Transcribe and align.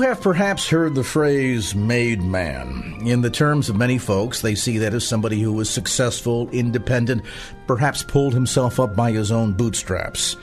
Have 0.00 0.22
perhaps 0.22 0.68
heard 0.68 0.94
the 0.94 1.04
phrase 1.04 1.74
made 1.74 2.22
man. 2.22 3.00
In 3.04 3.20
the 3.20 3.30
terms 3.30 3.68
of 3.68 3.76
many 3.76 3.96
folks, 3.96 4.40
they 4.40 4.54
see 4.54 4.78
that 4.78 4.92
as 4.92 5.06
somebody 5.06 5.40
who 5.40 5.52
was 5.52 5.70
successful, 5.70 6.48
independent, 6.50 7.22
perhaps 7.68 8.02
pulled 8.02 8.34
himself 8.34 8.80
up 8.80 8.96
by 8.96 9.12
his 9.12 9.30
own 9.30 9.52
bootstraps. 9.52 10.36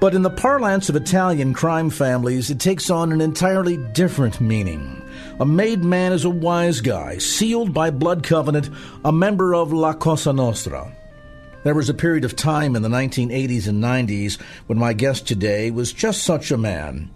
But 0.00 0.14
in 0.14 0.22
the 0.22 0.30
parlance 0.30 0.88
of 0.88 0.96
Italian 0.96 1.54
crime 1.54 1.88
families, 1.88 2.50
it 2.50 2.58
takes 2.58 2.90
on 2.90 3.12
an 3.12 3.20
entirely 3.20 3.76
different 3.76 4.40
meaning. 4.40 5.00
A 5.38 5.46
made 5.46 5.84
man 5.84 6.12
is 6.12 6.24
a 6.24 6.30
wise 6.30 6.80
guy, 6.80 7.18
sealed 7.18 7.72
by 7.72 7.90
blood 7.90 8.24
covenant, 8.24 8.70
a 9.04 9.12
member 9.12 9.54
of 9.54 9.72
La 9.72 9.92
Cosa 9.92 10.32
Nostra. 10.32 10.90
There 11.62 11.74
was 11.74 11.88
a 11.88 11.94
period 11.94 12.24
of 12.24 12.34
time 12.34 12.74
in 12.74 12.82
the 12.82 12.88
1980s 12.88 13.68
and 13.68 13.82
90s 13.82 14.40
when 14.66 14.78
my 14.78 14.94
guest 14.94 15.28
today 15.28 15.70
was 15.70 15.92
just 15.92 16.24
such 16.24 16.50
a 16.50 16.58
man. 16.58 17.10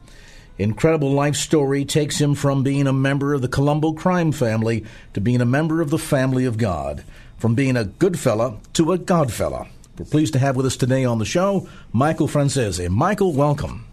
Incredible 0.58 1.12
life 1.12 1.36
story 1.36 1.84
takes 1.84 2.18
him 2.18 2.34
from 2.34 2.62
being 2.62 2.86
a 2.86 2.92
member 2.92 3.34
of 3.34 3.42
the 3.42 3.48
Colombo 3.48 3.92
crime 3.92 4.32
family 4.32 4.84
to 5.12 5.20
being 5.20 5.42
a 5.42 5.46
member 5.46 5.82
of 5.82 5.90
the 5.90 5.98
family 5.98 6.46
of 6.46 6.56
God, 6.56 7.04
from 7.36 7.54
being 7.54 7.76
a 7.76 7.84
good 7.84 8.18
fella 8.18 8.56
to 8.72 8.92
a 8.92 8.98
God 8.98 9.30
fella. 9.30 9.68
We're 9.98 10.06
pleased 10.06 10.32
to 10.32 10.38
have 10.38 10.56
with 10.56 10.64
us 10.64 10.76
today 10.78 11.04
on 11.04 11.18
the 11.18 11.26
show 11.26 11.68
Michael 11.92 12.26
Franzese. 12.26 12.88
Michael, 12.88 13.34
welcome. 13.34 13.86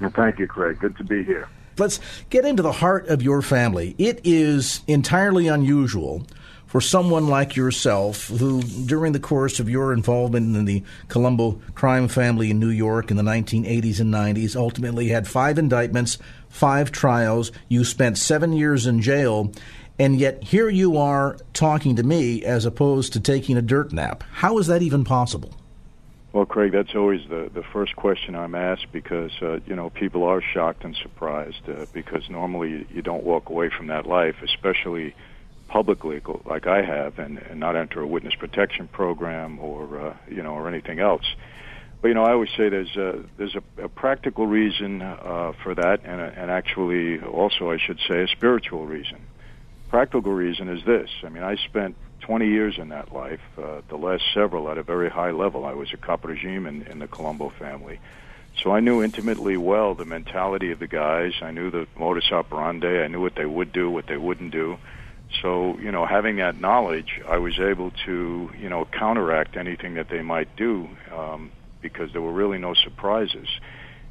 Well, 0.00 0.10
thank 0.10 0.40
you, 0.40 0.48
Craig. 0.48 0.80
Good 0.80 0.96
to 0.96 1.04
be 1.04 1.22
here. 1.22 1.48
Let's 1.78 2.00
get 2.28 2.44
into 2.44 2.62
the 2.62 2.72
heart 2.72 3.06
of 3.06 3.22
your 3.22 3.40
family. 3.40 3.94
It 3.96 4.20
is 4.24 4.80
entirely 4.88 5.46
unusual 5.46 6.26
for 6.70 6.80
someone 6.80 7.26
like 7.26 7.56
yourself, 7.56 8.28
who, 8.28 8.62
during 8.62 9.10
the 9.12 9.18
course 9.18 9.58
of 9.58 9.68
your 9.68 9.92
involvement 9.92 10.54
in 10.54 10.66
the 10.66 10.84
Colombo 11.08 11.60
crime 11.74 12.06
family 12.06 12.52
in 12.52 12.60
New 12.60 12.68
York 12.68 13.10
in 13.10 13.16
the 13.16 13.24
1980s 13.24 13.98
and 13.98 14.14
90s, 14.14 14.54
ultimately 14.54 15.08
had 15.08 15.26
five 15.26 15.58
indictments, 15.58 16.16
five 16.48 16.92
trials. 16.92 17.50
You 17.68 17.84
spent 17.84 18.18
seven 18.18 18.52
years 18.52 18.86
in 18.86 19.02
jail, 19.02 19.52
and 19.98 20.20
yet 20.20 20.44
here 20.44 20.68
you 20.68 20.96
are 20.96 21.36
talking 21.54 21.96
to 21.96 22.04
me 22.04 22.44
as 22.44 22.64
opposed 22.64 23.14
to 23.14 23.20
taking 23.20 23.56
a 23.56 23.62
dirt 23.62 23.92
nap. 23.92 24.22
How 24.30 24.56
is 24.58 24.68
that 24.68 24.80
even 24.80 25.02
possible? 25.02 25.52
Well, 26.32 26.46
Craig, 26.46 26.70
that's 26.70 26.94
always 26.94 27.28
the 27.28 27.50
the 27.52 27.64
first 27.64 27.96
question 27.96 28.36
I'm 28.36 28.54
asked 28.54 28.92
because 28.92 29.32
uh, 29.42 29.58
you 29.66 29.74
know 29.74 29.90
people 29.90 30.22
are 30.22 30.40
shocked 30.40 30.84
and 30.84 30.94
surprised 30.94 31.68
uh, 31.68 31.86
because 31.92 32.30
normally 32.30 32.70
you, 32.70 32.86
you 32.94 33.02
don't 33.02 33.24
walk 33.24 33.48
away 33.48 33.70
from 33.76 33.88
that 33.88 34.06
life, 34.06 34.36
especially 34.44 35.16
publicly 35.70 36.20
like 36.44 36.66
I 36.66 36.82
have 36.82 37.18
and, 37.18 37.38
and 37.38 37.60
not 37.60 37.76
enter 37.76 38.00
a 38.00 38.06
witness 38.06 38.34
protection 38.34 38.88
program 38.88 39.58
or 39.60 40.00
uh, 40.00 40.16
you 40.28 40.42
know 40.42 40.54
or 40.54 40.68
anything 40.68 40.98
else. 40.98 41.24
But 42.02 42.08
you 42.08 42.14
know, 42.14 42.24
I 42.24 42.32
always 42.32 42.50
say 42.56 42.68
there's 42.68 42.96
a, 42.96 43.22
there's 43.36 43.54
a, 43.54 43.84
a 43.84 43.88
practical 43.88 44.46
reason 44.46 45.02
uh, 45.02 45.52
for 45.62 45.74
that, 45.74 46.00
and, 46.04 46.20
a, 46.20 46.32
and 46.36 46.50
actually 46.50 47.20
also 47.20 47.70
I 47.70 47.78
should 47.78 48.00
say 48.08 48.22
a 48.22 48.28
spiritual 48.28 48.86
reason. 48.86 49.18
Practical 49.90 50.32
reason 50.32 50.68
is 50.68 50.84
this: 50.84 51.10
I 51.24 51.28
mean, 51.28 51.42
I 51.42 51.56
spent 51.56 51.96
20 52.20 52.48
years 52.48 52.78
in 52.78 52.88
that 52.88 53.12
life, 53.12 53.40
uh, 53.58 53.80
the 53.88 53.96
last 53.96 54.24
several 54.34 54.70
at 54.70 54.78
a 54.78 54.82
very 54.82 55.10
high 55.10 55.30
level. 55.30 55.64
I 55.64 55.74
was 55.74 55.92
a 55.92 55.96
caporegime 55.96 56.68
in, 56.68 56.82
in 56.82 56.98
the 56.98 57.06
Colombo 57.06 57.50
family. 57.58 58.00
So 58.62 58.72
I 58.72 58.80
knew 58.80 59.02
intimately 59.02 59.56
well 59.56 59.94
the 59.94 60.04
mentality 60.04 60.70
of 60.72 60.80
the 60.80 60.86
guys. 60.86 61.32
I 61.40 61.50
knew 61.50 61.70
the 61.70 61.86
modus 61.96 62.30
operandi. 62.32 63.00
I 63.02 63.08
knew 63.08 63.20
what 63.20 63.36
they 63.36 63.46
would 63.46 63.72
do, 63.72 63.90
what 63.90 64.06
they 64.06 64.16
wouldn't 64.16 64.50
do. 64.50 64.78
So, 65.42 65.78
you 65.78 65.92
know, 65.92 66.06
having 66.06 66.36
that 66.36 66.60
knowledge, 66.60 67.20
I 67.28 67.38
was 67.38 67.58
able 67.58 67.92
to, 68.06 68.50
you 68.58 68.68
know, 68.68 68.84
counteract 68.84 69.56
anything 69.56 69.94
that 69.94 70.08
they 70.10 70.22
might 70.22 70.56
do 70.56 70.88
um, 71.16 71.52
because 71.80 72.12
there 72.12 72.20
were 72.22 72.32
really 72.32 72.58
no 72.58 72.74
surprises. 72.74 73.48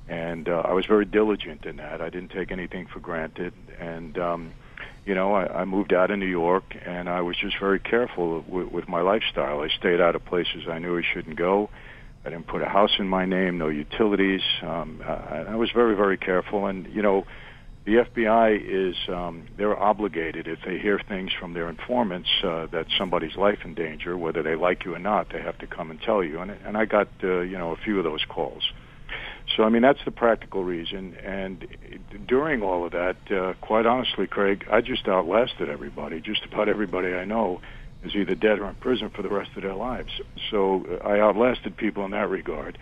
And 0.07 0.49
uh, 0.49 0.63
I 0.65 0.73
was 0.73 0.85
very 0.85 1.05
diligent 1.05 1.65
in 1.65 1.77
that. 1.77 2.01
I 2.01 2.09
didn't 2.09 2.31
take 2.31 2.51
anything 2.51 2.87
for 2.87 2.99
granted. 2.99 3.53
And, 3.79 4.17
um, 4.17 4.53
you 5.05 5.13
know, 5.13 5.33
I, 5.33 5.61
I 5.61 5.65
moved 5.65 5.93
out 5.93 6.09
of 6.09 6.17
New 6.17 6.25
York 6.25 6.75
and 6.85 7.09
I 7.09 7.21
was 7.21 7.35
just 7.37 7.59
very 7.59 7.79
careful 7.79 8.43
with, 8.47 8.71
with 8.71 8.87
my 8.87 9.01
lifestyle. 9.01 9.61
I 9.61 9.69
stayed 9.69 10.01
out 10.01 10.15
of 10.15 10.25
places 10.25 10.63
I 10.69 10.79
knew 10.79 10.97
I 10.97 11.03
shouldn't 11.13 11.35
go. 11.35 11.69
I 12.25 12.29
didn't 12.29 12.47
put 12.47 12.61
a 12.61 12.65
house 12.65 12.91
in 12.99 13.07
my 13.07 13.25
name, 13.25 13.57
no 13.57 13.69
utilities. 13.69 14.41
Um, 14.61 15.01
I, 15.05 15.45
I 15.49 15.55
was 15.55 15.69
very, 15.71 15.95
very 15.95 16.17
careful. 16.17 16.65
And, 16.65 16.87
you 16.93 17.01
know, 17.01 17.25
the 17.89 18.05
FBI 18.05 18.61
is 18.63 18.95
um, 19.09 19.47
they're 19.57 19.75
obligated 19.75 20.47
if 20.47 20.59
they 20.63 20.77
hear 20.77 20.99
things 20.99 21.31
from 21.33 21.53
their 21.53 21.67
informants 21.67 22.29
uh, 22.43 22.67
that 22.67 22.85
somebody's 22.99 23.35
life 23.35 23.65
in 23.65 23.73
danger, 23.73 24.15
whether 24.15 24.43
they 24.43 24.55
like 24.55 24.85
you 24.85 24.93
or 24.93 24.99
not, 24.99 25.33
they 25.33 25.41
have 25.41 25.57
to 25.57 25.65
come 25.65 25.89
and 25.89 25.99
tell 25.99 26.23
you. 26.23 26.39
And 26.39 26.51
and 26.51 26.77
I 26.77 26.85
got 26.85 27.07
uh, 27.23 27.39
you 27.39 27.57
know 27.57 27.71
a 27.71 27.77
few 27.77 27.97
of 27.97 28.03
those 28.03 28.23
calls. 28.25 28.71
So 29.55 29.63
I 29.63 29.69
mean 29.69 29.81
that's 29.81 30.05
the 30.05 30.11
practical 30.11 30.63
reason. 30.63 31.15
And 31.15 31.67
during 32.27 32.61
all 32.61 32.85
of 32.85 32.91
that, 32.91 33.17
uh, 33.31 33.53
quite 33.59 33.87
honestly, 33.87 34.27
Craig, 34.27 34.67
I 34.71 34.81
just 34.81 35.07
outlasted 35.07 35.67
everybody. 35.67 36.21
Just 36.21 36.45
about 36.45 36.69
everybody 36.69 37.15
I 37.15 37.25
know 37.25 37.59
is 38.03 38.13
either 38.13 38.35
dead 38.35 38.59
or 38.59 38.69
in 38.69 38.75
prison 38.75 39.09
for 39.09 39.23
the 39.23 39.29
rest 39.29 39.49
of 39.55 39.63
their 39.63 39.73
lives. 39.73 40.11
So 40.51 40.85
uh, 40.85 41.07
I 41.07 41.21
outlasted 41.21 41.75
people 41.75 42.05
in 42.05 42.11
that 42.11 42.29
regard. 42.29 42.77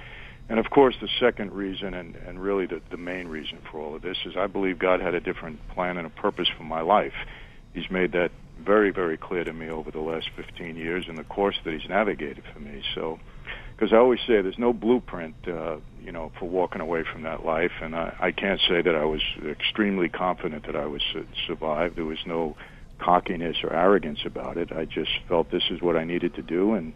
And 0.49 0.59
of 0.59 0.69
course, 0.69 0.95
the 1.01 1.09
second 1.19 1.51
reason, 1.51 1.93
and, 1.93 2.15
and 2.15 2.41
really 2.41 2.65
the, 2.65 2.81
the 2.89 2.97
main 2.97 3.27
reason 3.27 3.59
for 3.69 3.79
all 3.79 3.95
of 3.95 4.01
this, 4.01 4.17
is 4.25 4.37
I 4.37 4.47
believe 4.47 4.79
God 4.79 5.01
had 5.01 5.13
a 5.13 5.19
different 5.19 5.59
plan 5.69 5.97
and 5.97 6.07
a 6.07 6.09
purpose 6.09 6.47
for 6.57 6.63
my 6.63 6.81
life. 6.81 7.13
He's 7.73 7.89
made 7.91 8.13
that 8.13 8.31
very, 8.59 8.91
very 8.91 9.17
clear 9.17 9.43
to 9.43 9.53
me 9.53 9.69
over 9.69 9.91
the 9.91 9.99
last 9.99 10.29
15 10.35 10.75
years 10.75 11.05
in 11.07 11.15
the 11.15 11.23
course 11.23 11.55
that 11.63 11.73
He's 11.73 11.87
navigated 11.89 12.43
for 12.53 12.59
me. 12.59 12.81
So, 12.95 13.19
because 13.75 13.93
I 13.93 13.97
always 13.97 14.19
say 14.21 14.41
there's 14.41 14.57
no 14.57 14.73
blueprint, 14.73 15.35
uh, 15.47 15.77
you 16.01 16.11
know, 16.11 16.31
for 16.39 16.49
walking 16.49 16.81
away 16.81 17.03
from 17.03 17.23
that 17.23 17.45
life, 17.45 17.73
and 17.81 17.95
I, 17.95 18.15
I 18.19 18.31
can't 18.31 18.59
say 18.67 18.81
that 18.81 18.95
I 18.95 19.05
was 19.05 19.21
extremely 19.45 20.09
confident 20.09 20.65
that 20.65 20.75
I 20.75 20.85
would 20.85 21.03
su- 21.13 21.27
survive. 21.45 21.95
There 21.95 22.05
was 22.05 22.25
no 22.25 22.55
cockiness 22.99 23.57
or 23.63 23.73
arrogance 23.73 24.19
about 24.25 24.57
it. 24.57 24.71
I 24.71 24.85
just 24.85 25.11
felt 25.27 25.51
this 25.51 25.69
is 25.69 25.81
what 25.81 25.95
I 25.95 26.05
needed 26.05 26.33
to 26.35 26.41
do, 26.41 26.73
and 26.73 26.93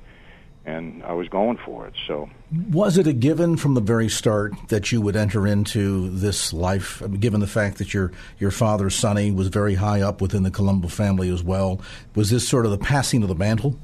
and 0.65 1.03
I 1.03 1.13
was 1.13 1.27
going 1.27 1.57
for 1.65 1.87
it. 1.87 1.93
So, 2.07 2.29
was 2.71 2.97
it 2.97 3.07
a 3.07 3.13
given 3.13 3.57
from 3.57 3.73
the 3.73 3.81
very 3.81 4.09
start 4.09 4.53
that 4.69 4.91
you 4.91 5.01
would 5.01 5.15
enter 5.15 5.47
into 5.47 6.09
this 6.09 6.53
life? 6.53 7.01
Given 7.19 7.39
the 7.39 7.47
fact 7.47 7.77
that 7.79 7.93
your 7.93 8.11
your 8.39 8.51
father 8.51 8.89
Sonny 8.89 9.31
was 9.31 9.47
very 9.47 9.75
high 9.75 10.01
up 10.01 10.21
within 10.21 10.43
the 10.43 10.51
Colombo 10.51 10.87
family 10.87 11.29
as 11.29 11.43
well, 11.43 11.81
was 12.15 12.29
this 12.29 12.47
sort 12.47 12.65
of 12.65 12.71
the 12.71 12.77
passing 12.77 13.23
of 13.23 13.29
the 13.29 13.35
mantle? 13.35 13.77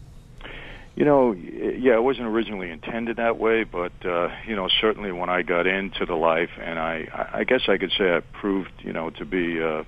You 0.95 1.05
know, 1.05 1.33
yeah, 1.33 1.93
it 1.93 2.01
wasn't 2.01 2.27
originally 2.27 2.71
intended 2.71 3.17
that 3.17 3.37
way, 3.37 3.63
but 3.63 3.93
uh, 4.03 4.29
you 4.47 4.55
know, 4.55 4.67
certainly 4.81 5.11
when 5.11 5.29
I 5.29 5.43
got 5.43 5.67
into 5.67 6.05
the 6.05 6.15
life, 6.15 6.49
and 6.59 6.79
I, 6.79 7.29
I 7.33 7.43
guess 7.43 7.61
I 7.67 7.77
could 7.77 7.91
say 7.97 8.15
I 8.15 8.19
proved, 8.19 8.71
you 8.79 8.93
know, 8.93 9.11
to 9.11 9.25
be, 9.25 9.61
uh, 9.61 9.83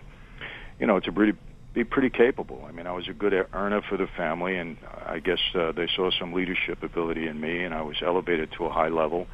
you 0.80 0.86
know, 0.86 1.00
to 1.00 1.12
really 1.12 1.36
be 1.74 1.84
pretty 1.84 2.10
capable. 2.10 2.64
I 2.68 2.72
mean, 2.72 2.88
I 2.88 2.94
was 2.94 3.08
a 3.08 3.14
good 3.14 3.34
earner 3.54 3.82
for 3.88 3.98
the 3.98 4.08
family, 4.18 4.58
and 4.58 4.78
I 5.06 5.20
guess 5.20 5.40
uh, 5.54 5.72
they 5.72 5.88
saw 5.96 6.10
some 6.12 6.34
leadership 6.34 6.82
ability 6.82 7.28
in 7.28 7.40
me, 7.40 7.64
and 7.64 7.74
I 7.74 7.82
was 7.82 7.98
elevated 8.04 8.50
to 8.58 8.66
a 8.66 8.72
high 8.72 8.90
level. 8.90 9.28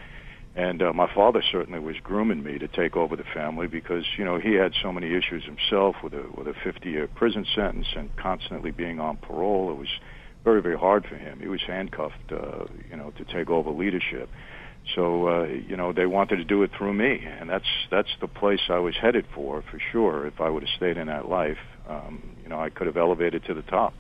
And 0.55 0.81
uh, 0.81 0.93
my 0.93 1.13
father 1.13 1.43
certainly 1.51 1.79
was 1.79 1.97
grooming 2.01 2.41
me 2.41 2.57
to 2.59 2.67
take 2.67 2.95
over 2.95 3.17
the 3.17 3.25
family 3.33 3.67
because 3.67 4.05
you 4.17 4.23
know 4.23 4.39
he 4.39 4.53
had 4.53 4.71
so 4.81 4.91
many 4.91 5.13
issues 5.13 5.43
himself 5.43 5.97
with 6.01 6.13
a 6.13 6.23
with 6.33 6.47
a 6.47 6.53
50 6.63 6.89
year 6.89 7.09
prison 7.09 7.45
sentence 7.53 7.87
and 7.95 8.15
constantly 8.15 8.71
being 8.71 8.99
on 9.01 9.17
parole. 9.17 9.69
It 9.71 9.77
was 9.77 9.89
very 10.45 10.61
very 10.61 10.77
hard 10.77 11.05
for 11.07 11.15
him. 11.15 11.41
He 11.41 11.49
was 11.49 11.61
handcuffed, 11.67 12.31
uh, 12.31 12.65
you 12.89 12.95
know, 12.95 13.11
to 13.17 13.25
take 13.25 13.49
over 13.49 13.69
leadership. 13.69 14.29
So 14.95 15.27
uh, 15.27 15.43
you 15.43 15.75
know 15.75 15.91
they 15.91 16.05
wanted 16.05 16.37
to 16.37 16.45
do 16.45 16.63
it 16.63 16.71
through 16.77 16.93
me, 16.93 17.25
and 17.25 17.49
that's 17.49 17.87
that's 17.91 18.15
the 18.21 18.27
place 18.27 18.61
I 18.69 18.79
was 18.79 18.95
headed 18.95 19.25
for 19.35 19.61
for 19.69 19.79
sure. 19.91 20.25
If 20.25 20.39
I 20.39 20.49
would 20.49 20.63
have 20.63 20.75
stayed 20.77 20.95
in 20.95 21.07
that 21.07 21.27
life, 21.27 21.57
um, 21.87 22.21
you 22.43 22.49
know, 22.49 22.59
I 22.59 22.69
could 22.69 22.87
have 22.87 22.97
elevated 22.97 23.43
to 23.45 23.53
the 23.53 23.61
top. 23.63 23.93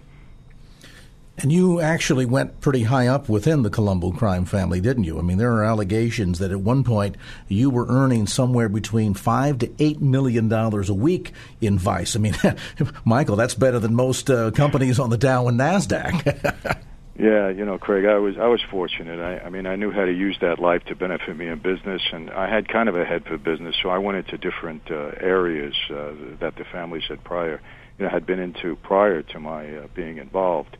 And 1.37 1.51
you 1.51 1.81
actually 1.81 2.25
went 2.25 2.61
pretty 2.61 2.83
high 2.83 3.07
up 3.07 3.27
within 3.27 3.63
the 3.63 3.69
Colombo 3.69 4.11
crime 4.11 4.45
family, 4.45 4.79
didn't 4.79 5.03
you? 5.03 5.19
I 5.19 5.21
mean, 5.21 5.37
there 5.37 5.51
are 5.51 5.65
allegations 5.65 6.39
that 6.39 6.51
at 6.51 6.61
one 6.61 6.85
point 6.85 7.17
you 7.49 7.69
were 7.69 7.85
earning 7.89 8.25
somewhere 8.25 8.69
between 8.69 9.13
five 9.13 9.57
to 9.59 9.69
eight 9.79 10.01
million 10.01 10.47
dollars 10.47 10.89
a 10.89 10.93
week 10.93 11.33
in 11.59 11.77
Vice. 11.77 12.15
I 12.15 12.19
mean, 12.19 12.35
Michael, 13.05 13.35
that's 13.35 13.53
better 13.53 13.79
than 13.79 13.95
most 13.95 14.29
uh, 14.29 14.51
companies 14.51 14.97
on 14.97 15.09
the 15.09 15.17
Dow 15.17 15.49
and 15.49 15.59
Nasdaq. 15.59 16.77
yeah, 17.17 17.49
you 17.49 17.65
know, 17.65 17.77
Craig, 17.77 18.05
I 18.05 18.17
was 18.17 18.35
I 18.37 18.47
was 18.47 18.61
fortunate. 18.69 19.19
I, 19.19 19.45
I 19.45 19.49
mean, 19.49 19.65
I 19.65 19.75
knew 19.75 19.91
how 19.91 20.05
to 20.05 20.11
use 20.11 20.37
that 20.41 20.59
life 20.59 20.83
to 20.85 20.95
benefit 20.95 21.35
me 21.35 21.47
in 21.47 21.59
business, 21.59 22.01
and 22.11 22.29
I 22.29 22.49
had 22.49 22.67
kind 22.67 22.89
of 22.89 22.95
a 22.95 23.05
head 23.05 23.25
for 23.25 23.37
business, 23.37 23.75
so 23.81 23.89
I 23.89 23.97
went 23.97 24.17
into 24.17 24.37
different 24.37 24.91
uh, 24.91 25.11
areas 25.19 25.75
uh, 25.89 26.11
that 26.39 26.55
the 26.57 26.65
family 26.71 27.01
had 27.07 27.23
prior, 27.23 27.61
you 27.97 28.05
know, 28.05 28.11
had 28.11 28.25
been 28.25 28.39
into 28.39 28.75
prior 28.77 29.21
to 29.21 29.39
my 29.39 29.77
uh, 29.77 29.87
being 29.95 30.17
involved 30.17 30.77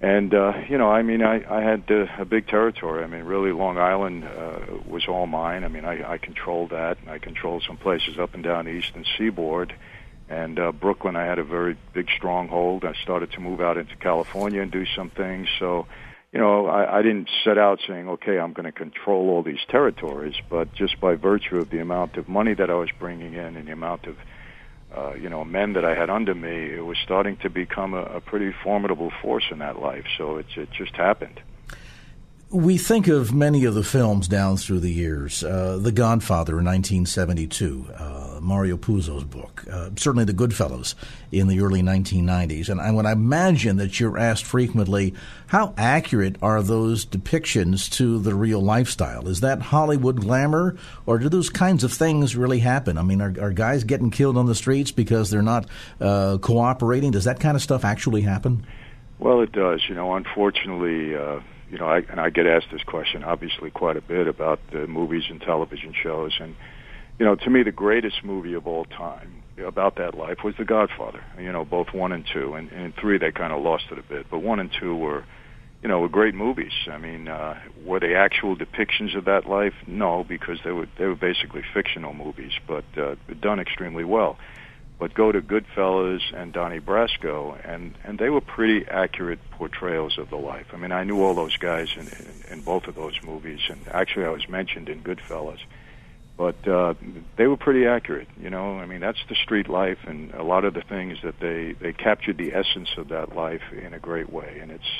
and 0.00 0.32
uh, 0.32 0.52
you 0.68 0.78
know, 0.78 0.90
I 0.90 1.02
mean, 1.02 1.22
I, 1.22 1.44
I 1.48 1.62
had 1.62 1.84
uh, 1.90 2.06
a 2.18 2.24
big 2.24 2.48
territory. 2.48 3.04
I 3.04 3.06
mean, 3.06 3.24
really, 3.24 3.52
Long 3.52 3.76
Island 3.76 4.24
uh, 4.24 4.60
was 4.88 5.06
all 5.06 5.26
mine. 5.26 5.62
I 5.62 5.68
mean, 5.68 5.84
I, 5.84 6.12
I 6.12 6.18
controlled 6.18 6.70
that. 6.70 6.98
And 7.00 7.10
I 7.10 7.18
controlled 7.18 7.64
some 7.66 7.76
places 7.76 8.18
up 8.18 8.32
and 8.32 8.42
down 8.42 8.64
the 8.64 8.70
eastern 8.70 9.04
seaboard, 9.18 9.74
and 10.30 10.58
uh, 10.58 10.72
Brooklyn. 10.72 11.16
I 11.16 11.24
had 11.24 11.38
a 11.38 11.44
very 11.44 11.76
big 11.92 12.08
stronghold. 12.16 12.84
I 12.84 12.94
started 13.02 13.32
to 13.32 13.40
move 13.40 13.60
out 13.60 13.76
into 13.76 13.96
California 13.96 14.62
and 14.62 14.70
do 14.70 14.86
some 14.96 15.10
things. 15.10 15.48
So, 15.58 15.86
you 16.32 16.38
know, 16.38 16.66
I, 16.66 17.00
I 17.00 17.02
didn't 17.02 17.28
set 17.44 17.58
out 17.58 17.80
saying, 17.86 18.08
okay, 18.08 18.38
I'm 18.38 18.52
going 18.52 18.64
to 18.64 18.72
control 18.72 19.30
all 19.30 19.42
these 19.42 19.64
territories, 19.68 20.36
but 20.48 20.72
just 20.72 21.00
by 21.00 21.16
virtue 21.16 21.58
of 21.58 21.68
the 21.68 21.80
amount 21.80 22.16
of 22.16 22.28
money 22.28 22.54
that 22.54 22.70
I 22.70 22.74
was 22.74 22.88
bringing 22.98 23.34
in 23.34 23.56
and 23.56 23.66
the 23.66 23.72
amount 23.72 24.06
of 24.06 24.16
uh, 24.96 25.14
you 25.14 25.28
know, 25.28 25.44
men 25.44 25.74
that 25.74 25.84
I 25.84 25.94
had 25.94 26.10
under 26.10 26.34
me, 26.34 26.74
it 26.74 26.84
was 26.84 26.98
starting 27.04 27.36
to 27.38 27.50
become 27.50 27.94
a, 27.94 28.02
a 28.02 28.20
pretty 28.20 28.52
formidable 28.64 29.12
force 29.22 29.44
in 29.50 29.60
that 29.60 29.78
life. 29.78 30.04
So 30.18 30.38
it, 30.38 30.46
it 30.56 30.70
just 30.72 30.96
happened. 30.96 31.40
We 32.52 32.78
think 32.78 33.06
of 33.06 33.32
many 33.32 33.64
of 33.64 33.74
the 33.74 33.84
films 33.84 34.26
down 34.26 34.56
through 34.56 34.80
the 34.80 34.90
years. 34.90 35.44
Uh, 35.44 35.78
the 35.80 35.92
Godfather 35.92 36.58
in 36.58 36.64
1972, 36.64 37.86
uh, 37.96 38.40
Mario 38.42 38.76
Puzo's 38.76 39.22
book, 39.22 39.64
uh, 39.70 39.90
certainly 39.96 40.24
The 40.24 40.34
Goodfellas 40.34 40.96
in 41.30 41.46
the 41.46 41.60
early 41.60 41.80
1990s. 41.80 42.68
And 42.68 42.80
I 42.80 42.90
would 42.90 43.06
imagine 43.06 43.76
that 43.76 44.00
you're 44.00 44.18
asked 44.18 44.44
frequently, 44.44 45.14
how 45.46 45.74
accurate 45.76 46.38
are 46.42 46.60
those 46.60 47.06
depictions 47.06 47.88
to 47.92 48.18
the 48.18 48.34
real 48.34 48.60
lifestyle? 48.60 49.28
Is 49.28 49.42
that 49.42 49.62
Hollywood 49.62 50.20
glamour, 50.20 50.76
or 51.06 51.18
do 51.18 51.28
those 51.28 51.50
kinds 51.50 51.84
of 51.84 51.92
things 51.92 52.34
really 52.34 52.58
happen? 52.58 52.98
I 52.98 53.02
mean, 53.02 53.22
are, 53.22 53.34
are 53.40 53.52
guys 53.52 53.84
getting 53.84 54.10
killed 54.10 54.36
on 54.36 54.46
the 54.46 54.56
streets 54.56 54.90
because 54.90 55.30
they're 55.30 55.40
not 55.40 55.66
uh, 56.00 56.38
cooperating? 56.38 57.12
Does 57.12 57.26
that 57.26 57.38
kind 57.38 57.54
of 57.54 57.62
stuff 57.62 57.84
actually 57.84 58.22
happen? 58.22 58.66
Well, 59.20 59.40
it 59.40 59.52
does. 59.52 59.82
You 59.88 59.94
know, 59.94 60.16
unfortunately 60.16 61.14
uh, 61.14 61.38
you 61.70 61.78
know, 61.78 61.86
I, 61.86 61.98
and 62.10 62.20
I 62.20 62.30
get 62.30 62.46
asked 62.46 62.68
this 62.72 62.82
question 62.82 63.22
obviously 63.24 63.70
quite 63.70 63.96
a 63.96 64.00
bit 64.00 64.26
about 64.26 64.60
the 64.72 64.86
movies 64.86 65.24
and 65.30 65.40
television 65.40 65.94
shows, 65.94 66.32
and 66.40 66.56
you 67.18 67.26
know, 67.26 67.34
to 67.36 67.50
me, 67.50 67.62
the 67.62 67.72
greatest 67.72 68.24
movie 68.24 68.54
of 68.54 68.66
all 68.66 68.86
time 68.86 69.42
about 69.64 69.96
that 69.96 70.14
life 70.14 70.38
was 70.42 70.54
The 70.58 70.64
Godfather. 70.64 71.22
You 71.38 71.52
know, 71.52 71.66
both 71.66 71.88
one 71.92 72.12
and 72.12 72.24
two, 72.32 72.54
and, 72.54 72.72
and 72.72 72.94
three 72.96 73.18
they 73.18 73.30
kind 73.30 73.52
of 73.52 73.62
lost 73.62 73.84
it 73.92 73.98
a 73.98 74.02
bit, 74.02 74.26
but 74.30 74.38
one 74.38 74.58
and 74.58 74.70
two 74.72 74.96
were, 74.96 75.24
you 75.82 75.88
know, 75.88 76.00
were 76.00 76.08
great 76.08 76.34
movies. 76.34 76.72
I 76.90 76.96
mean, 76.96 77.28
uh, 77.28 77.60
were 77.84 78.00
they 78.00 78.14
actual 78.14 78.56
depictions 78.56 79.16
of 79.16 79.26
that 79.26 79.46
life? 79.46 79.74
No, 79.86 80.24
because 80.24 80.58
they 80.64 80.72
were 80.72 80.88
they 80.98 81.06
were 81.06 81.14
basically 81.14 81.62
fictional 81.74 82.14
movies, 82.14 82.52
but 82.66 82.84
uh, 82.96 83.16
done 83.40 83.60
extremely 83.60 84.04
well 84.04 84.38
but 85.00 85.14
go 85.14 85.32
to 85.32 85.40
Goodfellas 85.40 86.20
and 86.34 86.52
Donnie 86.52 86.78
Brasco, 86.78 87.58
and 87.64 87.94
and 88.04 88.18
they 88.18 88.28
were 88.28 88.42
pretty 88.42 88.86
accurate 88.86 89.40
portrayals 89.50 90.18
of 90.18 90.28
the 90.28 90.36
life. 90.36 90.66
I 90.72 90.76
mean, 90.76 90.92
I 90.92 91.04
knew 91.04 91.22
all 91.22 91.34
those 91.34 91.56
guys 91.56 91.88
in 91.96 92.06
in, 92.06 92.58
in 92.58 92.60
both 92.60 92.86
of 92.86 92.94
those 92.94 93.18
movies, 93.24 93.60
and 93.68 93.80
actually, 93.90 94.26
I 94.26 94.28
was 94.28 94.48
mentioned 94.48 94.88
in 94.88 95.02
Goodfellas. 95.02 95.60
But 96.36 96.66
uh, 96.68 96.94
they 97.36 97.46
were 97.46 97.56
pretty 97.56 97.86
accurate, 97.86 98.28
you 98.40 98.50
know. 98.50 98.78
I 98.78 98.86
mean, 98.86 99.00
that's 99.00 99.18
the 99.28 99.34
street 99.34 99.68
life, 99.68 99.98
and 100.06 100.32
a 100.32 100.42
lot 100.42 100.64
of 100.64 100.74
the 100.74 100.82
things 100.82 101.18
that 101.22 101.40
they 101.40 101.72
they 101.72 101.94
captured 101.94 102.36
the 102.36 102.52
essence 102.54 102.90
of 102.98 103.08
that 103.08 103.34
life 103.34 103.62
in 103.72 103.94
a 103.94 103.98
great 103.98 104.30
way, 104.30 104.58
and 104.60 104.70
it's 104.70 104.92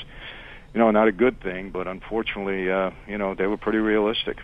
you 0.73 0.79
know, 0.79 0.89
not 0.91 1.07
a 1.07 1.11
good 1.11 1.41
thing, 1.41 1.69
but 1.69 1.87
unfortunately, 1.87 2.71
uh, 2.71 2.91
you 3.05 3.17
know, 3.17 3.35
they 3.35 3.45
were 3.45 3.57
pretty 3.57 3.79
realistic. 3.79 4.37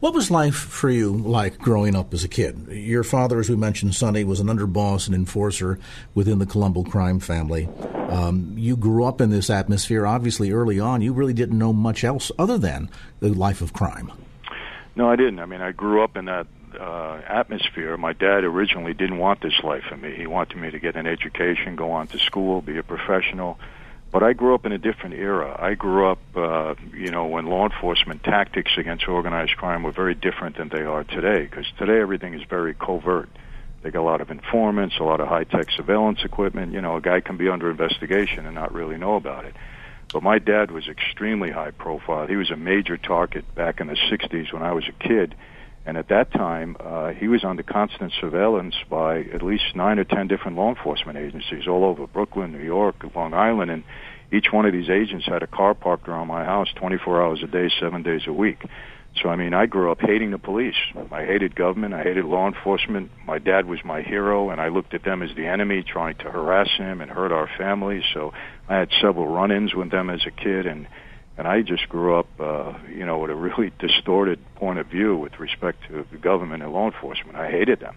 What 0.00 0.14
was 0.14 0.30
life 0.30 0.54
for 0.54 0.90
you 0.90 1.12
like 1.12 1.58
growing 1.58 1.94
up 1.94 2.14
as 2.14 2.24
a 2.24 2.28
kid? 2.28 2.68
Your 2.70 3.04
father, 3.04 3.38
as 3.38 3.50
we 3.50 3.56
mentioned, 3.56 3.94
Sonny, 3.94 4.24
was 4.24 4.40
an 4.40 4.46
underboss 4.46 5.06
and 5.06 5.14
enforcer 5.14 5.78
within 6.14 6.38
the 6.38 6.46
Colombo 6.46 6.84
crime 6.84 7.20
family. 7.20 7.68
Um, 8.08 8.54
you 8.56 8.76
grew 8.76 9.04
up 9.04 9.20
in 9.20 9.30
this 9.30 9.50
atmosphere. 9.50 10.06
Obviously, 10.06 10.52
early 10.52 10.80
on, 10.80 11.02
you 11.02 11.12
really 11.12 11.34
didn't 11.34 11.58
know 11.58 11.72
much 11.72 12.04
else 12.04 12.32
other 12.38 12.58
than 12.58 12.90
the 13.20 13.28
life 13.28 13.60
of 13.60 13.72
crime. 13.72 14.12
No, 14.96 15.10
I 15.10 15.16
didn't. 15.16 15.38
I 15.38 15.46
mean, 15.46 15.60
I 15.60 15.72
grew 15.72 16.02
up 16.02 16.16
in 16.16 16.24
that 16.24 16.46
uh, 16.78 17.20
atmosphere. 17.26 17.96
My 17.96 18.12
dad 18.12 18.44
originally 18.44 18.94
didn't 18.94 19.18
want 19.18 19.40
this 19.40 19.60
life 19.62 19.84
for 19.88 19.96
me. 19.96 20.14
He 20.16 20.26
wanted 20.26 20.56
me 20.58 20.70
to 20.70 20.78
get 20.78 20.96
an 20.96 21.06
education, 21.06 21.76
go 21.76 21.92
on 21.92 22.06
to 22.08 22.18
school, 22.18 22.62
be 22.62 22.78
a 22.78 22.82
professional 22.82 23.58
but 24.10 24.22
I 24.22 24.32
grew 24.32 24.54
up 24.54 24.64
in 24.64 24.72
a 24.72 24.78
different 24.78 25.14
era. 25.14 25.56
I 25.58 25.74
grew 25.74 26.10
up, 26.10 26.18
uh, 26.34 26.74
you 26.94 27.10
know, 27.10 27.26
when 27.26 27.46
law 27.46 27.68
enforcement 27.68 28.24
tactics 28.24 28.72
against 28.78 29.06
organized 29.06 29.56
crime 29.56 29.82
were 29.82 29.92
very 29.92 30.14
different 30.14 30.56
than 30.56 30.68
they 30.70 30.82
are 30.82 31.04
today. 31.04 31.42
Because 31.42 31.66
today 31.78 32.00
everything 32.00 32.34
is 32.34 32.42
very 32.48 32.74
covert. 32.74 33.28
They 33.82 33.90
got 33.90 34.00
a 34.00 34.02
lot 34.02 34.20
of 34.20 34.30
informants, 34.30 34.96
a 34.98 35.04
lot 35.04 35.20
of 35.20 35.28
high-tech 35.28 35.70
surveillance 35.70 36.20
equipment. 36.24 36.72
You 36.72 36.80
know, 36.80 36.96
a 36.96 37.00
guy 37.00 37.20
can 37.20 37.36
be 37.36 37.48
under 37.48 37.70
investigation 37.70 38.46
and 38.46 38.54
not 38.54 38.72
really 38.72 38.96
know 38.96 39.16
about 39.16 39.44
it. 39.44 39.54
But 40.12 40.22
my 40.22 40.38
dad 40.38 40.70
was 40.70 40.88
extremely 40.88 41.50
high 41.50 41.70
profile. 41.70 42.26
He 42.26 42.36
was 42.36 42.50
a 42.50 42.56
major 42.56 42.96
target 42.96 43.54
back 43.54 43.78
in 43.80 43.88
the 43.88 43.96
60s 44.10 44.52
when 44.52 44.62
I 44.62 44.72
was 44.72 44.88
a 44.88 44.92
kid 44.92 45.34
and 45.88 45.96
at 45.96 46.08
that 46.08 46.30
time, 46.32 46.76
uh, 46.78 47.14
he 47.14 47.28
was 47.28 47.44
under 47.44 47.62
constant 47.62 48.12
surveillance 48.20 48.74
by 48.90 49.20
at 49.20 49.42
least 49.42 49.74
nine 49.74 49.98
or 49.98 50.04
ten 50.04 50.28
different 50.28 50.58
law 50.58 50.68
enforcement 50.68 51.16
agencies 51.16 51.66
all 51.66 51.82
over 51.82 52.06
Brooklyn, 52.06 52.52
New 52.52 52.62
York, 52.62 52.96
Long 53.16 53.32
Island, 53.32 53.70
and 53.70 53.84
each 54.30 54.52
one 54.52 54.66
of 54.66 54.74
these 54.74 54.90
agents 54.90 55.24
had 55.24 55.42
a 55.42 55.46
car 55.46 55.72
parked 55.72 56.06
around 56.06 56.26
my 56.26 56.44
house 56.44 56.68
24 56.74 57.22
hours 57.22 57.42
a 57.42 57.46
day, 57.46 57.70
seven 57.80 58.02
days 58.02 58.20
a 58.26 58.32
week. 58.34 58.62
So 59.22 59.30
I 59.30 59.36
mean, 59.36 59.54
I 59.54 59.64
grew 59.64 59.90
up 59.90 60.02
hating 60.02 60.30
the 60.30 60.38
police. 60.38 60.76
I 61.10 61.24
hated 61.24 61.56
government. 61.56 61.94
I 61.94 62.02
hated 62.02 62.26
law 62.26 62.46
enforcement. 62.46 63.10
My 63.24 63.38
dad 63.38 63.64
was 63.64 63.78
my 63.82 64.02
hero, 64.02 64.50
and 64.50 64.60
I 64.60 64.68
looked 64.68 64.92
at 64.92 65.04
them 65.04 65.22
as 65.22 65.34
the 65.36 65.46
enemy, 65.46 65.82
trying 65.82 66.16
to 66.16 66.30
harass 66.30 66.68
him 66.76 67.00
and 67.00 67.10
hurt 67.10 67.32
our 67.32 67.48
family. 67.56 68.04
So 68.12 68.34
I 68.68 68.76
had 68.76 68.90
several 69.00 69.26
run-ins 69.26 69.74
with 69.74 69.90
them 69.90 70.10
as 70.10 70.20
a 70.26 70.30
kid, 70.30 70.66
and 70.66 70.86
and 71.38 71.46
I 71.46 71.62
just 71.62 71.88
grew 71.88 72.18
up, 72.18 72.28
uh, 72.40 72.74
you 72.92 73.06
know, 73.06 73.18
with 73.18 73.30
a 73.30 73.34
really 73.34 73.72
distorted 73.78 74.40
point 74.56 74.78
of 74.78 74.88
view 74.88 75.16
with 75.16 75.38
respect 75.38 75.86
to 75.88 76.04
the 76.10 76.18
government 76.18 76.62
and 76.62 76.72
law 76.72 76.86
enforcement. 76.86 77.36
I 77.36 77.50
hated 77.50 77.80
them. 77.80 77.96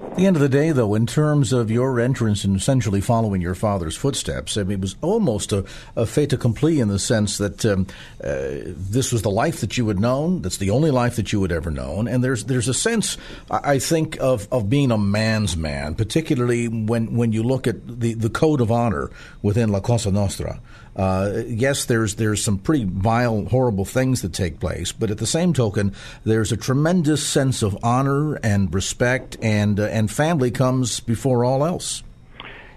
At 0.00 0.16
the 0.16 0.26
end 0.26 0.36
of 0.36 0.42
the 0.42 0.48
day, 0.48 0.70
though, 0.70 0.94
in 0.94 1.06
terms 1.06 1.52
of 1.52 1.68
your 1.68 1.98
entrance 1.98 2.44
and 2.44 2.56
essentially 2.56 3.00
following 3.00 3.40
your 3.40 3.56
father's 3.56 3.96
footsteps, 3.96 4.56
I 4.56 4.62
mean, 4.62 4.78
it 4.78 4.80
was 4.80 4.94
almost 5.00 5.52
a, 5.52 5.64
a 5.96 6.06
fait 6.06 6.32
accompli 6.32 6.78
in 6.78 6.86
the 6.86 6.98
sense 7.00 7.38
that 7.38 7.64
um, 7.64 7.88
uh, 8.22 8.62
this 8.76 9.12
was 9.12 9.22
the 9.22 9.30
life 9.30 9.60
that 9.62 9.76
you 9.76 9.88
had 9.88 9.98
known. 9.98 10.42
That's 10.42 10.58
the 10.58 10.70
only 10.70 10.92
life 10.92 11.16
that 11.16 11.32
you 11.32 11.42
had 11.42 11.50
ever 11.50 11.72
known. 11.72 12.06
And 12.06 12.22
there's 12.22 12.44
there's 12.44 12.68
a 12.68 12.74
sense, 12.74 13.16
I 13.50 13.80
think, 13.80 14.16
of, 14.20 14.46
of 14.52 14.70
being 14.70 14.92
a 14.92 14.98
man's 14.98 15.56
man, 15.56 15.96
particularly 15.96 16.68
when, 16.68 17.16
when 17.16 17.32
you 17.32 17.42
look 17.42 17.66
at 17.66 18.00
the, 18.00 18.14
the 18.14 18.30
code 18.30 18.60
of 18.60 18.70
honor 18.70 19.10
within 19.42 19.70
La 19.70 19.80
Cosa 19.80 20.12
Nostra. 20.12 20.60
Uh, 20.96 21.42
yes, 21.46 21.86
there's 21.86 22.14
there's 22.16 22.42
some 22.42 22.58
pretty 22.58 22.84
vile, 22.84 23.44
horrible 23.46 23.84
things 23.84 24.22
that 24.22 24.32
take 24.32 24.60
place, 24.60 24.92
but 24.92 25.10
at 25.10 25.18
the 25.18 25.26
same 25.26 25.52
token, 25.52 25.94
there's 26.24 26.52
a 26.52 26.56
tremendous 26.56 27.26
sense 27.26 27.62
of 27.62 27.76
honor 27.82 28.34
and 28.36 28.72
respect, 28.72 29.36
and 29.42 29.80
uh, 29.80 29.84
and 29.84 30.10
family 30.10 30.50
comes 30.50 31.00
before 31.00 31.44
all 31.44 31.64
else. 31.64 32.02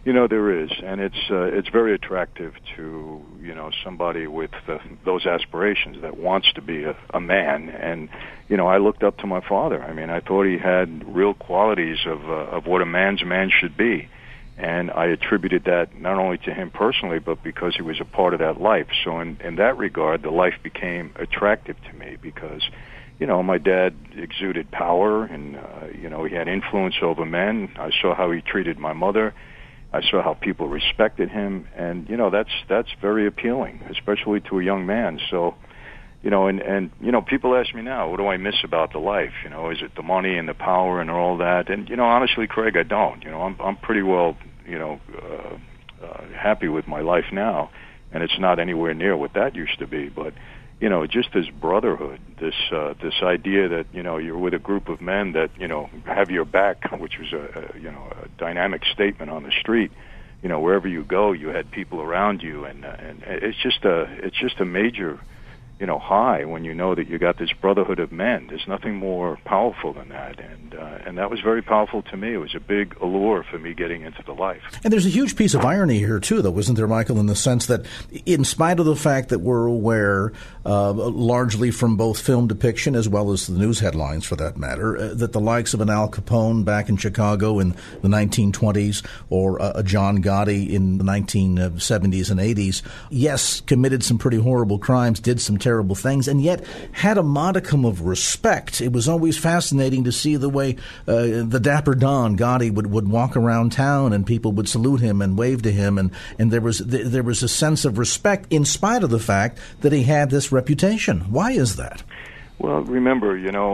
You 0.08 0.14
know 0.14 0.26
there 0.26 0.64
is, 0.64 0.72
and 0.82 1.02
it's 1.02 1.30
uh, 1.30 1.52
it's 1.52 1.68
very 1.68 1.94
attractive 1.94 2.54
to 2.78 3.22
you 3.42 3.54
know 3.54 3.72
somebody 3.84 4.26
with 4.26 4.52
uh, 4.68 4.78
those 5.04 5.26
aspirations 5.26 6.02
that 6.02 6.16
wants 6.16 6.52
to 6.54 6.62
be 6.62 6.86
a, 6.86 6.96
a 7.10 7.20
man. 7.20 7.70
And 7.70 8.08
you 8.48 8.56
know 8.56 8.68
I 8.68 8.78
looked 8.78 9.04
up 9.04 9.18
to 9.18 9.28
my 9.28 9.42
father. 9.42 9.84
I 9.84 9.92
mean 9.92 10.10
I 10.10 10.22
thought 10.22 10.46
he 10.46 10.58
had 10.58 11.14
real 11.14 11.34
qualities 11.34 11.98
of 12.06 12.24
uh, 12.24 12.56
of 12.56 12.66
what 12.66 12.82
a 12.82 12.86
man's 12.86 13.22
man 13.26 13.50
should 13.50 13.76
be, 13.76 14.08
and 14.58 14.92
I 14.92 15.06
attributed 15.06 15.66
that 15.66 16.00
not 16.00 16.18
only 16.18 16.38
to 16.40 16.54
him 16.54 16.72
personally, 16.72 17.20
but 17.20 17.44
because 17.44 17.76
he 17.76 17.84
was 17.84 18.00
a 18.02 18.06
part 18.06 18.34
of 18.34 18.40
that 18.40 18.60
life. 18.60 18.88
So 19.04 19.20
in 19.20 19.38
in 19.44 19.56
that 19.58 19.78
regard, 19.78 20.24
the 20.24 20.32
life 20.32 20.56
became 20.64 21.12
attractive 21.16 21.76
to 21.90 21.94
me 21.94 22.18
because 22.22 22.64
you 23.20 23.26
know, 23.26 23.42
my 23.42 23.58
dad 23.58 23.96
exuded 24.16 24.70
power 24.70 25.24
and, 25.24 25.56
uh, 25.56 25.88
you 26.00 26.08
know, 26.08 26.24
he 26.24 26.36
had 26.36 26.48
influence 26.48 26.96
over 27.02 27.26
men. 27.26 27.72
I 27.76 27.90
saw 28.00 28.14
how 28.14 28.32
he 28.32 28.42
treated 28.42 28.78
my 28.78 28.94
mother. 28.94 29.34
I 29.92 30.02
saw 30.02 30.22
how 30.22 30.34
people 30.34 30.68
respected 30.68 31.30
him, 31.30 31.68
and 31.76 32.10
you 32.10 32.18
know 32.18 32.30
that's 32.30 32.52
that's 32.68 32.90
very 33.02 33.26
appealing, 33.26 33.82
especially 33.90 34.42
to 34.42 34.60
a 34.60 34.64
young 34.64 34.86
man. 34.86 35.20
So, 35.32 35.56
you 36.28 36.32
know, 36.32 36.48
and 36.48 36.60
and 36.60 36.92
you 37.00 37.14
know, 37.14 37.22
people 37.22 37.56
ask 37.56 37.74
me 37.74 37.82
now, 37.82 38.10
what 38.10 38.18
do 38.18 38.28
I 38.28 38.36
miss 38.36 38.56
about 38.62 38.92
the 38.92 39.00
life? 39.00 39.32
You 39.46 39.50
know, 39.50 39.70
is 39.70 39.78
it 39.82 39.96
the 39.96 40.02
money 40.02 40.38
and 40.38 40.46
the 40.46 40.54
power 40.54 41.00
and 41.00 41.10
all 41.10 41.38
that? 41.38 41.70
And 41.70 41.88
you 41.88 41.96
know, 41.96 42.04
honestly, 42.04 42.48
Craig, 42.48 42.76
I 42.76 42.84
don't. 42.84 43.24
You 43.24 43.32
know, 43.32 43.44
I'm 43.44 43.56
I'm 43.62 43.78
pretty 43.78 44.02
well, 44.02 44.36
you 44.66 44.78
know, 44.78 45.00
uh, 45.24 46.06
uh, 46.06 46.28
happy 46.36 46.68
with 46.68 46.86
my 46.86 47.00
life 47.00 47.32
now, 47.32 47.70
and 48.12 48.24
it's 48.24 48.38
not 48.38 48.60
anywhere 48.60 48.94
near 48.94 49.16
what 49.16 49.36
that 49.36 49.56
used 49.56 49.80
to 49.80 49.88
be, 49.88 50.10
but 50.10 50.34
you 50.82 50.90
know, 50.90 51.08
just 51.08 51.32
this 51.32 51.48
brotherhood, 51.48 52.20
this 52.42 52.56
uh, 52.74 52.94
this 53.02 53.24
idea 53.24 53.70
that 53.70 53.86
you 53.94 54.04
know 54.04 54.18
you're 54.18 54.38
with 54.38 54.54
a 54.54 54.60
group 54.60 54.90
of 54.90 55.00
men 55.00 55.32
that 55.32 55.52
you 55.58 55.70
know 55.70 55.90
have 56.04 56.30
your 56.30 56.44
back, 56.44 56.92
which 57.00 57.18
was 57.20 57.32
a, 57.32 57.72
a 57.74 57.80
you 57.80 57.90
know 57.90 58.06
a 58.22 58.28
dynamic 58.38 58.84
statement 58.92 59.32
on 59.32 59.44
the 59.44 59.52
street. 59.62 59.94
You 60.44 60.50
know, 60.50 60.60
wherever 60.60 60.90
you 60.90 61.06
go, 61.06 61.32
you 61.32 61.48
had 61.48 61.72
people 61.72 62.02
around 62.02 62.44
you, 62.44 62.66
and 62.66 62.84
uh, 62.84 62.98
and 63.00 63.24
it's 63.24 63.58
just 63.64 63.86
a 63.86 64.02
it's 64.26 64.38
just 64.38 64.60
a 64.60 64.66
major 64.66 65.22
you 65.80 65.86
know, 65.86 66.00
high 66.00 66.46
when 66.46 66.64
you 66.64 66.74
know 66.74 66.96
that 66.96 67.08
you 67.08 67.20
got 67.20 67.38
this 67.38 67.52
brotherhood 67.54 68.00
of 68.00 68.12
men. 68.12 68.48
There's 68.48 68.68
nothing 68.68 68.96
more 68.96 69.38
powerful 69.46 69.94
than 69.94 70.10
that, 70.10 70.40
and 70.40 70.74
uh, 70.74 71.00
and 71.06 71.18
that 71.18 71.30
was 71.30 71.40
very 71.42 71.62
powerful 71.62 72.02
to 72.04 72.18
me. 72.18 72.34
It 72.34 72.38
was 72.38 72.56
a 72.56 72.60
big 72.60 72.98
allure 73.02 73.44
for 73.44 73.60
me 73.60 73.74
getting 73.74 74.02
into 74.02 74.24
the 74.24 74.34
life. 74.34 74.62
And 74.84 74.92
there's 74.92 75.06
a 75.06 75.10
huge 75.10 75.36
piece 75.36 75.54
of 75.54 75.64
irony 75.64 76.00
here 76.00 76.20
too, 76.20 76.42
though, 76.42 76.58
isn't 76.58 76.76
there, 76.76 76.88
Michael? 76.88 77.20
In 77.20 77.28
the 77.28 77.36
sense 77.36 77.68
that, 77.68 77.86
in 78.26 78.44
spite 78.44 78.80
of 78.80 78.86
the 78.86 78.96
fact 78.96 79.30
that 79.30 79.40
we're 79.40 79.66
aware, 79.66 80.34
uh, 80.68 80.92
largely 80.92 81.72
from 81.72 81.96
both 81.96 82.20
film 82.20 82.46
depiction 82.48 82.94
as 82.94 83.08
well 83.08 83.32
as 83.32 83.48
the 83.48 83.58
news 83.58 83.80
headlines, 83.80 84.26
for 84.26 84.36
that 84.36 84.58
matter, 84.58 84.98
uh, 84.98 85.14
that 85.14 85.32
the 85.32 85.40
likes 85.40 85.74
of 85.74 85.80
an 85.80 85.90
Al 85.90 86.10
Capone 86.10 86.66
back 86.66 86.90
in 86.90 86.98
Chicago 86.98 87.60
in 87.60 87.70
the 88.02 88.10
1920s 88.10 89.06
or 89.30 89.58
a 89.62 89.82
John 89.82 90.22
Gotti 90.22 90.70
in 90.70 90.98
the 90.98 91.06
1970s 91.06 92.30
and 92.30 92.40
80s, 92.40 92.82
yes, 93.10 93.62
committed 93.62 94.04
some 94.04 94.18
pretty 94.18 94.38
horrible 94.38 94.78
crimes, 94.78 95.22
did 95.22 95.40
some 95.40 95.58
terrible 95.58 95.96
things, 95.96 96.28
and 96.28 96.42
yet 96.42 96.66
had 96.92 97.18
a 97.18 97.24
modicum 97.24 97.86
of 97.86 98.02
respect. 98.02 98.82
It 98.82 98.92
was 98.92 99.08
always 99.08 99.38
fascinating 99.38 100.04
to 100.04 100.12
see 100.12 100.36
the 100.36 100.50
way 100.50 100.76
uh, 101.08 101.44
the 101.46 101.62
dapper 101.62 101.96
Don 101.96 102.38
Gotti 102.38 102.74
would, 102.74 102.88
would 102.88 103.08
walk 103.08 103.38
around 103.38 103.72
town 103.72 104.12
and 104.12 104.28
people 104.28 104.52
would 104.52 104.68
salute 104.68 105.00
him 105.00 105.22
and 105.22 105.38
wave 105.38 105.62
to 105.62 105.72
him, 105.72 105.98
and, 105.98 106.12
and 106.38 106.52
there 106.52 106.60
was 106.60 106.80
there 106.80 107.24
was 107.24 107.42
a 107.42 107.48
sense 107.48 107.86
of 107.86 107.98
respect 107.98 108.48
in 108.50 108.66
spite 108.66 109.04
of 109.04 109.10
the 109.10 109.20
fact 109.20 109.60
that 109.82 109.94
he 109.94 110.04
had 110.04 110.30
this 110.30 110.52
reputation. 110.58 111.16
Why 111.32 111.52
is 111.52 111.76
that? 111.78 112.04
Well, 112.60 112.82
remember, 112.82 113.38
you 113.38 113.52
know, 113.52 113.70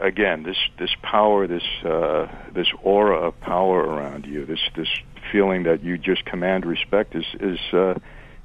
again, 0.00 0.42
this 0.42 0.56
this 0.78 0.90
power, 1.02 1.46
this 1.46 1.68
uh, 1.84 2.26
this 2.52 2.66
aura 2.82 3.28
of 3.28 3.40
power 3.40 3.78
around 3.78 4.26
you, 4.26 4.44
this 4.44 4.64
this 4.74 4.88
feeling 5.30 5.62
that 5.64 5.84
you 5.84 5.96
just 5.96 6.24
command 6.24 6.66
respect 6.66 7.14
is 7.14 7.24
is 7.40 7.60
uh, 7.72 7.94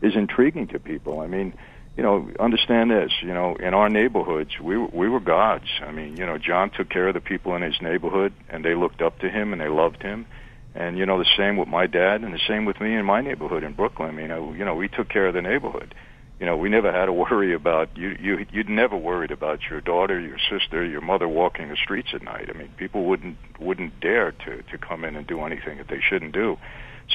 is 0.01 0.15
intriguing 0.15 0.67
to 0.67 0.79
people. 0.79 1.19
I 1.19 1.27
mean, 1.27 1.53
you 1.97 2.03
know, 2.03 2.29
understand 2.39 2.91
this. 2.91 3.11
You 3.23 3.33
know, 3.33 3.55
in 3.55 3.73
our 3.73 3.89
neighborhoods, 3.89 4.51
we 4.59 4.77
we 4.77 5.09
were 5.09 5.19
gods. 5.19 5.69
I 5.81 5.91
mean, 5.91 6.15
you 6.15 6.27
know, 6.27 6.37
John 6.37 6.69
took 6.69 6.89
care 6.89 7.07
of 7.07 7.15
the 7.15 7.21
people 7.31 7.55
in 7.55 7.63
his 7.63 7.81
neighborhood, 7.81 8.33
and 8.49 8.63
they 8.63 8.75
looked 8.75 9.01
up 9.01 9.17
to 9.19 9.29
him 9.29 9.51
and 9.51 9.59
they 9.59 9.69
loved 9.83 10.03
him. 10.03 10.27
And 10.75 10.97
you 10.97 11.07
know, 11.07 11.17
the 11.17 11.31
same 11.37 11.57
with 11.57 11.67
my 11.67 11.87
dad, 11.87 12.21
and 12.21 12.33
the 12.33 12.45
same 12.47 12.65
with 12.65 12.79
me 12.79 12.93
in 12.95 13.05
my 13.05 13.21
neighborhood 13.21 13.63
in 13.63 13.73
Brooklyn. 13.73 14.09
I 14.09 14.13
mean, 14.13 14.29
you 14.59 14.63
know, 14.63 14.75
we 14.75 14.87
took 14.87 15.09
care 15.09 15.27
of 15.27 15.33
the 15.33 15.41
neighborhood. 15.41 15.95
You 16.41 16.47
know, 16.47 16.57
we 16.57 16.69
never 16.69 16.91
had 16.91 17.05
to 17.05 17.13
worry 17.13 17.53
about 17.53 17.95
you. 17.95 18.17
You 18.19 18.47
you'd 18.51 18.67
never 18.67 18.97
worried 18.97 19.29
about 19.29 19.59
your 19.69 19.79
daughter, 19.79 20.19
your 20.19 20.39
sister, 20.49 20.83
your 20.83 20.99
mother 20.99 21.27
walking 21.27 21.69
the 21.69 21.75
streets 21.75 22.09
at 22.15 22.23
night. 22.23 22.49
I 22.49 22.57
mean, 22.57 22.69
people 22.77 23.05
wouldn't 23.05 23.37
wouldn't 23.59 23.99
dare 23.99 24.31
to 24.31 24.63
to 24.63 24.77
come 24.79 25.05
in 25.05 25.15
and 25.15 25.27
do 25.27 25.43
anything 25.43 25.77
that 25.77 25.87
they 25.87 26.01
shouldn't 26.01 26.33
do. 26.33 26.57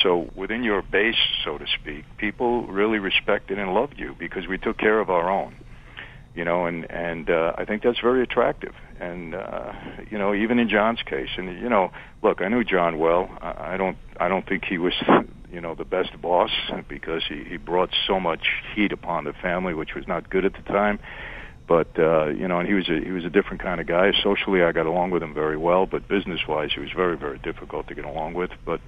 So 0.00 0.30
within 0.37 0.62
your 0.62 0.80
base, 0.80 1.18
so 1.45 1.59
to 1.59 1.66
speak, 1.66 2.04
people 2.18 2.68
really 2.68 3.00
respected 3.00 3.59
and 3.59 3.75
loved 3.75 3.99
you 3.99 4.14
because 4.16 4.47
we 4.47 4.59
took 4.59 4.78
care 4.78 5.00
of 5.00 5.11
our 5.11 5.28
own. 5.28 5.56
You 6.37 6.45
know, 6.45 6.66
and 6.66 6.88
and 6.90 7.31
uh, 7.31 7.55
I 7.57 7.64
think 7.64 7.83
that's 7.83 7.99
very 8.00 8.23
attractive. 8.23 8.75
And 9.00 9.35
uh, 9.35 9.73
you 10.11 10.19
know, 10.19 10.35
even 10.35 10.59
in 10.59 10.69
John's 10.69 11.02
case, 11.02 11.31
and 11.37 11.61
you 11.61 11.69
know, 11.69 11.90
look, 12.23 12.43
I 12.43 12.49
knew 12.49 12.62
John 12.62 12.99
well. 12.99 13.28
I, 13.40 13.75
I 13.75 13.76
don't 13.76 13.97
I 14.21 14.28
don't 14.28 14.47
think 14.47 14.64
he 14.64 14.78
was 14.78 14.93
you 15.50 15.61
know 15.61 15.75
the 15.75 15.85
best 15.85 16.11
boss 16.21 16.50
because 16.88 17.23
he 17.28 17.43
he 17.45 17.57
brought 17.57 17.90
so 18.07 18.21
much 18.21 18.47
heat 18.75 18.93
upon 18.93 19.25
the 19.25 19.33
family, 19.33 19.75
which 19.75 19.95
was 19.97 20.07
not 20.07 20.31
good 20.31 20.45
at 20.45 20.52
the 20.52 20.62
time 20.62 21.00
but 21.69 21.88
uh 21.99 22.26
you 22.26 22.47
know 22.47 22.61
and 22.61 22.69
he 22.69 22.75
was 22.75 22.88
a 22.88 23.00
he 23.05 23.11
was 23.11 23.25
a 23.25 23.31
different 23.31 23.62
kind 23.62 23.81
of 23.81 23.87
guy 23.87 24.12
socially 24.23 24.62
i 24.62 24.73
got 24.73 24.87
along 24.87 25.11
with 25.11 25.23
him 25.23 25.35
very 25.35 25.57
well 25.57 25.87
but 25.87 26.07
business 26.09 26.40
wise 26.49 26.71
he 26.73 26.81
was 26.81 26.90
very 26.95 27.16
very 27.16 27.38
difficult 27.38 27.88
to 27.88 27.95
get 27.95 28.05
along 28.05 28.35
with 28.35 28.50
but 28.64 28.81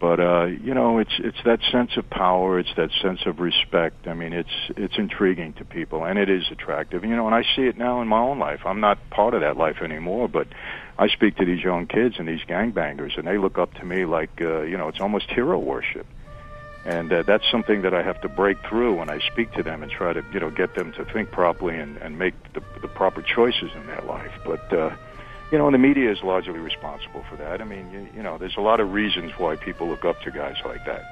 but 0.00 0.18
uh, 0.18 0.46
you 0.46 0.72
know, 0.72 0.98
it's 0.98 1.12
it's 1.18 1.36
that 1.44 1.60
sense 1.70 1.90
of 1.98 2.08
power, 2.08 2.58
it's 2.58 2.74
that 2.76 2.90
sense 3.02 3.20
of 3.26 3.38
respect. 3.38 4.08
I 4.08 4.14
mean, 4.14 4.32
it's 4.32 4.70
it's 4.70 4.96
intriguing 4.96 5.52
to 5.54 5.64
people, 5.66 6.04
and 6.04 6.18
it 6.18 6.30
is 6.30 6.44
attractive. 6.50 7.04
You 7.04 7.14
know, 7.14 7.26
and 7.26 7.34
I 7.34 7.42
see 7.54 7.62
it 7.62 7.76
now 7.76 8.00
in 8.00 8.08
my 8.08 8.18
own 8.18 8.38
life. 8.38 8.60
I'm 8.64 8.80
not 8.80 8.98
part 9.10 9.34
of 9.34 9.42
that 9.42 9.58
life 9.58 9.82
anymore, 9.82 10.26
but 10.26 10.48
I 10.98 11.08
speak 11.08 11.36
to 11.36 11.44
these 11.44 11.62
young 11.62 11.86
kids 11.86 12.16
and 12.18 12.26
these 12.26 12.40
gangbangers, 12.48 13.18
and 13.18 13.26
they 13.26 13.36
look 13.36 13.58
up 13.58 13.74
to 13.74 13.84
me 13.84 14.06
like 14.06 14.40
uh, 14.40 14.62
you 14.62 14.78
know, 14.78 14.88
it's 14.88 15.00
almost 15.00 15.30
hero 15.30 15.58
worship. 15.58 16.06
And 16.86 17.12
uh, 17.12 17.22
that's 17.24 17.44
something 17.50 17.82
that 17.82 17.92
I 17.92 18.02
have 18.02 18.22
to 18.22 18.28
break 18.28 18.56
through 18.66 18.96
when 18.96 19.10
I 19.10 19.18
speak 19.30 19.52
to 19.52 19.62
them 19.62 19.82
and 19.82 19.92
try 19.92 20.14
to, 20.14 20.24
you 20.32 20.40
know, 20.40 20.50
get 20.50 20.74
them 20.74 20.92
to 20.92 21.04
think 21.04 21.30
properly 21.30 21.76
and, 21.76 21.98
and 21.98 22.18
make 22.18 22.32
the, 22.54 22.62
the 22.80 22.88
proper 22.88 23.20
choices 23.20 23.70
in 23.74 23.86
their 23.86 24.00
life. 24.00 24.32
But 24.46 24.72
uh, 24.72 24.96
you 25.50 25.58
know, 25.58 25.66
and 25.66 25.74
the 25.74 25.78
media 25.78 26.10
is 26.10 26.22
largely 26.22 26.58
responsible 26.58 27.24
for 27.28 27.36
that. 27.36 27.60
I 27.60 27.64
mean, 27.64 27.90
you, 27.92 28.08
you 28.16 28.22
know, 28.22 28.38
there's 28.38 28.56
a 28.56 28.60
lot 28.60 28.80
of 28.80 28.92
reasons 28.92 29.32
why 29.36 29.56
people 29.56 29.88
look 29.88 30.04
up 30.04 30.20
to 30.22 30.30
guys 30.30 30.56
like 30.64 30.84
that. 30.86 31.04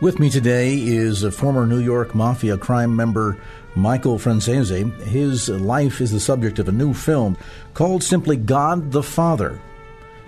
With 0.00 0.18
me 0.18 0.28
today 0.28 0.76
is 0.76 1.22
a 1.22 1.30
former 1.30 1.66
New 1.66 1.78
York 1.78 2.14
Mafia 2.14 2.58
crime 2.58 2.94
member, 2.94 3.38
Michael 3.74 4.18
Franzese. 4.18 5.00
His 5.02 5.48
life 5.48 6.00
is 6.00 6.10
the 6.10 6.20
subject 6.20 6.58
of 6.58 6.68
a 6.68 6.72
new 6.72 6.92
film 6.92 7.36
called 7.74 8.02
simply 8.02 8.36
God 8.36 8.92
the 8.92 9.02
Father. 9.02 9.60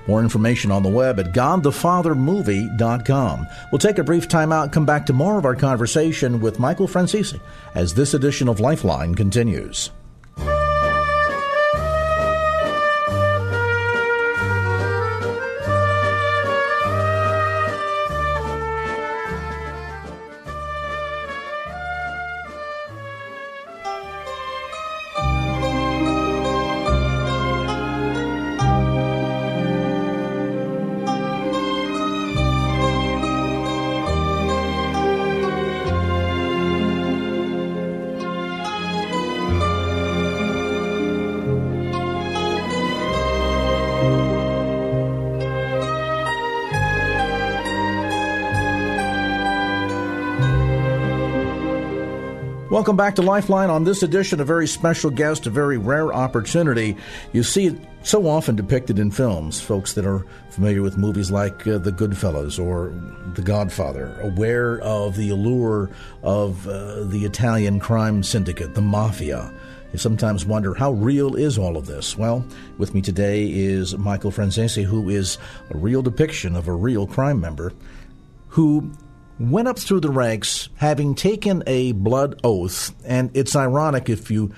More 0.07 0.23
information 0.23 0.71
on 0.71 0.85
the 0.85 0.89
web 0.89 1.19
at 1.19 1.33
godthefathermovie.com. 1.33 3.47
We'll 3.73 3.79
take 3.81 3.99
a 3.99 4.05
brief 4.05 4.29
time 4.29 4.53
out 4.53 4.73
come 4.73 4.87
back 4.87 5.05
to 5.07 5.13
more 5.13 5.37
of 5.37 5.45
our 5.45 5.57
conversation 5.57 6.41
with 6.41 6.61
Michael 6.61 6.87
Franzese 6.87 7.41
as 7.75 7.95
this 7.95 8.15
edition 8.15 8.49
of 8.49 8.61
Lifeline 8.61 9.17
continues. 9.17 9.91
Welcome 52.77 52.99
back 52.99 53.15
to 53.15 53.23
Lifeline. 53.23 53.71
On 53.71 53.85
this 53.85 54.03
edition, 54.03 54.39
a 54.39 54.45
very 54.45 54.67
special 54.67 55.09
guest, 55.09 55.47
a 55.47 55.51
very 55.51 55.79
rare 55.79 56.13
opportunity. 56.13 56.95
You 57.33 57.43
see 57.43 57.69
it 57.69 57.79
so 58.03 58.29
often 58.29 58.55
depicted 58.55 58.99
in 58.99 59.11
films. 59.11 59.59
Folks 59.59 59.95
that 59.95 60.05
are 60.05 60.27
familiar 60.51 60.83
with 60.83 60.99
movies 60.99 61.31
like 61.31 61.67
uh, 61.67 61.79
The 61.79 61.91
Goodfellas 61.91 62.63
or 62.63 62.93
The 63.33 63.41
Godfather, 63.41 64.21
aware 64.21 64.79
of 64.81 65.17
the 65.17 65.31
allure 65.31 65.89
of 66.23 66.69
uh, 66.69 67.05
the 67.05 67.25
Italian 67.25 67.81
crime 67.81 68.23
syndicate, 68.23 68.75
the 68.75 68.83
mafia. 68.83 69.51
You 69.95 69.99
sometimes 69.99 70.45
wonder 70.45 70.75
how 70.75 70.93
real 70.93 71.35
is 71.35 71.57
all 71.57 71.79
of 71.79 71.87
this? 71.87 72.19
Well, 72.19 72.45
with 72.77 72.93
me 72.93 73.01
today 73.01 73.49
is 73.51 73.97
Michael 73.97 74.31
Franzese, 74.33 74.85
who 74.85 75.09
is 75.09 75.39
a 75.71 75.79
real 75.79 76.03
depiction 76.03 76.55
of 76.55 76.69
a 76.69 76.75
real 76.75 77.07
crime 77.07 77.41
member. 77.41 77.73
who 78.49 78.91
went 79.39 79.69
up 79.69 79.79
through 79.79 80.01
the 80.01 80.11
ranks 80.11 80.69
having 80.77 81.15
taken 81.15 81.63
a 81.67 81.93
blood 81.93 82.41
oath. 82.43 82.95
And 83.05 83.31
it's 83.35 83.55
ironic 83.55 84.09
if 84.09 84.31
you 84.31 84.55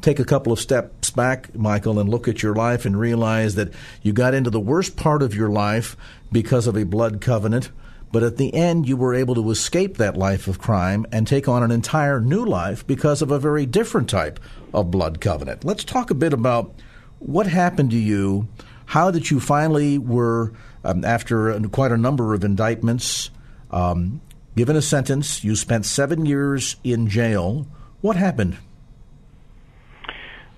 take 0.00 0.18
a 0.18 0.24
couple 0.24 0.52
of 0.52 0.60
steps 0.60 1.10
back, 1.10 1.54
Michael, 1.54 1.98
and 1.98 2.08
look 2.08 2.28
at 2.28 2.42
your 2.42 2.54
life 2.54 2.84
and 2.84 2.98
realize 2.98 3.54
that 3.54 3.72
you 4.02 4.12
got 4.12 4.34
into 4.34 4.50
the 4.50 4.60
worst 4.60 4.96
part 4.96 5.22
of 5.22 5.34
your 5.34 5.48
life 5.48 5.96
because 6.30 6.66
of 6.66 6.76
a 6.76 6.84
blood 6.84 7.20
covenant. 7.20 7.70
But 8.12 8.22
at 8.22 8.36
the 8.36 8.54
end, 8.54 8.88
you 8.88 8.96
were 8.96 9.14
able 9.14 9.34
to 9.34 9.50
escape 9.50 9.96
that 9.96 10.16
life 10.16 10.46
of 10.46 10.58
crime 10.58 11.06
and 11.12 11.26
take 11.26 11.48
on 11.48 11.62
an 11.62 11.70
entire 11.70 12.20
new 12.20 12.44
life 12.44 12.86
because 12.86 13.20
of 13.20 13.30
a 13.30 13.38
very 13.38 13.66
different 13.66 14.08
type 14.08 14.38
of 14.72 14.90
blood 14.90 15.20
covenant. 15.20 15.64
Let's 15.64 15.84
talk 15.84 16.10
a 16.10 16.14
bit 16.14 16.32
about 16.32 16.72
what 17.18 17.46
happened 17.46 17.90
to 17.90 17.98
you, 17.98 18.48
how 18.86 19.10
that 19.10 19.30
you 19.30 19.40
finally 19.40 19.98
were, 19.98 20.52
um, 20.84 21.04
after 21.04 21.58
quite 21.68 21.92
a 21.92 21.96
number 21.96 22.32
of 22.32 22.44
indictments, 22.44 23.30
um, 23.76 24.20
given 24.56 24.76
a 24.76 24.82
sentence. 24.82 25.44
You 25.44 25.54
spent 25.54 25.84
seven 25.84 26.26
years 26.26 26.76
in 26.82 27.08
jail. 27.08 27.66
What 28.00 28.16
happened? 28.16 28.56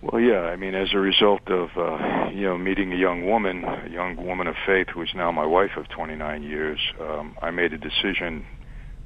Well, 0.01 0.21
yeah, 0.21 0.43
I 0.43 0.57
mean, 0.57 0.77
as 0.77 0.95
a 0.95 0.99
result 0.99 1.49
of 1.49 1.77
uh, 1.77 2.31
you 2.33 2.45
know 2.45 2.57
meeting 2.57 2.93
a 2.93 2.97
young 2.97 3.27
woman, 3.27 3.65
a 3.65 3.89
young 3.89 4.17
woman 4.17 4.47
of 4.47 4.55
faith 4.65 4.89
who 4.89 5.03
is 5.03 5.13
now 5.15 5.33
my 5.33 5.45
wife 5.45 5.77
of 5.77 5.89
29 5.89 6.45
years, 6.45 6.79
um, 7.01 7.37
I 7.43 7.51
made 7.51 7.73
a 7.73 7.79
decision 7.79 8.47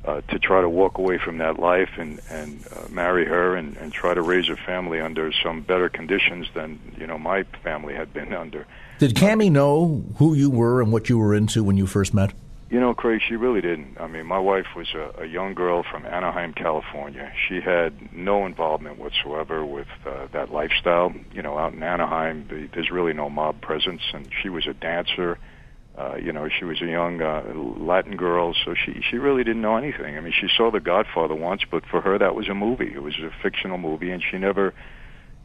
uh, 0.05 0.21
to 0.29 0.39
try 0.39 0.61
to 0.61 0.69
walk 0.69 0.99
away 0.99 1.17
from 1.17 1.39
that 1.39 1.59
life 1.59 1.91
and 1.97 2.21
and 2.29 2.63
uh, 2.77 2.89
marry 2.91 3.25
her 3.25 3.57
and, 3.57 3.75
and 3.79 3.91
try 3.91 4.13
to 4.13 4.21
raise 4.21 4.51
a 4.51 4.57
family 4.57 5.01
under 5.01 5.33
some 5.43 5.63
better 5.63 5.89
conditions 5.89 6.47
than 6.55 6.79
you 6.99 7.07
know 7.07 7.17
my 7.17 7.45
family 7.65 7.95
had 7.95 8.13
been 8.13 8.35
under. 8.45 8.67
Did 8.99 9.15
Cami 9.15 9.51
know 9.51 10.05
who 10.19 10.35
you 10.35 10.51
were 10.51 10.83
and 10.83 10.93
what 10.93 11.09
you 11.09 11.17
were 11.17 11.35
into 11.35 11.65
when 11.65 11.79
you 11.79 11.87
first 11.87 12.13
met? 12.13 12.35
You 12.73 12.81
know, 12.81 12.95
Craig, 12.95 13.21
she 13.29 13.37
really 13.37 13.61
didn't. 13.61 13.99
I 14.01 14.07
mean, 14.07 14.25
my 14.25 14.39
wife 14.39 14.65
was 14.75 14.95
a, 14.95 15.25
a 15.25 15.27
young 15.27 15.53
girl 15.53 15.83
from 15.83 16.07
Anaheim, 16.07 16.55
California. 16.55 17.31
She 17.47 17.61
had 17.61 18.15
no 18.15 18.47
involvement 18.47 18.99
whatsoever 18.99 19.63
with 19.63 19.89
uh, 20.07 20.29
that 20.33 20.51
lifestyle. 20.51 21.13
You 21.35 21.43
know, 21.43 21.59
out 21.59 21.75
in 21.75 21.83
Anaheim, 21.83 22.47
the, 22.49 22.71
there's 22.73 22.91
really 22.91 23.13
no 23.13 23.29
mob 23.29 23.61
presence, 23.61 24.01
and 24.15 24.27
she 24.43 24.49
was 24.49 24.67
a 24.67 24.73
dancer. 24.73 25.39
Uh, 25.99 26.15
you 26.15 26.33
know, 26.33 26.49
she 26.49 26.65
was 26.65 26.81
a 26.81 26.87
young 26.87 27.21
uh, 27.21 27.43
Latin 27.77 28.17
girl, 28.17 28.55
so 28.65 28.75
she 28.75 29.03
she 29.03 29.19
really 29.19 29.45
didn't 29.45 29.61
know 29.61 29.77
anything. 29.77 30.17
I 30.17 30.23
mean, 30.23 30.33
she 30.33 30.49
saw 30.57 30.71
The 30.71 30.81
Godfather 30.81 31.35
once, 31.35 31.61
but 31.71 31.85
for 31.85 32.01
her 32.01 32.17
that 32.17 32.35
was 32.35 32.49
a 32.49 32.55
movie. 32.55 32.91
It 32.95 33.03
was 33.03 33.19
a 33.19 33.31
fictional 33.43 33.77
movie, 33.77 34.11
and 34.11 34.23
she 34.23 34.39
never, 34.39 34.73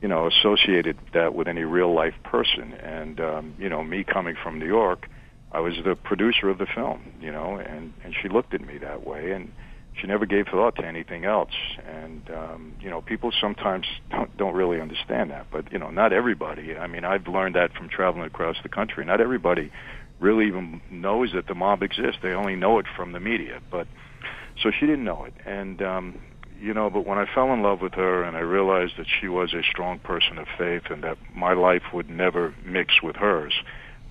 you 0.01 0.07
know, 0.07 0.27
associated 0.27 0.97
that 1.13 1.35
with 1.35 1.49
any 1.49 1.65
real 1.65 1.93
life 1.93 2.15
person. 2.23 2.71
And 2.71 3.19
um, 3.19 3.55
you 3.59 3.67
know, 3.67 3.83
me 3.83 4.05
coming 4.05 4.37
from 4.41 4.59
New 4.59 4.67
York 4.67 5.09
I 5.51 5.59
was 5.59 5.75
the 5.83 5.95
producer 5.95 6.49
of 6.49 6.57
the 6.57 6.65
film, 6.65 7.13
you 7.21 7.31
know, 7.31 7.57
and 7.57 7.93
and 8.03 8.15
she 8.21 8.29
looked 8.29 8.53
at 8.53 8.61
me 8.61 8.77
that 8.79 9.05
way, 9.05 9.31
and 9.31 9.51
she 9.99 10.07
never 10.07 10.25
gave 10.25 10.47
thought 10.47 10.75
to 10.75 10.85
anything 10.85 11.25
else. 11.25 11.53
And 11.87 12.29
um, 12.29 12.73
you 12.79 12.89
know, 12.89 13.01
people 13.01 13.31
sometimes 13.39 13.85
don't 14.11 14.35
don't 14.37 14.53
really 14.53 14.81
understand 14.81 15.31
that, 15.31 15.47
but 15.51 15.71
you 15.71 15.79
know, 15.79 15.89
not 15.89 16.11
everybody. 16.11 16.75
I 16.75 16.87
mean, 16.87 17.05
I've 17.05 17.27
learned 17.27 17.55
that 17.55 17.73
from 17.73 17.89
traveling 17.89 18.25
across 18.25 18.57
the 18.61 18.69
country. 18.69 19.05
Not 19.05 19.21
everybody 19.21 19.71
really 20.19 20.47
even 20.47 20.81
knows 20.89 21.31
that 21.33 21.47
the 21.47 21.55
mob 21.55 21.83
exists. 21.83 22.19
They 22.21 22.31
only 22.31 22.55
know 22.55 22.79
it 22.79 22.85
from 22.95 23.11
the 23.13 23.19
media. 23.19 23.61
But 23.71 23.87
so 24.61 24.71
she 24.71 24.85
didn't 24.85 25.05
know 25.05 25.23
it, 25.25 25.33
and 25.45 25.81
um, 25.81 26.19
you 26.59 26.73
know, 26.73 26.89
but 26.89 27.05
when 27.05 27.17
I 27.17 27.25
fell 27.33 27.53
in 27.53 27.61
love 27.61 27.81
with 27.81 27.93
her 27.93 28.23
and 28.23 28.35
I 28.35 28.41
realized 28.41 28.93
that 28.97 29.05
she 29.21 29.27
was 29.27 29.53
a 29.53 29.61
strong 29.63 29.99
person 29.99 30.37
of 30.37 30.47
faith 30.57 30.83
and 30.89 31.03
that 31.03 31.17
my 31.33 31.53
life 31.53 31.83
would 31.93 32.09
never 32.09 32.53
mix 32.65 33.01
with 33.01 33.15
hers 33.15 33.53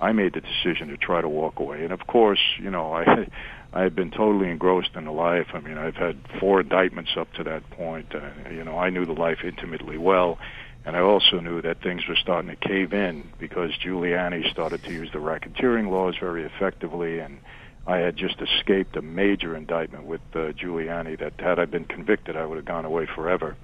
I 0.01 0.13
made 0.13 0.35
the 0.35 0.41
decision 0.41 0.89
to 0.89 0.97
try 0.97 1.21
to 1.21 1.29
walk 1.29 1.59
away. 1.59 1.83
And 1.83 1.93
of 1.93 2.07
course, 2.07 2.41
you 2.59 2.71
know, 2.71 2.93
I 2.93 3.29
I 3.73 3.83
had 3.83 3.95
been 3.95 4.11
totally 4.11 4.49
engrossed 4.51 4.95
in 4.95 5.05
the 5.05 5.13
life. 5.13 5.49
I 5.53 5.61
mean, 5.61 5.77
I've 5.77 5.97
had 5.97 6.17
four 6.41 6.61
indictments 6.61 7.11
up 7.17 7.31
to 7.35 7.45
that 7.45 7.69
point. 7.71 8.15
Uh, 8.15 8.31
you 8.51 8.65
know, 8.65 8.79
I 8.79 8.89
knew 8.91 9.05
the 9.05 9.13
life 9.13 9.41
intimately 9.45 9.99
well, 9.99 10.39
and 10.87 10.97
I 10.97 11.01
also 11.01 11.41
knew 11.41 11.61
that 11.63 11.83
things 11.83 12.07
were 12.09 12.17
starting 12.17 12.49
to 12.49 12.57
cave 12.57 12.95
in 12.95 13.29
because 13.39 13.73
Giuliani 13.85 14.51
started 14.51 14.83
to 14.85 14.93
use 14.93 15.11
the 15.13 15.19
racketeering 15.19 15.91
laws 15.91 16.15
very 16.19 16.45
effectively, 16.45 17.19
and 17.19 17.39
I 17.87 17.99
had 17.99 18.17
just 18.17 18.41
escaped 18.41 18.97
a 18.97 19.03
major 19.03 19.55
indictment 19.55 20.05
with 20.05 20.23
uh, 20.33 20.53
Giuliani 20.53 21.19
that 21.19 21.35
had 21.39 21.59
I 21.59 21.67
been 21.67 21.85
convicted, 21.85 22.37
I 22.37 22.47
would 22.47 22.57
have 22.57 22.65
gone 22.65 22.85
away 22.85 23.07
forever. 23.15 23.57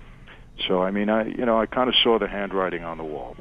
So, 0.68 0.82
I 0.82 0.90
mean, 0.90 1.08
I 1.08 1.24
you 1.24 1.46
know, 1.46 1.58
I 1.58 1.66
kind 1.66 1.88
of 1.88 1.94
saw 2.02 2.18
the 2.18 2.28
handwriting 2.28 2.84
on 2.84 2.98
the 2.98 3.04
wall. 3.04 3.36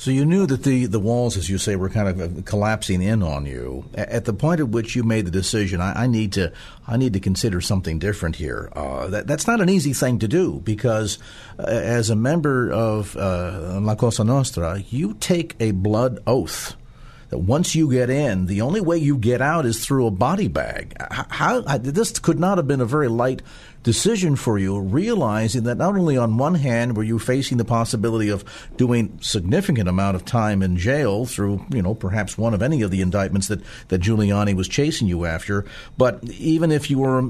So 0.00 0.10
you 0.10 0.24
knew 0.24 0.46
that 0.46 0.62
the, 0.62 0.86
the 0.86 0.98
walls, 0.98 1.36
as 1.36 1.50
you 1.50 1.58
say, 1.58 1.76
were 1.76 1.90
kind 1.90 2.08
of 2.08 2.38
uh, 2.38 2.40
collapsing 2.46 3.02
in 3.02 3.22
on 3.22 3.44
you. 3.44 3.84
At 3.92 4.24
the 4.24 4.32
point 4.32 4.60
at 4.60 4.70
which 4.70 4.96
you 4.96 5.02
made 5.02 5.26
the 5.26 5.30
decision, 5.30 5.82
I, 5.82 6.04
I 6.04 6.06
need 6.06 6.32
to 6.32 6.54
I 6.88 6.96
need 6.96 7.12
to 7.12 7.20
consider 7.20 7.60
something 7.60 7.98
different 7.98 8.36
here. 8.36 8.72
Uh, 8.74 9.08
that, 9.08 9.26
that's 9.26 9.46
not 9.46 9.60
an 9.60 9.68
easy 9.68 9.92
thing 9.92 10.18
to 10.20 10.26
do 10.26 10.62
because, 10.64 11.18
uh, 11.58 11.64
as 11.64 12.08
a 12.08 12.16
member 12.16 12.72
of 12.72 13.14
uh, 13.14 13.78
La 13.82 13.94
Cosa 13.94 14.24
Nostra, 14.24 14.82
you 14.88 15.18
take 15.20 15.54
a 15.60 15.72
blood 15.72 16.20
oath 16.26 16.76
that 17.28 17.38
once 17.38 17.74
you 17.74 17.90
get 17.90 18.08
in, 18.08 18.46
the 18.46 18.62
only 18.62 18.80
way 18.80 18.96
you 18.96 19.18
get 19.18 19.42
out 19.42 19.66
is 19.66 19.84
through 19.84 20.06
a 20.06 20.10
body 20.10 20.48
bag. 20.48 20.96
How, 21.10 21.60
how 21.62 21.78
this 21.78 22.18
could 22.18 22.40
not 22.40 22.58
have 22.58 22.66
been 22.66 22.80
a 22.80 22.86
very 22.86 23.08
light 23.08 23.42
decision 23.82 24.36
for 24.36 24.58
you, 24.58 24.78
realizing 24.78 25.64
that 25.64 25.78
not 25.78 25.96
only 25.96 26.16
on 26.16 26.36
one 26.36 26.54
hand 26.54 26.96
were 26.96 27.02
you 27.02 27.18
facing 27.18 27.58
the 27.58 27.64
possibility 27.64 28.28
of 28.28 28.44
doing 28.76 29.18
significant 29.20 29.88
amount 29.88 30.16
of 30.16 30.24
time 30.24 30.62
in 30.62 30.76
jail 30.76 31.24
through, 31.26 31.64
you 31.72 31.82
know, 31.82 31.94
perhaps 31.94 32.36
one 32.36 32.54
of 32.54 32.62
any 32.62 32.82
of 32.82 32.90
the 32.90 33.00
indictments 33.00 33.48
that, 33.48 33.60
that 33.88 34.00
Giuliani 34.00 34.54
was 34.54 34.68
chasing 34.68 35.08
you 35.08 35.24
after, 35.24 35.64
but 35.96 36.22
even 36.24 36.70
if 36.70 36.90
you 36.90 36.98
were 36.98 37.22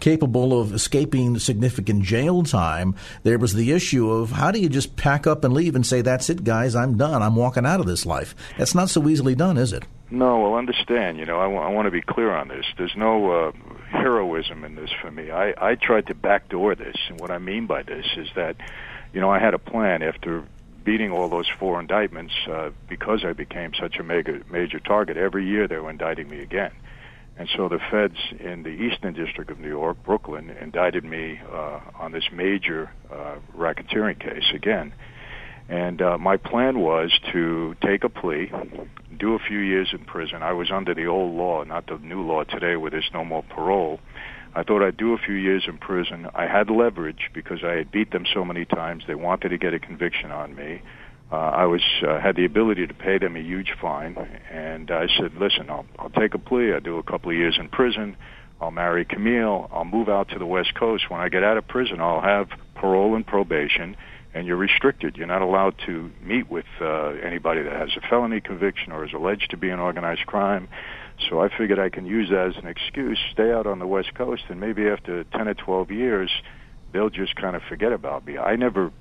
capable 0.00 0.60
of 0.60 0.72
escaping 0.72 1.38
significant 1.38 2.02
jail 2.02 2.42
time, 2.42 2.94
there 3.22 3.38
was 3.38 3.54
the 3.54 3.72
issue 3.72 4.10
of 4.10 4.30
how 4.30 4.50
do 4.50 4.60
you 4.60 4.68
just 4.68 4.96
pack 4.96 5.26
up 5.26 5.44
and 5.44 5.54
leave 5.54 5.74
and 5.74 5.86
say, 5.86 6.02
that's 6.02 6.30
it, 6.30 6.44
guys, 6.44 6.76
I'm 6.76 6.96
done, 6.96 7.22
I'm 7.22 7.36
walking 7.36 7.66
out 7.66 7.80
of 7.80 7.86
this 7.86 8.06
life. 8.06 8.34
That's 8.58 8.74
not 8.74 8.90
so 8.90 9.08
easily 9.08 9.34
done, 9.34 9.56
is 9.56 9.72
it? 9.72 9.84
No, 10.10 10.40
well, 10.40 10.54
understand. 10.54 11.18
You 11.18 11.26
know, 11.26 11.38
I, 11.40 11.44
w- 11.44 11.60
I 11.60 11.68
want 11.70 11.86
to 11.86 11.90
be 11.90 12.02
clear 12.02 12.30
on 12.30 12.48
this. 12.48 12.64
There's 12.78 12.94
no 12.96 13.30
uh, 13.30 13.52
heroism 13.90 14.64
in 14.64 14.76
this 14.76 14.90
for 15.00 15.10
me. 15.10 15.30
I, 15.30 15.54
I 15.58 15.74
tried 15.74 16.06
to 16.06 16.14
backdoor 16.14 16.76
this, 16.76 16.96
and 17.08 17.18
what 17.18 17.30
I 17.30 17.38
mean 17.38 17.66
by 17.66 17.82
this 17.82 18.06
is 18.16 18.28
that, 18.36 18.56
you 19.12 19.20
know, 19.20 19.30
I 19.30 19.40
had 19.40 19.54
a 19.54 19.58
plan 19.58 20.02
after 20.02 20.44
beating 20.84 21.10
all 21.10 21.28
those 21.28 21.48
four 21.58 21.80
indictments 21.80 22.32
uh, 22.48 22.70
because 22.88 23.24
I 23.24 23.32
became 23.32 23.72
such 23.74 23.96
a 23.96 24.04
major 24.04 24.40
major 24.48 24.78
target. 24.78 25.16
Every 25.16 25.44
year 25.44 25.66
they 25.66 25.78
were 25.78 25.90
indicting 25.90 26.28
me 26.28 26.40
again, 26.40 26.70
and 27.36 27.48
so 27.56 27.68
the 27.68 27.80
feds 27.90 28.18
in 28.38 28.62
the 28.62 28.68
Eastern 28.68 29.12
District 29.12 29.50
of 29.50 29.58
New 29.58 29.68
York, 29.68 29.96
Brooklyn, 30.04 30.50
indicted 30.60 31.04
me 31.04 31.40
uh, 31.52 31.80
on 31.98 32.12
this 32.12 32.30
major 32.32 32.92
uh, 33.10 33.34
racketeering 33.56 34.20
case 34.20 34.52
again. 34.54 34.92
And 35.68 36.00
uh, 36.00 36.18
my 36.18 36.36
plan 36.36 36.78
was 36.78 37.10
to 37.32 37.74
take 37.84 38.04
a 38.04 38.08
plea, 38.08 38.52
do 39.18 39.34
a 39.34 39.38
few 39.38 39.58
years 39.58 39.88
in 39.92 40.04
prison. 40.04 40.42
I 40.42 40.52
was 40.52 40.70
under 40.70 40.94
the 40.94 41.06
old 41.06 41.34
law, 41.34 41.64
not 41.64 41.86
the 41.86 41.98
new 41.98 42.22
law 42.22 42.44
today 42.44 42.76
where 42.76 42.90
there's 42.90 43.10
no 43.12 43.24
more 43.24 43.42
parole. 43.42 44.00
I 44.54 44.62
thought 44.62 44.82
I'd 44.82 44.96
do 44.96 45.12
a 45.12 45.18
few 45.18 45.34
years 45.34 45.64
in 45.66 45.78
prison. 45.78 46.28
I 46.34 46.46
had 46.46 46.70
leverage 46.70 47.30
because 47.34 47.64
I 47.64 47.72
had 47.72 47.90
beat 47.90 48.12
them 48.12 48.24
so 48.32 48.44
many 48.44 48.64
times. 48.64 49.04
They 49.06 49.14
wanted 49.14 49.50
to 49.50 49.58
get 49.58 49.74
a 49.74 49.78
conviction 49.78 50.30
on 50.30 50.54
me. 50.54 50.82
Uh, 51.30 51.36
I 51.36 51.64
was 51.66 51.82
uh, 52.06 52.20
had 52.20 52.36
the 52.36 52.44
ability 52.44 52.86
to 52.86 52.94
pay 52.94 53.18
them 53.18 53.36
a 53.36 53.40
huge 53.40 53.74
fine, 53.80 54.16
and 54.50 54.90
I 54.92 55.08
said, 55.18 55.34
"Listen, 55.34 55.68
I'll, 55.68 55.84
I'll 55.98 56.10
take 56.10 56.34
a 56.34 56.38
plea. 56.38 56.72
I'll 56.72 56.80
do 56.80 56.98
a 56.98 57.02
couple 57.02 57.30
of 57.30 57.36
years 57.36 57.56
in 57.58 57.68
prison. 57.68 58.16
I'll 58.60 58.70
marry 58.70 59.04
Camille. 59.04 59.68
I'll 59.72 59.84
move 59.84 60.08
out 60.08 60.28
to 60.30 60.38
the 60.38 60.46
West 60.46 60.74
Coast. 60.76 61.10
When 61.10 61.20
I 61.20 61.28
get 61.28 61.42
out 61.42 61.56
of 61.58 61.66
prison, 61.66 62.00
I'll 62.00 62.22
have 62.22 62.48
parole 62.76 63.16
and 63.16 63.26
probation." 63.26 63.96
And 64.36 64.46
you're 64.46 64.56
restricted. 64.56 65.16
You're 65.16 65.26
not 65.26 65.40
allowed 65.40 65.76
to 65.86 66.12
meet 66.22 66.50
with 66.50 66.66
uh, 66.78 67.08
anybody 67.24 67.62
that 67.62 67.72
has 67.72 67.88
a 67.96 68.06
felony 68.06 68.42
conviction 68.42 68.92
or 68.92 69.06
is 69.06 69.14
alleged 69.14 69.50
to 69.52 69.56
be 69.56 69.70
an 69.70 69.80
organized 69.80 70.26
crime. 70.26 70.68
So 71.30 71.40
I 71.40 71.48
figured 71.48 71.78
I 71.78 71.88
can 71.88 72.04
use 72.04 72.28
that 72.28 72.48
as 72.48 72.56
an 72.58 72.66
excuse, 72.66 73.18
stay 73.32 73.50
out 73.50 73.66
on 73.66 73.78
the 73.78 73.86
West 73.86 74.14
Coast, 74.14 74.42
and 74.50 74.60
maybe 74.60 74.88
after 74.88 75.24
10 75.24 75.48
or 75.48 75.54
12 75.54 75.90
years, 75.90 76.30
they'll 76.92 77.08
just 77.08 77.34
kind 77.34 77.56
of 77.56 77.62
forget 77.62 77.92
about 77.92 78.26
me. 78.26 78.36
I 78.36 78.56
never 78.56 78.92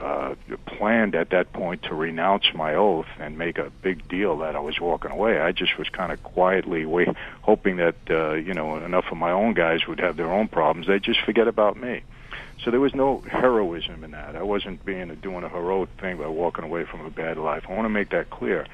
uh, 0.00 0.36
planned 0.66 1.16
at 1.16 1.30
that 1.30 1.52
point 1.52 1.82
to 1.84 1.94
renounce 1.96 2.44
my 2.54 2.76
oath 2.76 3.06
and 3.18 3.36
make 3.36 3.58
a 3.58 3.72
big 3.82 4.06
deal 4.06 4.38
that 4.38 4.54
I 4.54 4.60
was 4.60 4.78
walking 4.80 5.10
away. 5.10 5.40
I 5.40 5.50
just 5.50 5.76
was 5.78 5.88
kind 5.88 6.12
of 6.12 6.22
quietly 6.22 6.86
wait, 6.86 7.08
hoping 7.42 7.78
that 7.78 7.96
uh, 8.08 8.34
you 8.34 8.54
know 8.54 8.76
enough 8.76 9.06
of 9.10 9.16
my 9.16 9.32
own 9.32 9.54
guys 9.54 9.80
would 9.88 9.98
have 9.98 10.16
their 10.16 10.32
own 10.32 10.46
problems. 10.46 10.86
They'd 10.86 11.02
just 11.02 11.22
forget 11.22 11.48
about 11.48 11.76
me. 11.76 12.04
So 12.64 12.70
there 12.70 12.80
was 12.80 12.94
no 12.94 13.22
heroism 13.30 14.02
in 14.04 14.12
that. 14.12 14.34
I 14.34 14.42
wasn't 14.42 14.84
being 14.84 15.14
doing 15.22 15.44
a 15.44 15.48
heroic 15.48 15.90
thing 16.00 16.18
by 16.18 16.26
walking 16.26 16.64
away 16.64 16.84
from 16.84 17.04
a 17.04 17.10
bad 17.10 17.36
life. 17.36 17.64
I 17.68 17.72
want 17.74 17.84
to 17.84 17.90
make 17.90 18.10
that 18.10 18.30
clear. 18.30 18.66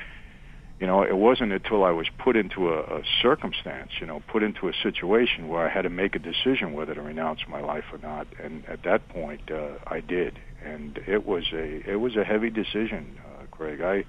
You 0.81 0.87
know, 0.87 1.03
it 1.03 1.17
wasn't 1.17 1.53
until 1.53 1.85
I 1.85 1.91
was 1.91 2.09
put 2.19 2.35
into 2.37 2.71
a, 2.71 2.81
a 2.81 3.03
circumstance, 3.21 3.91
you 4.01 4.07
know, 4.07 4.21
put 4.27 4.43
into 4.43 4.69
a 4.69 4.73
situation 4.83 5.49
where 5.49 5.65
I 5.65 5.71
had 5.71 5.83
to 5.83 5.91
make 5.91 6.17
a 6.17 6.19
decision 6.19 6.73
whether 6.73 6.95
to 6.95 7.03
renounce 7.03 7.41
my 7.49 7.61
life 7.61 7.85
or 7.93 7.99
not. 7.99 8.27
And 8.43 8.65
at 8.67 8.83
that 8.83 9.09
point, 9.09 9.51
uh, 9.51 9.75
I 9.87 10.01
did, 10.01 10.41
and 10.65 10.99
it 11.07 11.25
was 11.25 11.45
a 11.53 11.89
it 11.89 12.01
was 12.01 12.17
a 12.17 12.25
heavy 12.25 12.51
decision, 12.51 13.19
uh, 13.25 13.47
Craig. 13.53 13.81
I 13.81 14.05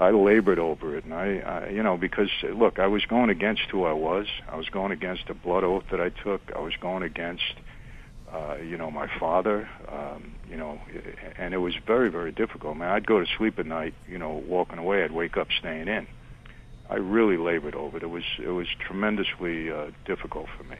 I 0.00 0.10
labored 0.12 0.58
over 0.58 0.96
it, 0.96 1.04
and 1.04 1.12
I, 1.12 1.40
I, 1.40 1.68
you 1.68 1.82
know, 1.82 1.98
because 1.98 2.30
look, 2.42 2.78
I 2.78 2.86
was 2.86 3.04
going 3.04 3.28
against 3.28 3.62
who 3.70 3.84
I 3.84 3.92
was. 3.92 4.26
I 4.50 4.56
was 4.56 4.70
going 4.70 4.92
against 4.92 5.28
a 5.28 5.34
blood 5.34 5.62
oath 5.62 5.84
that 5.90 6.00
I 6.00 6.08
took. 6.08 6.40
I 6.56 6.60
was 6.60 6.72
going 6.80 7.02
against, 7.02 7.52
uh, 8.32 8.56
you 8.56 8.76
know, 8.76 8.90
my 8.90 9.08
father. 9.18 9.68
Um, 9.88 10.34
you 10.48 10.56
know, 10.56 10.80
and 11.38 11.54
it 11.54 11.58
was 11.58 11.74
very, 11.86 12.10
very 12.10 12.32
difficult. 12.32 12.76
Man, 12.76 12.90
I'd 12.90 13.06
go 13.06 13.20
to 13.20 13.26
sleep 13.38 13.58
at 13.58 13.66
night, 13.66 13.94
you 14.08 14.18
know, 14.18 14.42
walking 14.48 14.78
away. 14.78 15.04
I'd 15.04 15.12
wake 15.12 15.36
up 15.36 15.46
staying 15.56 15.86
in. 15.86 16.06
I 16.88 16.96
really 16.96 17.36
labored 17.36 17.76
over 17.76 17.98
it. 17.98 18.02
It 18.02 18.10
was 18.10 18.24
it 18.42 18.48
was 18.48 18.66
tremendously 18.80 19.70
uh, 19.70 19.92
difficult 20.04 20.48
for 20.56 20.64
me. 20.64 20.76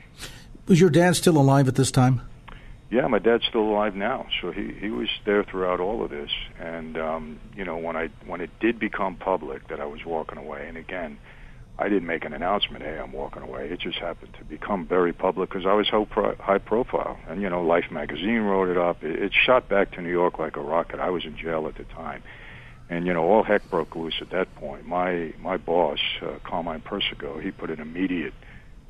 Was 0.66 0.80
your 0.80 0.90
dad 0.90 1.14
still 1.14 1.38
alive 1.38 1.68
at 1.68 1.76
this 1.76 1.92
time? 1.92 2.22
Yeah, 2.90 3.06
my 3.06 3.20
dad's 3.20 3.44
still 3.46 3.62
alive 3.62 3.94
now, 3.94 4.26
so 4.40 4.50
he 4.50 4.72
he 4.72 4.90
was 4.90 5.08
there 5.24 5.44
throughout 5.44 5.78
all 5.78 6.02
of 6.02 6.10
this. 6.10 6.30
And 6.58 6.98
um, 6.98 7.38
you 7.54 7.64
know, 7.64 7.76
when 7.76 7.96
I 7.96 8.08
when 8.26 8.40
it 8.40 8.50
did 8.58 8.80
become 8.80 9.14
public 9.14 9.68
that 9.68 9.80
I 9.80 9.86
was 9.86 10.04
walking 10.04 10.38
away, 10.38 10.66
and 10.66 10.76
again, 10.76 11.18
I 11.80 11.88
didn't 11.88 12.06
make 12.06 12.26
an 12.26 12.34
announcement, 12.34 12.84
"Hey, 12.84 12.98
I'm 12.98 13.12
walking 13.12 13.42
away." 13.42 13.68
It 13.70 13.80
just 13.80 13.98
happened 13.98 14.34
to 14.38 14.44
become 14.44 14.86
very 14.86 15.14
public 15.14 15.48
because 15.48 15.64
I 15.64 15.72
was 15.72 15.88
high 15.88 16.58
profile, 16.58 17.18
and 17.26 17.40
you 17.40 17.48
know, 17.48 17.62
Life 17.62 17.90
magazine 17.90 18.42
wrote 18.42 18.68
it 18.68 18.76
up. 18.76 19.02
It, 19.02 19.22
it 19.22 19.32
shot 19.32 19.68
back 19.68 19.92
to 19.92 20.02
New 20.02 20.10
York 20.10 20.38
like 20.38 20.56
a 20.56 20.60
rocket. 20.60 21.00
I 21.00 21.08
was 21.08 21.24
in 21.24 21.36
jail 21.38 21.66
at 21.66 21.76
the 21.76 21.84
time, 21.84 22.22
and 22.90 23.06
you 23.06 23.14
know, 23.14 23.24
all 23.24 23.42
heck 23.42 23.70
broke 23.70 23.96
loose 23.96 24.16
at 24.20 24.30
that 24.30 24.54
point. 24.56 24.86
My 24.86 25.32
my 25.40 25.56
boss, 25.56 26.00
uh, 26.20 26.38
Carmine 26.44 26.82
Persico, 26.82 27.38
he 27.40 27.50
put 27.50 27.70
an 27.70 27.80
immediate 27.80 28.34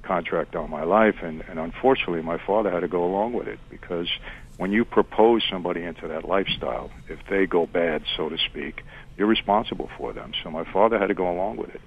contract 0.03 0.57
on 0.57 0.69
my 0.71 0.83
life, 0.83 1.17
and, 1.23 1.45
and 1.49 1.59
unfortunately, 1.61 2.23
my 2.23 2.39
father 2.45 2.71
had 2.71 2.81
to 2.81 2.89
go 2.89 3.05
along 3.05 3.35
with 3.35 3.47
it 3.47 3.61
because 3.71 4.09
when 4.57 4.73
you 4.73 4.85
propose 4.85 5.43
somebody 5.49 5.83
into 5.83 6.09
that 6.09 6.25
lifestyle, 6.27 6.91
if 7.09 7.21
they 7.31 7.47
go 7.47 7.67
bad, 7.67 8.03
so 8.17 8.29
to 8.29 8.37
speak, 8.37 8.83
you're 9.17 9.29
responsible 9.29 9.89
for 9.97 10.13
them. 10.13 10.33
So 10.43 10.51
my 10.51 10.65
father 10.73 10.99
had 10.99 11.07
to 11.07 11.15
go 11.15 11.31
along 11.31 11.57
with 11.59 11.71
it. 11.71 11.81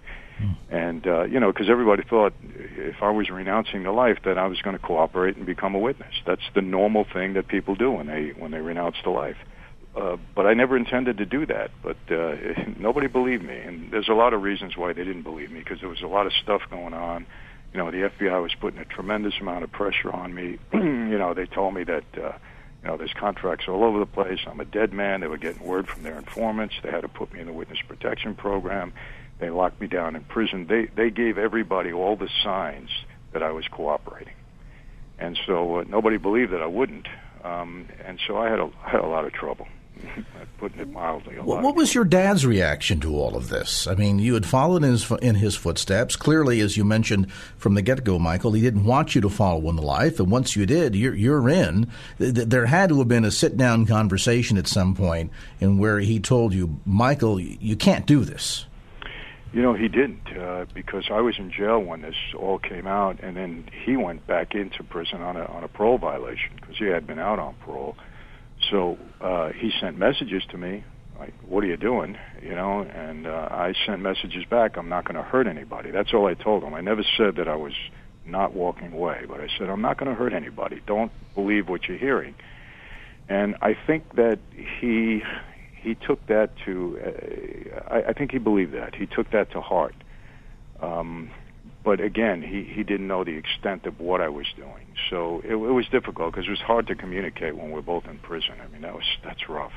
And 0.70 1.08
uh, 1.08 1.24
you 1.24 1.40
know, 1.40 1.52
because 1.52 1.70
everybody 1.70 2.04
thought 2.04 2.34
if 2.44 3.02
I 3.02 3.12
was 3.12 3.30
renouncing 3.30 3.84
the 3.84 3.92
life, 3.92 4.20
that 4.26 4.38
I 4.38 4.48
was 4.48 4.62
going 4.62 4.78
to 4.78 4.82
cooperate 4.82 5.38
and 5.38 5.46
become 5.46 5.76
a 5.76 5.80
witness. 5.80 6.14
That's 6.26 6.42
the 6.56 6.62
normal 6.62 7.06
thing 7.06 7.34
that 7.34 7.48
people 7.48 7.76
do 7.76 7.92
when 7.92 8.08
they 8.08 8.30
when 8.30 8.52
they 8.52 8.60
renounce 8.60 8.98
the 9.04 9.12
life. 9.12 9.38
Uh, 9.96 10.18
but 10.34 10.48
I 10.48 10.56
never 10.56 10.76
intended 10.76 11.18
to 11.20 11.26
do 11.26 11.46
that. 11.46 11.72
But 11.84 11.98
uh, 12.10 12.36
nobody 12.80 13.08
believed 13.08 13.44
me, 13.44 13.58
and 13.58 13.92
there's 13.92 14.10
a 14.10 14.14
lot 14.14 14.34
of 14.34 14.42
reasons 14.42 14.76
why 14.76 14.94
they 14.94 15.04
didn't 15.04 15.24
believe 15.24 15.52
me 15.52 15.60
because 15.60 15.80
there 15.80 15.90
was 15.90 16.02
a 16.02 16.08
lot 16.08 16.26
of 16.26 16.34
stuff 16.34 16.62
going 16.70 16.94
on 16.94 17.28
you 17.74 17.80
know, 17.80 17.90
the 17.90 18.10
FBI 18.10 18.42
was 18.42 18.54
putting 18.60 18.80
a 18.80 18.86
tremendous 18.86 19.34
amount 19.42 19.64
of 19.64 19.72
pressure 19.72 20.12
on 20.12 20.34
me. 20.34 20.60
you 20.74 21.18
know, 21.18 21.34
they 21.34 21.48
told 21.48 21.74
me 21.74 21.84
that, 21.84 22.04
uh, 22.16 22.34
you 22.84 22.88
know, 22.88 22.98
there's 22.98 23.14
contracts 23.14 23.66
all 23.68 23.84
over 23.84 24.00
the 24.00 24.06
place. 24.06 24.40
I'm 24.46 24.60
a 24.60 24.66
dead 24.66 24.94
man. 24.94 25.22
They 25.22 25.28
were 25.28 25.38
getting 25.38 25.66
word 25.66 25.88
from 25.88 26.04
their 26.04 26.18
informants. 26.18 26.76
They 26.84 26.92
had 26.92 27.02
to 27.02 27.08
put 27.08 27.34
me 27.34 27.40
in 27.40 27.48
the 27.48 27.54
witness 27.54 27.80
protection 27.88 28.36
program. 28.36 28.94
They 29.40 29.50
locked 29.50 29.82
me 29.82 29.88
down 29.88 30.16
in 30.16 30.24
prison. 30.24 30.68
They 30.68 30.86
they 30.86 31.10
gave 31.10 31.38
everybody 31.38 31.92
all 31.92 32.16
the 32.16 32.30
signs 32.44 32.90
that 33.32 33.44
I 33.44 33.52
was 33.52 33.68
cooperating, 33.68 34.36
and 35.20 35.38
so 35.46 35.78
uh, 35.78 35.84
nobody 35.88 36.18
believed 36.18 36.54
that 36.54 36.62
I 36.62 36.68
wouldn't. 36.68 37.08
Um, 37.44 37.90
and 38.06 38.20
so 38.26 38.38
I 38.38 38.50
had 38.50 38.60
a 38.60 38.70
I 38.86 38.90
had 38.90 39.02
a 39.02 39.08
lot 39.08 39.26
of 39.26 39.34
trouble. 39.34 39.68
putting 40.58 40.80
it 40.80 40.90
mildly. 40.92 41.36
What, 41.36 41.76
was 41.76 41.94
your 41.94 42.06
dad's 42.06 42.46
reaction 42.46 43.00
to 43.02 43.16
all 43.16 43.36
of 43.36 43.50
this? 43.50 43.86
I 43.88 43.96
mean, 43.96 44.20
you 44.20 44.34
had 44.34 44.46
followed 44.46 44.84
in 44.84 44.92
his, 44.92 45.12
in 45.22 45.36
his 45.36 45.56
footsteps. 45.56 46.16
Clearly, 46.16 46.62
as 46.62 46.78
you 46.78 46.86
mentioned 46.86 47.32
from 47.58 47.74
the 47.74 47.82
get 47.82 48.04
go, 48.04 48.20
Michael, 48.20 48.54
he 48.54 48.62
didn't 48.62 48.86
want 48.86 49.16
you 49.16 49.22
to 49.22 49.30
follow 49.30 49.70
in 49.70 49.76
the 49.76 49.82
life, 49.82 50.20
and 50.20 50.32
once 50.32 50.56
you 50.56 50.66
did, 50.66 50.96
you're, 50.96 51.16
you're 51.16 51.50
in. 51.50 51.92
There 52.18 52.66
had 52.66 52.90
to 52.90 53.00
have 53.00 53.08
been 53.08 53.26
a 53.26 53.32
sit 53.32 53.58
down 53.58 53.86
conversation 53.86 54.58
at 54.58 54.68
some 54.68 54.96
point 54.96 55.32
in 55.60 55.78
where 55.78 56.00
he 56.00 56.20
told 56.20 56.54
you, 56.54 56.80
Michael, 56.86 57.40
you 57.40 57.76
can't 57.76 58.06
do 58.06 58.24
this. 58.24 58.66
You 59.54 59.62
know, 59.62 59.74
he 59.74 59.88
didn't 59.88 60.36
uh, 60.36 60.66
because 60.74 61.06
I 61.12 61.22
was 61.22 61.36
in 61.38 61.52
jail 61.52 61.80
when 61.80 62.02
this 62.02 62.16
all 62.38 62.60
came 62.60 62.88
out, 62.88 63.20
and 63.22 63.38
then 63.38 63.70
he 63.86 63.96
went 63.96 64.26
back 64.26 64.56
into 64.56 64.84
prison 64.84 65.22
on 65.22 65.38
a 65.38 65.46
on 65.46 65.64
a 65.64 65.68
parole 65.68 66.00
violation 66.00 66.52
because 66.60 66.78
he 66.78 66.86
had 66.86 67.06
been 67.06 67.20
out 67.20 67.40
on 67.40 67.54
parole 67.64 67.96
so 68.72 68.98
uh, 69.22 69.50
he 69.50 69.72
sent 69.80 69.98
messages 69.98 70.44
to 70.50 70.58
me, 70.58 70.84
like, 71.20 71.34
"What 71.48 71.64
are 71.64 71.68
you 71.68 71.78
doing?" 71.78 72.18
You 72.42 72.56
know, 72.56 72.82
and 72.82 73.28
uh, 73.28 73.48
I 73.52 73.74
sent 73.86 74.02
messages 74.02 74.46
back. 74.50 74.78
I'm 74.78 74.90
not 74.90 75.06
going 75.06 75.16
to 75.16 75.24
hurt 75.24 75.48
anybody. 75.48 75.92
That's 75.92 76.14
all 76.14 76.28
I 76.28 76.34
told 76.34 76.64
him. 76.64 76.74
I 76.74 76.82
never 76.82 77.04
said 77.18 77.36
that 77.38 77.48
I 77.48 77.56
was 77.56 77.74
not 78.26 78.54
walking 78.54 78.94
away, 78.94 79.26
but 79.28 79.42
I 79.42 79.48
said 79.58 79.70
I'm 79.70 79.82
not 79.82 79.98
going 79.98 80.10
to 80.10 80.16
hurt 80.16 80.34
anybody. 80.34 80.82
Don't 80.86 81.12
believe 81.36 81.68
what 81.68 81.88
you're 81.88 81.98
hearing. 81.98 82.36
And 83.28 83.56
I 83.62 83.76
think 83.88 84.16
that 84.16 84.40
he 84.80 85.24
he 85.84 85.96
took 85.96 86.26
that 86.28 86.52
to. 86.66 87.00
Uh, 87.06 87.94
I, 87.94 88.10
I 88.10 88.14
think 88.14 88.32
he 88.32 88.38
believed 88.38 88.74
that. 88.74 88.96
He 88.96 89.06
took 89.06 89.30
that 89.32 89.52
to 89.52 89.62
heart. 89.62 89.96
Um, 90.82 91.30
but 91.84 92.00
again, 92.00 92.42
he 92.42 92.64
he 92.64 92.84
didn't 92.84 93.08
know 93.08 93.24
the 93.24 93.36
extent 93.36 93.86
of 93.86 94.00
what 94.00 94.22
I 94.22 94.30
was 94.30 94.48
doing, 94.56 94.88
so 95.10 95.42
it, 95.44 95.52
it 95.52 95.56
was 95.56 95.88
difficult 95.90 96.34
because 96.34 96.48
it 96.48 96.52
was 96.52 96.62
hard 96.62 96.88
to 96.88 96.96
communicate 96.96 97.56
when 97.58 97.72
we're 97.72 97.82
both 97.82 98.06
in 98.08 98.18
prison. 98.20 98.56
I 98.64 98.68
mean, 98.72 98.82
that 98.82 98.96
was 98.96 99.06
that's 99.24 99.50
rough. 99.50 99.74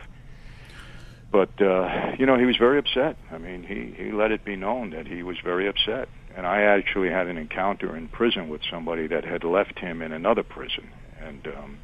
But 1.32 1.60
uh, 1.60 2.12
you 2.18 2.26
know, 2.26 2.38
he 2.38 2.44
was 2.44 2.56
very 2.56 2.78
upset. 2.78 3.16
I 3.32 3.38
mean, 3.38 3.64
he 3.64 4.04
he 4.04 4.12
let 4.12 4.30
it 4.30 4.44
be 4.44 4.54
known 4.54 4.90
that 4.90 5.08
he 5.08 5.24
was 5.24 5.36
very 5.42 5.66
upset, 5.66 6.08
and 6.36 6.46
I 6.46 6.62
actually 6.62 7.10
had 7.10 7.26
an 7.26 7.36
encounter 7.36 7.96
in 7.96 8.06
prison 8.06 8.48
with 8.48 8.60
somebody 8.70 9.08
that 9.08 9.24
had 9.24 9.42
left 9.42 9.78
him 9.80 10.00
in 10.02 10.12
another 10.12 10.44
prison, 10.44 10.88
and 11.20 11.46
um, 11.48 11.78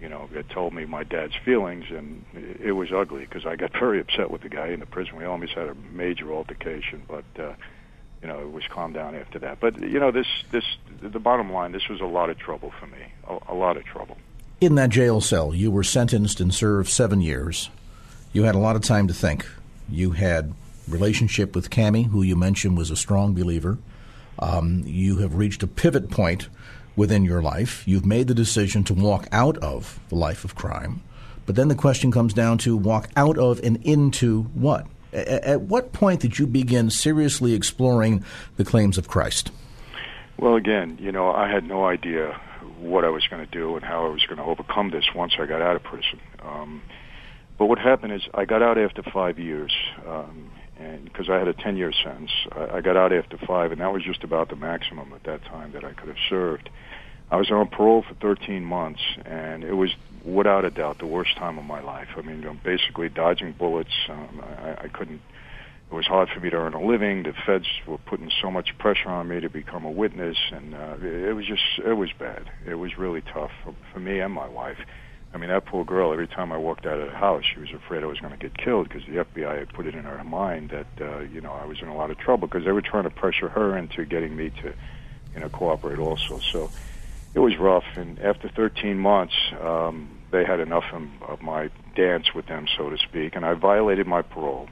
you 0.00 0.08
know, 0.08 0.28
it 0.32 0.48
told 0.50 0.72
me 0.72 0.84
my 0.84 1.04
dad's 1.04 1.34
feelings, 1.44 1.86
and 1.90 2.24
it, 2.60 2.72
was 2.72 2.92
ugly 2.92 3.20
because 3.20 3.46
I 3.46 3.56
got 3.56 3.72
very 3.78 4.00
upset 4.00 4.30
with 4.30 4.42
the 4.42 4.48
guy 4.48 4.68
in 4.68 4.80
the 4.80 4.86
prison. 4.86 5.16
We 5.16 5.24
almost 5.24 5.52
had 5.52 5.68
a 5.68 5.74
major 5.92 6.32
altercation, 6.32 7.02
but. 7.08 7.24
uh 7.38 7.54
you 8.22 8.28
know, 8.28 8.40
it 8.40 8.50
was 8.50 8.64
calmed 8.68 8.94
down 8.94 9.14
after 9.14 9.38
that. 9.40 9.60
But 9.60 9.80
you 9.80 10.00
know, 10.00 10.10
this 10.10 10.26
this 10.50 10.64
the 11.00 11.20
bottom 11.20 11.52
line, 11.52 11.72
this 11.72 11.88
was 11.88 12.00
a 12.00 12.06
lot 12.06 12.30
of 12.30 12.38
trouble 12.38 12.72
for 12.78 12.86
me, 12.86 12.98
a, 13.28 13.52
a 13.52 13.54
lot 13.54 13.76
of 13.76 13.84
trouble. 13.84 14.16
In 14.60 14.74
that 14.74 14.90
jail 14.90 15.20
cell, 15.20 15.54
you 15.54 15.70
were 15.70 15.84
sentenced 15.84 16.40
and 16.40 16.52
served 16.52 16.88
seven 16.88 17.20
years. 17.20 17.70
You 18.32 18.42
had 18.42 18.54
a 18.54 18.58
lot 18.58 18.76
of 18.76 18.82
time 18.82 19.06
to 19.08 19.14
think. 19.14 19.46
You 19.88 20.12
had 20.12 20.52
relationship 20.88 21.54
with 21.54 21.70
Cami, 21.70 22.06
who 22.06 22.22
you 22.22 22.34
mentioned 22.34 22.76
was 22.76 22.90
a 22.90 22.96
strong 22.96 23.34
believer. 23.34 23.78
Um, 24.38 24.82
you 24.84 25.18
have 25.18 25.34
reached 25.34 25.62
a 25.62 25.66
pivot 25.66 26.10
point 26.10 26.48
within 26.98 27.24
your 27.24 27.40
life. 27.40 27.86
You've 27.86 28.04
made 28.04 28.26
the 28.26 28.34
decision 28.34 28.84
to 28.84 28.94
walk 28.94 29.26
out 29.32 29.56
of 29.58 29.98
the 30.10 30.16
life 30.16 30.44
of 30.44 30.54
crime. 30.54 31.02
But 31.46 31.56
then 31.56 31.68
the 31.68 31.74
question 31.74 32.12
comes 32.12 32.34
down 32.34 32.58
to 32.58 32.76
walk 32.76 33.08
out 33.16 33.38
of 33.38 33.60
and 33.64 33.78
into 33.82 34.42
what? 34.52 34.86
At 35.12 35.62
what 35.62 35.94
point 35.94 36.20
did 36.20 36.38
you 36.38 36.46
begin 36.46 36.90
seriously 36.90 37.54
exploring 37.54 38.22
the 38.56 38.64
claims 38.64 38.98
of 38.98 39.08
Christ? 39.08 39.50
Well, 40.36 40.56
again, 40.56 40.98
you 41.00 41.10
know, 41.10 41.30
I 41.30 41.48
had 41.48 41.64
no 41.64 41.86
idea 41.86 42.38
what 42.78 43.04
I 43.04 43.08
was 43.08 43.26
going 43.26 43.44
to 43.44 43.50
do 43.50 43.76
and 43.76 43.84
how 43.84 44.04
I 44.06 44.08
was 44.10 44.24
going 44.26 44.36
to 44.36 44.44
overcome 44.44 44.90
this 44.90 45.04
once 45.14 45.32
I 45.38 45.46
got 45.46 45.62
out 45.62 45.76
of 45.76 45.82
prison. 45.82 46.20
Um, 46.40 46.82
but 47.56 47.66
what 47.66 47.78
happened 47.78 48.12
is 48.12 48.22
I 48.34 48.44
got 48.44 48.62
out 48.62 48.76
after 48.76 49.02
five 49.02 49.38
years, 49.38 49.72
um, 50.06 50.50
and 50.78 51.04
because 51.04 51.28
I 51.28 51.38
had 51.38 51.48
a 51.48 51.54
ten-year 51.54 51.92
sentence, 52.04 52.30
I, 52.52 52.76
I 52.76 52.80
got 52.82 52.96
out 52.96 53.12
after 53.12 53.38
five, 53.38 53.72
and 53.72 53.80
that 53.80 53.92
was 53.92 54.04
just 54.04 54.22
about 54.22 54.48
the 54.50 54.56
maximum 54.56 55.12
at 55.12 55.24
that 55.24 55.44
time 55.46 55.72
that 55.72 55.84
I 55.84 55.92
could 55.92 56.08
have 56.08 56.22
served. 56.28 56.68
I 57.30 57.36
was 57.36 57.50
on 57.50 57.68
parole 57.68 58.02
for 58.02 58.14
13 58.14 58.64
months, 58.64 59.02
and 59.24 59.62
it 59.62 59.74
was 59.74 59.90
without 60.24 60.64
a 60.64 60.70
doubt 60.70 60.98
the 60.98 61.06
worst 61.06 61.36
time 61.36 61.58
of 61.58 61.64
my 61.64 61.80
life. 61.80 62.08
I 62.16 62.22
mean, 62.22 62.60
basically 62.64 63.08
dodging 63.08 63.52
bullets. 63.52 63.92
Um, 64.08 64.42
I, 64.42 64.84
I 64.84 64.88
couldn't. 64.88 65.20
It 65.90 65.94
was 65.94 66.06
hard 66.06 66.28
for 66.28 66.40
me 66.40 66.50
to 66.50 66.56
earn 66.56 66.74
a 66.74 66.82
living. 66.82 67.22
The 67.22 67.32
feds 67.46 67.66
were 67.86 67.98
putting 67.98 68.30
so 68.42 68.50
much 68.50 68.76
pressure 68.78 69.08
on 69.08 69.28
me 69.28 69.40
to 69.40 69.48
become 69.48 69.84
a 69.84 69.90
witness, 69.90 70.36
and 70.52 70.74
uh, 70.74 70.96
it, 71.00 71.28
it 71.28 71.32
was 71.32 71.46
just 71.46 71.62
it 71.84 71.94
was 71.94 72.10
bad. 72.18 72.50
It 72.66 72.74
was 72.74 72.98
really 72.98 73.22
tough 73.22 73.50
for, 73.62 73.74
for 73.92 74.00
me 74.00 74.20
and 74.20 74.32
my 74.32 74.48
wife. 74.48 74.78
I 75.32 75.36
mean, 75.36 75.50
that 75.50 75.66
poor 75.66 75.84
girl. 75.84 76.12
Every 76.12 76.26
time 76.26 76.52
I 76.52 76.56
walked 76.56 76.86
out 76.86 76.98
of 76.98 77.10
the 77.10 77.16
house, 77.16 77.44
she 77.52 77.60
was 77.60 77.70
afraid 77.72 78.02
I 78.02 78.06
was 78.06 78.18
going 78.18 78.32
to 78.32 78.38
get 78.38 78.56
killed 78.56 78.88
because 78.88 79.04
the 79.06 79.24
FBI 79.24 79.58
had 79.58 79.68
put 79.74 79.86
it 79.86 79.94
in 79.94 80.04
her 80.04 80.24
mind 80.24 80.70
that 80.70 80.86
uh, 81.00 81.20
you 81.20 81.42
know 81.42 81.52
I 81.52 81.66
was 81.66 81.80
in 81.82 81.88
a 81.88 81.96
lot 81.96 82.10
of 82.10 82.18
trouble 82.18 82.48
because 82.48 82.64
they 82.64 82.72
were 82.72 82.82
trying 82.82 83.04
to 83.04 83.10
pressure 83.10 83.48
her 83.48 83.76
into 83.76 84.06
getting 84.06 84.34
me 84.34 84.50
to, 84.62 84.74
you 85.34 85.40
know, 85.40 85.48
cooperate 85.50 85.98
also. 85.98 86.40
So 86.52 86.70
it 87.34 87.38
was 87.40 87.56
rough. 87.58 87.84
And 87.96 88.18
after 88.20 88.48
13 88.48 88.98
months, 88.98 89.34
um, 89.60 90.18
they 90.30 90.44
had 90.44 90.60
enough 90.60 90.84
of, 91.22 91.42
my 91.42 91.70
dance 91.94 92.34
with 92.34 92.46
them, 92.46 92.66
so 92.76 92.90
to 92.90 92.98
speak, 92.98 93.36
and 93.36 93.44
I 93.44 93.54
violated 93.54 94.06
my 94.06 94.22
parole. 94.22 94.68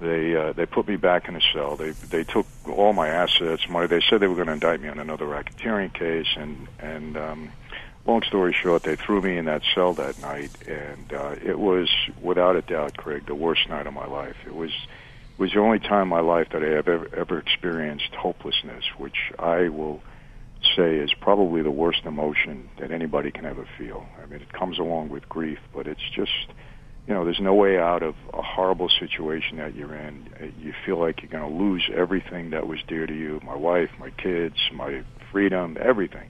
They 0.00 0.36
uh, 0.36 0.52
they 0.52 0.66
put 0.66 0.86
me 0.86 0.94
back 0.94 1.28
in 1.28 1.34
a 1.34 1.40
cell. 1.52 1.74
They 1.74 1.90
they 1.90 2.22
took 2.22 2.46
all 2.68 2.92
my 2.92 3.08
assets, 3.08 3.68
money. 3.68 3.88
They 3.88 4.00
said 4.00 4.20
they 4.20 4.28
were 4.28 4.36
going 4.36 4.46
to 4.46 4.52
indict 4.52 4.80
me 4.80 4.88
on 4.88 5.00
another 5.00 5.24
racketeering 5.24 5.92
case, 5.92 6.28
and 6.36 6.68
and 6.78 7.16
um, 7.16 7.52
long 8.08 8.22
story 8.22 8.52
short, 8.52 8.82
they 8.82 8.96
threw 8.96 9.20
me 9.20 9.36
in 9.36 9.44
that 9.44 9.62
cell 9.74 9.92
that 9.94 10.20
night, 10.20 10.50
and 10.66 11.12
uh, 11.12 11.34
it 11.44 11.58
was 11.58 11.88
without 12.20 12.56
a 12.56 12.62
doubt, 12.62 12.96
Craig, 12.96 13.26
the 13.26 13.34
worst 13.34 13.68
night 13.68 13.86
of 13.86 13.92
my 13.92 14.06
life. 14.06 14.36
It 14.46 14.54
was 14.54 14.70
it 14.70 15.38
was 15.38 15.52
the 15.52 15.60
only 15.60 15.78
time 15.78 16.02
in 16.02 16.08
my 16.08 16.20
life 16.20 16.48
that 16.50 16.62
I 16.62 16.68
have 16.68 16.88
ever, 16.88 17.08
ever 17.14 17.38
experienced 17.38 18.14
hopelessness, 18.14 18.84
which 18.96 19.32
I 19.38 19.68
will 19.68 20.00
say 20.78 20.96
is 20.96 21.10
probably 21.20 21.62
the 21.62 21.70
worst 21.70 22.04
emotion 22.04 22.68
that 22.78 22.90
anybody 22.90 23.30
can 23.30 23.44
ever 23.44 23.66
feel. 23.76 24.06
I 24.22 24.26
mean, 24.26 24.40
it 24.40 24.52
comes 24.52 24.78
along 24.78 25.08
with 25.08 25.28
grief, 25.28 25.58
but 25.74 25.86
it's 25.86 26.08
just 26.14 26.46
you 27.08 27.14
know, 27.14 27.24
there's 27.24 27.40
no 27.40 27.54
way 27.54 27.78
out 27.78 28.02
of 28.02 28.14
a 28.34 28.42
horrible 28.42 28.90
situation 28.90 29.56
that 29.56 29.74
you're 29.74 29.94
in. 29.94 30.28
You 30.60 30.74
feel 30.84 31.00
like 31.00 31.22
you're 31.22 31.30
going 31.30 31.50
to 31.50 31.58
lose 31.58 31.88
everything 31.94 32.50
that 32.50 32.66
was 32.66 32.80
dear 32.86 33.06
to 33.06 33.14
you, 33.14 33.40
my 33.42 33.56
wife, 33.56 33.88
my 33.98 34.10
kids, 34.10 34.56
my 34.74 35.02
freedom, 35.32 35.78
everything. 35.80 36.28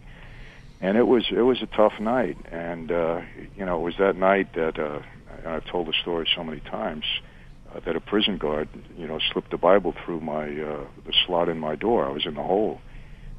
And 0.81 0.97
it 0.97 1.03
was 1.03 1.25
it 1.33 1.41
was 1.41 1.61
a 1.63 1.67
tough 1.67 1.95
night, 1.99 2.37
and 2.53 2.93
uh, 2.93 3.23
you 3.57 3.67
know, 3.67 3.81
it 3.81 3.83
was 3.83 3.95
that 3.99 4.15
night 4.17 4.55
that 4.55 4.79
uh, 4.79 5.01
and 5.39 5.49
I've 5.49 5.67
told 5.67 5.89
the 5.89 5.95
story 6.01 6.29
so 6.37 6.45
many 6.45 6.61
times 6.61 7.05
uh, 7.75 7.81
that 7.81 7.97
a 7.97 8.01
prison 8.01 8.39
guard, 8.39 8.69
you 8.97 9.09
know, 9.09 9.19
slipped 9.33 9.51
the 9.51 9.59
Bible 9.59 9.95
through 10.05 10.21
my 10.21 10.45
uh, 10.45 10.85
the 11.05 11.13
slot 11.27 11.49
in 11.49 11.59
my 11.59 11.75
door. 11.75 12.07
I 12.07 12.11
was 12.11 12.25
in 12.25 12.35
the 12.35 12.45
hole 12.45 12.81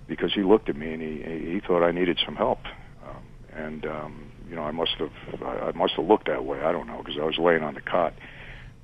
because 0.10 0.34
he 0.34 0.44
looked 0.44 0.68
at 0.68 0.76
me 0.76 0.92
and 0.92 1.02
he 1.02 1.54
he 1.54 1.62
thought 1.66 1.84
I 1.84 1.92
needed 1.92 2.20
some 2.26 2.36
help, 2.36 2.60
um, 3.08 3.24
and 3.56 3.86
um, 3.86 4.32
you 4.50 4.56
know, 4.56 4.64
I 4.64 4.72
must 4.72 4.96
have 4.98 5.12
I 5.44 5.72
must 5.76 5.94
have 5.94 6.06
looked 6.06 6.28
that 6.28 6.44
way. 6.44 6.60
I 6.62 6.72
don't 6.72 6.88
know 6.88 6.98
because 6.98 7.20
I 7.22 7.24
was 7.24 7.38
laying 7.38 7.64
on 7.64 7.76
the 7.76 7.82
cot. 7.82 8.14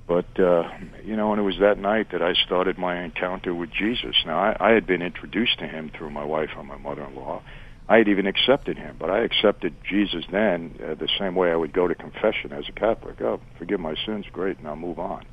But 0.06 0.38
uh, 0.38 0.62
you 1.04 1.16
know, 1.16 1.32
and 1.32 1.40
it 1.40 1.44
was 1.44 1.58
that 1.60 1.78
night 1.78 2.12
that 2.12 2.22
I 2.22 2.34
started 2.34 2.78
my 2.78 3.02
encounter 3.02 3.52
with 3.52 3.70
Jesus. 3.72 4.14
Now, 4.24 4.38
I, 4.38 4.56
I 4.60 4.70
had 4.70 4.86
been 4.86 5.02
introduced 5.02 5.58
to 5.58 5.66
him 5.66 5.90
through 5.96 6.10
my 6.10 6.24
wife 6.24 6.50
and 6.56 6.68
my 6.68 6.76
mother-in-law. 6.78 7.42
I 7.88 7.98
had 7.98 8.08
even 8.08 8.26
accepted 8.26 8.76
him, 8.78 8.96
but 8.98 9.10
I 9.10 9.20
accepted 9.20 9.74
Jesus 9.88 10.24
then 10.30 10.76
uh, 10.82 10.94
the 10.94 11.08
same 11.18 11.34
way 11.34 11.50
I 11.50 11.56
would 11.56 11.72
go 11.72 11.86
to 11.88 11.94
confession 11.94 12.52
as 12.52 12.64
a 12.68 12.72
Catholic. 12.72 13.20
Oh, 13.20 13.40
forgive 13.58 13.80
my 13.80 13.94
sins, 14.06 14.26
great, 14.32 14.58
and 14.58 14.66
I'll 14.68 14.76
move 14.76 14.98
on. 14.98 15.24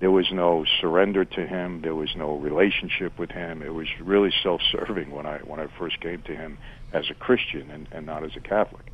There 0.00 0.10
was 0.10 0.30
no 0.30 0.64
surrender 0.80 1.24
to 1.24 1.46
him. 1.46 1.82
There 1.82 1.94
was 1.94 2.14
no 2.14 2.36
relationship 2.36 3.18
with 3.18 3.30
him. 3.30 3.62
It 3.62 3.74
was 3.74 3.88
really 4.00 4.32
self-serving 4.42 5.10
when 5.10 5.26
I 5.26 5.38
when 5.38 5.58
I 5.58 5.66
first 5.78 6.00
came 6.00 6.22
to 6.22 6.34
him 6.34 6.58
as 6.92 7.10
a 7.10 7.14
Christian 7.14 7.70
and, 7.70 7.88
and 7.90 8.06
not 8.06 8.22
as 8.22 8.36
a 8.36 8.40
Catholic. 8.40 8.92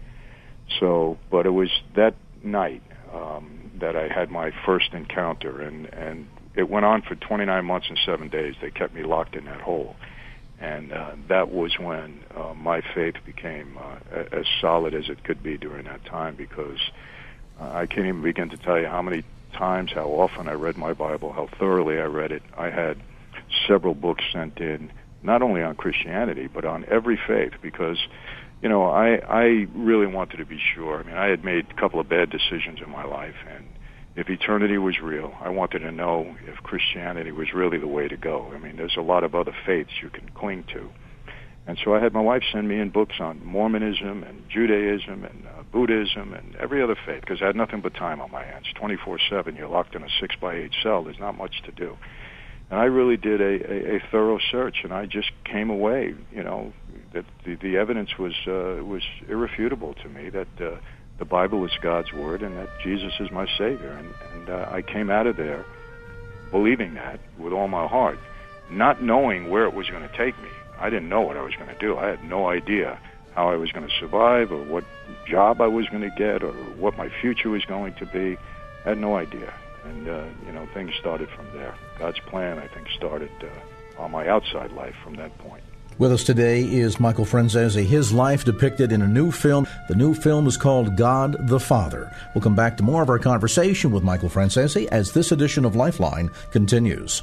So, 0.80 1.18
but 1.30 1.44
it 1.46 1.50
was 1.50 1.70
that 1.94 2.14
night 2.42 2.82
um, 3.12 3.70
that 3.80 3.96
I 3.96 4.08
had 4.08 4.30
my 4.30 4.52
first 4.64 4.92
encounter, 4.92 5.60
and 5.60 5.86
and 5.92 6.26
it 6.54 6.68
went 6.70 6.86
on 6.86 7.02
for 7.02 7.14
29 7.14 7.64
months 7.64 7.88
and 7.88 7.98
seven 8.04 8.28
days. 8.28 8.54
They 8.60 8.70
kept 8.70 8.94
me 8.94 9.02
locked 9.02 9.36
in 9.36 9.44
that 9.44 9.60
hole, 9.60 9.96
and 10.58 10.90
uh, 10.90 11.12
that 11.28 11.50
was 11.50 11.78
when 11.78 12.20
uh, 12.34 12.54
my 12.54 12.80
faith 12.94 13.16
became 13.26 13.76
uh, 13.78 14.24
as 14.32 14.46
solid 14.60 14.94
as 14.94 15.10
it 15.10 15.22
could 15.22 15.42
be 15.42 15.58
during 15.58 15.84
that 15.84 16.04
time. 16.06 16.34
Because 16.34 16.80
uh, 17.60 17.70
I 17.72 17.86
can't 17.86 18.06
even 18.06 18.22
begin 18.22 18.48
to 18.50 18.56
tell 18.56 18.78
you 18.78 18.86
how 18.86 19.02
many 19.02 19.22
times, 19.54 19.92
how 19.92 20.08
often 20.08 20.48
I 20.48 20.52
read 20.52 20.76
my 20.76 20.92
Bible, 20.92 21.32
how 21.32 21.48
thoroughly 21.58 21.98
I 21.98 22.04
read 22.04 22.32
it. 22.32 22.42
I 22.56 22.70
had 22.70 23.00
several 23.66 23.94
books 23.94 24.24
sent 24.32 24.58
in, 24.58 24.92
not 25.22 25.42
only 25.42 25.62
on 25.62 25.76
Christianity 25.76 26.46
but 26.46 26.64
on 26.64 26.84
every 26.88 27.18
faith, 27.26 27.52
because 27.62 27.98
you 28.62 28.68
know, 28.68 28.84
I 28.84 29.16
I 29.28 29.66
really 29.74 30.06
wanted 30.06 30.38
to 30.38 30.46
be 30.46 30.58
sure. 30.74 31.00
I 31.00 31.02
mean, 31.02 31.16
I 31.16 31.26
had 31.26 31.44
made 31.44 31.66
a 31.70 31.80
couple 31.80 32.00
of 32.00 32.08
bad 32.08 32.30
decisions 32.30 32.80
in 32.84 32.90
my 32.90 33.04
life, 33.04 33.36
and 33.48 33.66
if 34.16 34.30
eternity 34.30 34.78
was 34.78 35.00
real, 35.00 35.34
I 35.40 35.50
wanted 35.50 35.80
to 35.80 35.90
know 35.90 36.36
if 36.46 36.62
Christianity 36.62 37.32
was 37.32 37.52
really 37.52 37.78
the 37.78 37.88
way 37.88 38.08
to 38.08 38.16
go. 38.16 38.50
I 38.54 38.58
mean, 38.58 38.76
there's 38.76 38.96
a 38.96 39.02
lot 39.02 39.24
of 39.24 39.34
other 39.34 39.54
faiths 39.66 39.90
you 40.00 40.08
can 40.08 40.30
cling 40.30 40.64
to. 40.72 40.88
And 41.66 41.78
so 41.82 41.94
I 41.94 42.00
had 42.00 42.12
my 42.12 42.20
wife 42.20 42.42
send 42.52 42.68
me 42.68 42.78
in 42.78 42.90
books 42.90 43.16
on 43.18 43.44
Mormonism 43.44 44.22
and 44.22 44.48
Judaism 44.48 45.24
and 45.24 45.46
uh, 45.46 45.63
Buddhism 45.74 46.32
and 46.32 46.54
every 46.54 46.80
other 46.80 46.96
faith 47.04 47.20
because 47.20 47.42
I 47.42 47.46
had 47.46 47.56
nothing 47.56 47.80
but 47.80 47.94
time 47.94 48.20
on 48.20 48.30
my 48.30 48.44
hands. 48.44 48.66
24/7, 48.80 49.58
you're 49.58 49.68
locked 49.68 49.96
in 49.96 50.04
a 50.04 50.08
six 50.20 50.37
by 50.37 50.54
eight 50.54 50.70
cell. 50.82 51.02
There's 51.02 51.18
not 51.18 51.37
much 51.37 51.62
to 51.64 51.72
do. 51.72 51.98
And 52.70 52.78
I 52.78 52.84
really 52.84 53.16
did 53.16 53.40
a, 53.40 53.44
a, 53.44 53.96
a 53.96 54.02
thorough 54.10 54.38
search, 54.50 54.84
and 54.84 54.92
I 54.94 55.06
just 55.06 55.32
came 55.44 55.68
away, 55.68 56.14
you 56.32 56.42
know, 56.44 56.72
that 57.12 57.24
the, 57.44 57.56
the 57.56 57.76
evidence 57.76 58.16
was 58.18 58.34
uh, 58.46 58.84
was 58.84 59.02
irrefutable 59.28 59.94
to 59.94 60.08
me 60.08 60.30
that 60.30 60.48
uh, 60.60 60.76
the 61.18 61.24
Bible 61.24 61.64
is 61.64 61.72
God's 61.82 62.12
word 62.12 62.42
and 62.42 62.56
that 62.56 62.68
Jesus 62.82 63.12
is 63.18 63.30
my 63.32 63.46
Savior. 63.58 63.90
And, 63.90 64.14
and 64.34 64.50
uh, 64.50 64.68
I 64.70 64.80
came 64.80 65.10
out 65.10 65.26
of 65.26 65.37
there 65.37 65.64
believing 66.52 66.94
that 66.94 67.18
with 67.37 67.52
all 67.52 67.68
my 67.68 67.87
heart, 67.88 68.18
not 68.70 69.02
knowing 69.02 69.50
where 69.50 69.64
it 69.64 69.74
was 69.74 69.90
going 69.90 70.08
to 70.08 70.16
take 70.16 70.40
me. 70.40 70.48
I 70.78 70.88
didn't 70.88 71.08
know 71.08 71.22
what 71.22 71.37
I 71.37 71.42
was 71.42 71.54
going 71.56 71.68
to 71.68 71.78
do. 71.78 71.96
I 71.96 72.06
had 72.06 72.24
no 72.24 72.48
idea 72.48 73.00
how 73.34 73.48
I 73.48 73.56
was 73.56 73.72
going 73.72 73.86
to 73.86 73.94
survive 73.98 74.52
or 74.52 74.62
what 74.62 74.84
job 75.26 75.60
I 75.60 75.66
was 75.66 75.88
going 75.88 76.02
to 76.02 76.14
get 76.16 76.42
or 76.42 76.52
what 76.76 76.96
my 76.96 77.08
future 77.20 77.50
was 77.50 77.64
going 77.64 77.94
to 77.94 78.06
be. 78.06 78.36
I 78.84 78.90
had 78.90 78.98
no 78.98 79.16
idea. 79.16 79.52
And, 79.84 80.08
uh, 80.08 80.24
you 80.46 80.52
know, 80.52 80.66
things 80.72 80.92
started 80.98 81.28
from 81.30 81.46
there. 81.52 81.74
God's 81.98 82.20
plan, 82.20 82.58
I 82.58 82.68
think, 82.68 82.88
started 82.96 83.30
uh, 83.42 84.02
on 84.02 84.12
my 84.12 84.28
outside 84.28 84.72
life 84.72 84.94
from 85.02 85.16
that 85.16 85.36
point. 85.38 85.62
With 85.96 86.12
us 86.12 86.24
today 86.24 86.62
is 86.62 86.98
Michael 86.98 87.24
Franzese, 87.24 87.84
his 87.84 88.12
life 88.12 88.44
depicted 88.44 88.90
in 88.90 89.02
a 89.02 89.06
new 89.06 89.30
film. 89.30 89.66
The 89.88 89.94
new 89.94 90.12
film 90.12 90.48
is 90.48 90.56
called 90.56 90.96
God 90.96 91.36
the 91.46 91.60
Father. 91.60 92.10
We'll 92.34 92.42
come 92.42 92.56
back 92.56 92.76
to 92.78 92.82
more 92.82 93.02
of 93.02 93.08
our 93.08 93.18
conversation 93.20 93.92
with 93.92 94.02
Michael 94.02 94.28
Franzese 94.28 94.88
as 94.88 95.12
this 95.12 95.30
edition 95.30 95.64
of 95.64 95.76
Lifeline 95.76 96.30
continues. 96.50 97.22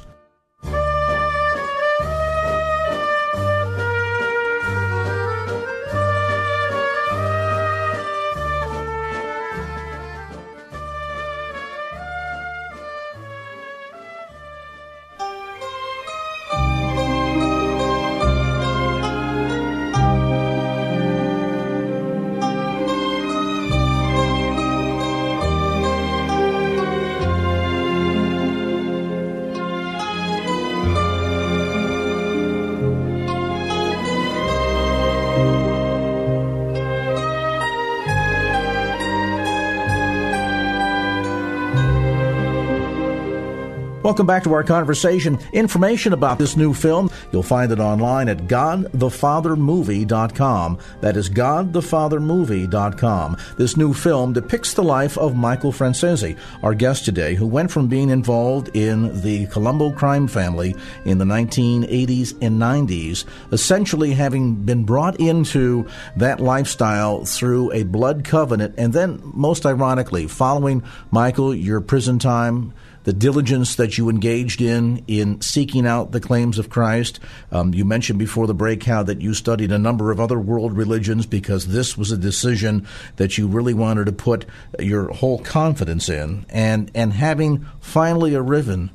Welcome 44.12 44.26
back 44.26 44.42
to 44.42 44.52
our 44.52 44.62
conversation. 44.62 45.38
Information 45.54 46.12
about 46.12 46.38
this 46.38 46.54
new 46.54 46.74
film, 46.74 47.10
you'll 47.32 47.42
find 47.42 47.72
it 47.72 47.80
online 47.80 48.28
at 48.28 48.46
GodTheFatherMovie.com. 48.46 50.78
That 51.00 51.16
is 51.16 51.30
GodTheFatherMovie.com. 51.30 53.36
This 53.56 53.78
new 53.78 53.94
film 53.94 54.34
depicts 54.34 54.74
the 54.74 54.84
life 54.84 55.16
of 55.16 55.34
Michael 55.34 55.72
Franzese, 55.72 56.36
our 56.62 56.74
guest 56.74 57.06
today, 57.06 57.34
who 57.34 57.46
went 57.46 57.70
from 57.70 57.88
being 57.88 58.10
involved 58.10 58.68
in 58.76 59.18
the 59.22 59.46
Colombo 59.46 59.92
crime 59.92 60.28
family 60.28 60.76
in 61.06 61.16
the 61.16 61.24
1980s 61.24 62.36
and 62.42 62.60
90s, 62.60 63.24
essentially 63.50 64.12
having 64.12 64.56
been 64.56 64.84
brought 64.84 65.18
into 65.20 65.88
that 66.16 66.38
lifestyle 66.38 67.24
through 67.24 67.72
a 67.72 67.84
blood 67.84 68.24
covenant, 68.24 68.74
and 68.76 68.92
then, 68.92 69.22
most 69.24 69.64
ironically, 69.64 70.26
following 70.26 70.82
Michael, 71.10 71.54
your 71.54 71.80
prison 71.80 72.18
time, 72.18 72.74
the 73.04 73.12
diligence 73.12 73.76
that 73.76 73.98
you 73.98 74.08
engaged 74.08 74.60
in 74.60 75.04
in 75.06 75.40
seeking 75.40 75.86
out 75.86 76.12
the 76.12 76.20
claims 76.20 76.58
of 76.58 76.70
Christ. 76.70 77.20
Um, 77.50 77.74
you 77.74 77.84
mentioned 77.84 78.18
before 78.18 78.46
the 78.46 78.54
break 78.54 78.84
how 78.84 79.02
that 79.04 79.20
you 79.20 79.34
studied 79.34 79.72
a 79.72 79.78
number 79.78 80.10
of 80.10 80.20
other 80.20 80.38
world 80.38 80.76
religions 80.76 81.26
because 81.26 81.66
this 81.66 81.96
was 81.96 82.10
a 82.10 82.16
decision 82.16 82.86
that 83.16 83.38
you 83.38 83.46
really 83.48 83.74
wanted 83.74 84.06
to 84.06 84.12
put 84.12 84.46
your 84.78 85.12
whole 85.12 85.38
confidence 85.38 86.08
in, 86.08 86.46
and 86.48 86.90
and 86.94 87.12
having 87.12 87.66
finally 87.80 88.34
arriven 88.34 88.90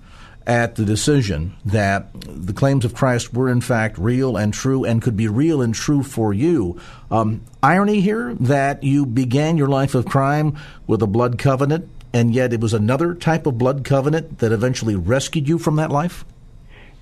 at 0.48 0.76
the 0.76 0.86
decision 0.86 1.54
that 1.66 2.08
the 2.22 2.54
claims 2.54 2.86
of 2.86 2.94
Christ 2.94 3.34
were 3.34 3.50
in 3.50 3.60
fact 3.60 3.98
real 3.98 4.38
and 4.38 4.54
true 4.54 4.86
and 4.86 5.02
could 5.02 5.18
be 5.18 5.28
real 5.28 5.62
and 5.62 5.76
true 5.76 6.02
for 6.02 6.34
you. 6.34 6.80
Um, 7.12 7.42
irony 7.62 8.00
here 8.00 8.34
that 8.36 8.82
you 8.82 9.06
began 9.06 9.58
your 9.58 9.68
life 9.68 9.94
of 9.94 10.06
crime 10.06 10.58
with 10.88 11.04
a 11.04 11.08
blood 11.08 11.38
covenant 11.38 11.90
and 12.14 12.34
yet 12.34 12.54
it 12.54 12.62
was 12.62 12.74
another 12.74 13.14
type 13.14 13.46
of 13.46 13.58
blood 13.58 13.84
covenant 13.84 14.40
that 14.40 14.52
eventually 14.52 14.96
rescued 14.96 15.48
you 15.48 15.58
from 15.58 15.76
that 15.76 15.92
life? 15.92 16.26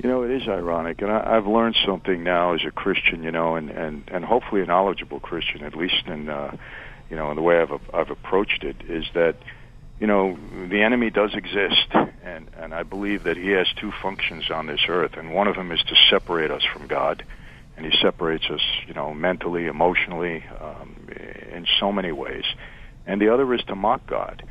You 0.01 0.09
know, 0.09 0.23
it 0.23 0.31
is 0.31 0.47
ironic, 0.47 1.01
and 1.01 1.09
I, 1.09 1.37
I've 1.37 1.47
learned 1.47 1.77
something 1.85 2.23
now 2.23 2.53
as 2.53 2.65
a 2.65 2.71
Christian. 2.71 3.23
You 3.23 3.31
know, 3.31 3.55
and 3.55 3.69
and 3.69 4.03
and 4.07 4.25
hopefully 4.25 4.61
a 4.61 4.65
knowledgeable 4.65 5.19
Christian, 5.19 5.63
at 5.63 5.75
least 5.75 6.05
in 6.07 6.29
uh, 6.29 6.55
you 7.09 7.15
know 7.15 7.29
in 7.29 7.35
the 7.35 7.41
way 7.41 7.61
I've 7.61 7.71
I've 7.93 8.11
approached 8.11 8.63
it, 8.63 8.75
is 8.89 9.05
that 9.13 9.37
you 9.99 10.07
know 10.07 10.37
the 10.67 10.81
enemy 10.81 11.11
does 11.11 11.33
exist, 11.33 11.87
and 12.23 12.49
and 12.57 12.73
I 12.73 12.83
believe 12.83 13.23
that 13.23 13.37
he 13.37 13.51
has 13.51 13.67
two 13.79 13.93
functions 14.01 14.51
on 14.51 14.67
this 14.67 14.81
earth, 14.89 15.15
and 15.15 15.33
one 15.33 15.47
of 15.47 15.55
them 15.55 15.71
is 15.71 15.81
to 15.83 15.95
separate 16.09 16.51
us 16.51 16.63
from 16.65 16.87
God, 16.87 17.23
and 17.77 17.85
he 17.85 17.97
separates 18.01 18.49
us, 18.49 18.61
you 18.87 18.93
know, 18.93 19.13
mentally, 19.13 19.65
emotionally, 19.65 20.43
um, 20.59 21.07
in 21.53 21.65
so 21.79 21.93
many 21.93 22.11
ways, 22.11 22.43
and 23.07 23.21
the 23.21 23.33
other 23.33 23.53
is 23.53 23.63
to 23.63 23.75
mock 23.75 24.05
God 24.05 24.43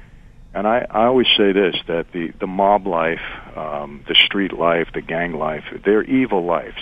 and 0.54 0.66
I, 0.66 0.86
I 0.88 1.04
always 1.06 1.26
say 1.36 1.52
this 1.52 1.74
that 1.88 2.06
the, 2.12 2.32
the 2.38 2.46
mob 2.46 2.86
life, 2.86 3.20
um, 3.56 4.04
the 4.08 4.14
street 4.14 4.52
life, 4.52 4.88
the 4.94 5.02
gang 5.02 5.32
life, 5.32 5.64
they're 5.84 6.04
evil 6.04 6.44
lives. 6.44 6.80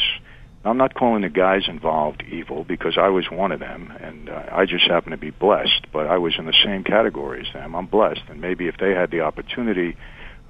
I'm 0.65 0.77
not 0.77 0.95
calling 0.95 1.23
the 1.23 1.29
guys 1.29 1.63
involved 1.67 2.23
evil 2.31 2.63
because 2.63 2.97
I 2.97 3.09
was 3.09 3.25
one 3.31 3.51
of 3.51 3.59
them, 3.59 3.93
and 4.01 4.29
uh, 4.29 4.45
I 4.53 4.65
just 4.67 4.85
happen 4.89 5.11
to 5.11 5.17
be 5.17 5.31
blessed. 5.31 5.87
But 5.93 6.07
I 6.07 6.19
was 6.19 6.35
in 6.39 6.47
the 6.47 6.55
same 6.65 6.85
category 6.85 7.45
as 7.47 7.53
them. 7.53 7.75
I'm 7.75 7.87
blessed, 7.87 8.23
and 8.29 8.41
maybe 8.41 8.69
if 8.69 8.77
they 8.79 8.91
had 8.91 9.11
the 9.11 9.23
opportunity, 9.23 9.97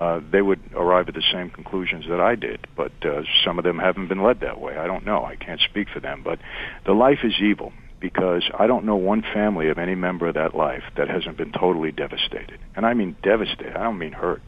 uh, 0.00 0.20
they 0.30 0.42
would 0.42 0.60
arrive 0.74 1.08
at 1.08 1.14
the 1.14 1.24
same 1.32 1.48
conclusions 1.48 2.04
that 2.10 2.20
I 2.20 2.34
did. 2.34 2.66
But 2.76 2.92
uh, 3.02 3.22
some 3.44 3.58
of 3.58 3.64
them 3.64 3.78
haven't 3.78 4.08
been 4.08 4.22
led 4.22 4.40
that 4.40 4.60
way. 4.60 4.76
I 4.76 4.86
don't 4.86 5.06
know. 5.06 5.24
I 5.24 5.36
can't 5.36 5.60
speak 5.60 5.88
for 5.88 6.00
them. 6.00 6.22
But 6.22 6.40
the 6.84 6.92
life 6.92 7.20
is 7.22 7.34
evil 7.40 7.72
because 8.02 8.42
I 8.58 8.66
don't 8.66 8.84
know 8.84 8.96
one 8.96 9.22
family 9.22 9.70
of 9.70 9.78
any 9.78 9.94
member 9.94 10.26
of 10.26 10.34
that 10.34 10.54
life 10.54 10.82
that 10.96 11.08
hasn't 11.08 11.38
been 11.38 11.52
totally 11.52 11.92
devastated. 11.92 12.58
And 12.76 12.84
I 12.84 12.92
mean 12.92 13.16
devastated. 13.22 13.76
I 13.76 13.84
don't 13.84 13.98
mean 13.98 14.12
hurt. 14.12 14.42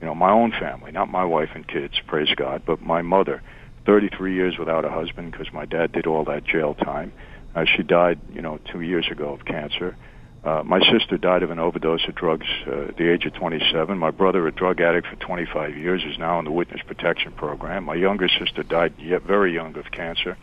You 0.00 0.06
know, 0.06 0.14
my 0.14 0.30
own 0.30 0.52
family, 0.52 0.92
not 0.92 1.10
my 1.10 1.24
wife 1.24 1.48
and 1.54 1.66
kids, 1.66 1.94
praise 2.06 2.28
God, 2.36 2.62
but 2.64 2.80
my 2.80 3.02
mother 3.02 3.42
33 3.86 4.34
years 4.34 4.58
without 4.58 4.84
a 4.84 4.90
husband 4.90 5.32
because 5.32 5.52
my 5.52 5.64
dad 5.64 5.92
did 5.92 6.06
all 6.06 6.24
that 6.26 6.44
jail 6.44 6.74
time. 6.74 7.12
Uh, 7.54 7.64
she 7.64 7.82
died, 7.82 8.20
you 8.32 8.42
know, 8.42 8.60
two 8.70 8.82
years 8.82 9.08
ago 9.10 9.32
of 9.32 9.44
cancer. 9.44 9.96
Uh, 10.42 10.62
my 10.64 10.80
sister 10.90 11.18
died 11.18 11.42
of 11.42 11.50
an 11.50 11.58
overdose 11.58 12.06
of 12.08 12.14
drugs 12.14 12.46
uh, 12.66 12.88
at 12.88 12.96
the 12.96 13.12
age 13.12 13.26
of 13.26 13.34
27. 13.34 13.98
My 13.98 14.10
brother, 14.10 14.46
a 14.46 14.52
drug 14.52 14.80
addict 14.80 15.06
for 15.06 15.16
25 15.16 15.76
years, 15.76 16.02
is 16.02 16.18
now 16.18 16.38
in 16.38 16.46
the 16.46 16.50
witness 16.50 16.80
protection 16.86 17.32
program. 17.32 17.84
My 17.84 17.94
younger 17.94 18.28
sister 18.28 18.62
died 18.62 18.94
yet 18.98 19.22
very 19.22 19.52
young 19.52 19.76
of 19.76 19.90
cancer. 19.90 20.38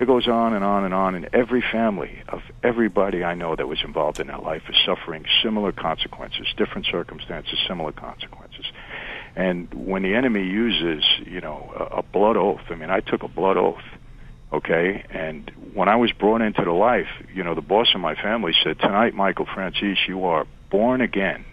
It 0.00 0.06
goes 0.06 0.28
on 0.28 0.52
and 0.52 0.62
on 0.62 0.84
and 0.84 0.92
on. 0.92 1.14
And 1.14 1.30
every 1.32 1.62
family 1.62 2.22
of 2.28 2.42
everybody 2.62 3.24
I 3.24 3.34
know 3.34 3.56
that 3.56 3.66
was 3.66 3.78
involved 3.82 4.20
in 4.20 4.26
that 4.26 4.42
life 4.42 4.62
is 4.68 4.76
suffering 4.84 5.24
similar 5.42 5.72
consequences, 5.72 6.46
different 6.58 6.86
circumstances, 6.86 7.58
similar 7.66 7.92
consequences. 7.92 8.66
And 9.34 9.72
when 9.72 10.02
the 10.02 10.14
enemy 10.14 10.44
uses, 10.44 11.04
you 11.24 11.40
know, 11.40 11.72
a, 11.74 11.98
a 11.98 12.02
blood 12.02 12.36
oath, 12.36 12.60
I 12.68 12.74
mean, 12.74 12.90
I 12.90 13.00
took 13.00 13.22
a 13.22 13.28
blood 13.28 13.56
oath, 13.56 13.82
okay? 14.52 15.04
And 15.10 15.50
when 15.74 15.88
I 15.88 15.96
was 15.96 16.12
brought 16.12 16.40
into 16.40 16.64
the 16.64 16.72
life, 16.72 17.08
you 17.34 17.44
know, 17.44 17.54
the 17.54 17.60
boss 17.60 17.88
of 17.94 18.00
my 18.00 18.14
family 18.14 18.52
said, 18.62 18.78
Tonight, 18.78 19.14
Michael 19.14 19.46
Franzese, 19.46 20.06
you 20.06 20.24
are 20.24 20.46
born 20.70 21.00
again 21.00 21.44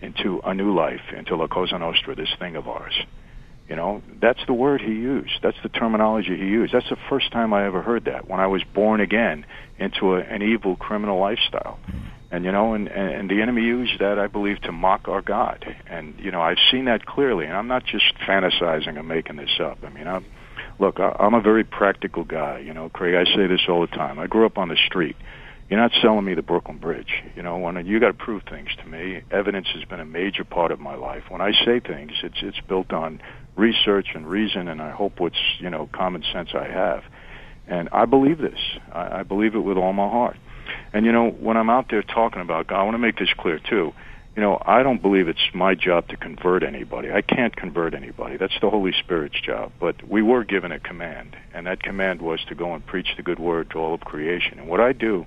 into 0.00 0.40
a 0.44 0.54
new 0.54 0.74
life, 0.74 1.00
into 1.16 1.36
La 1.36 1.46
Cosa 1.46 1.78
Nostra, 1.78 2.14
this 2.14 2.32
thing 2.38 2.56
of 2.56 2.68
ours. 2.68 2.94
You 3.68 3.74
know, 3.74 4.02
that's 4.20 4.44
the 4.46 4.52
word 4.52 4.80
he 4.80 4.92
used. 4.92 5.40
That's 5.42 5.56
the 5.62 5.68
terminology 5.68 6.36
he 6.36 6.44
used. 6.44 6.72
That's 6.72 6.88
the 6.88 6.98
first 7.08 7.32
time 7.32 7.52
I 7.52 7.66
ever 7.66 7.82
heard 7.82 8.04
that, 8.04 8.28
when 8.28 8.38
I 8.38 8.46
was 8.46 8.62
born 8.74 9.00
again 9.00 9.44
into 9.78 10.14
a, 10.14 10.20
an 10.20 10.42
evil 10.42 10.76
criminal 10.76 11.18
lifestyle. 11.18 11.78
Hmm. 11.86 11.98
And 12.30 12.44
you 12.44 12.52
know, 12.52 12.74
and, 12.74 12.88
and 12.88 13.30
the 13.30 13.40
enemy 13.40 13.62
used 13.62 14.00
that, 14.00 14.18
I 14.18 14.26
believe, 14.26 14.60
to 14.62 14.72
mock 14.72 15.08
our 15.08 15.22
God. 15.22 15.64
And 15.88 16.14
you 16.18 16.30
know, 16.30 16.40
I've 16.40 16.58
seen 16.70 16.86
that 16.86 17.06
clearly. 17.06 17.46
And 17.46 17.56
I'm 17.56 17.68
not 17.68 17.84
just 17.84 18.04
fantasizing 18.26 18.98
and 18.98 19.08
making 19.08 19.36
this 19.36 19.60
up. 19.60 19.78
I 19.84 19.90
mean, 19.90 20.06
I'm, 20.06 20.24
look, 20.78 20.98
I'm 20.98 21.34
a 21.34 21.40
very 21.40 21.64
practical 21.64 22.24
guy. 22.24 22.58
You 22.58 22.74
know, 22.74 22.88
Craig, 22.88 23.14
I 23.14 23.24
say 23.34 23.46
this 23.46 23.62
all 23.68 23.80
the 23.80 23.86
time. 23.88 24.18
I 24.18 24.26
grew 24.26 24.46
up 24.46 24.58
on 24.58 24.68
the 24.68 24.76
street. 24.86 25.16
You're 25.68 25.80
not 25.80 25.90
selling 26.00 26.24
me 26.24 26.34
the 26.34 26.42
Brooklyn 26.42 26.78
Bridge. 26.78 27.22
You 27.34 27.42
know, 27.42 27.58
when 27.58 27.84
you 27.86 27.98
got 27.98 28.08
to 28.08 28.14
prove 28.14 28.44
things 28.48 28.68
to 28.78 28.88
me. 28.88 29.22
Evidence 29.32 29.66
has 29.74 29.84
been 29.84 29.98
a 29.98 30.04
major 30.04 30.44
part 30.44 30.70
of 30.70 30.78
my 30.78 30.94
life. 30.94 31.24
When 31.28 31.40
I 31.40 31.52
say 31.64 31.80
things, 31.80 32.12
it's 32.22 32.36
it's 32.40 32.60
built 32.68 32.92
on 32.92 33.20
research 33.56 34.08
and 34.14 34.28
reason, 34.28 34.68
and 34.68 34.80
I 34.80 34.90
hope 34.90 35.18
what's 35.18 35.40
you 35.58 35.70
know 35.70 35.88
common 35.92 36.22
sense 36.32 36.50
I 36.54 36.68
have. 36.68 37.02
And 37.66 37.88
I 37.90 38.04
believe 38.04 38.38
this. 38.38 38.60
I, 38.92 39.20
I 39.20 39.22
believe 39.24 39.56
it 39.56 39.60
with 39.60 39.76
all 39.76 39.92
my 39.92 40.08
heart. 40.08 40.36
And 40.92 41.04
you 41.04 41.10
know, 41.10 41.30
when 41.30 41.56
I'm 41.56 41.70
out 41.70 41.86
there 41.90 42.02
talking 42.02 42.42
about 42.42 42.68
God, 42.68 42.80
I 42.80 42.82
want 42.84 42.94
to 42.94 42.98
make 42.98 43.18
this 43.18 43.32
clear 43.36 43.58
too. 43.58 43.92
You 44.36 44.42
know, 44.42 44.60
I 44.66 44.82
don't 44.82 45.00
believe 45.00 45.28
it's 45.28 45.48
my 45.54 45.74
job 45.74 46.08
to 46.08 46.16
convert 46.18 46.62
anybody. 46.62 47.10
I 47.10 47.22
can't 47.22 47.56
convert 47.56 47.94
anybody. 47.94 48.36
That's 48.36 48.60
the 48.60 48.68
Holy 48.68 48.92
Spirit's 48.92 49.40
job. 49.40 49.72
But 49.80 50.06
we 50.06 50.20
were 50.20 50.44
given 50.44 50.72
a 50.72 50.78
command, 50.78 51.34
and 51.54 51.66
that 51.66 51.82
command 51.82 52.20
was 52.20 52.44
to 52.48 52.54
go 52.54 52.74
and 52.74 52.84
preach 52.84 53.08
the 53.16 53.22
good 53.22 53.38
word 53.38 53.70
to 53.70 53.78
all 53.78 53.94
of 53.94 54.00
creation. 54.00 54.58
And 54.58 54.68
what 54.68 54.78
I 54.78 54.92
do, 54.92 55.24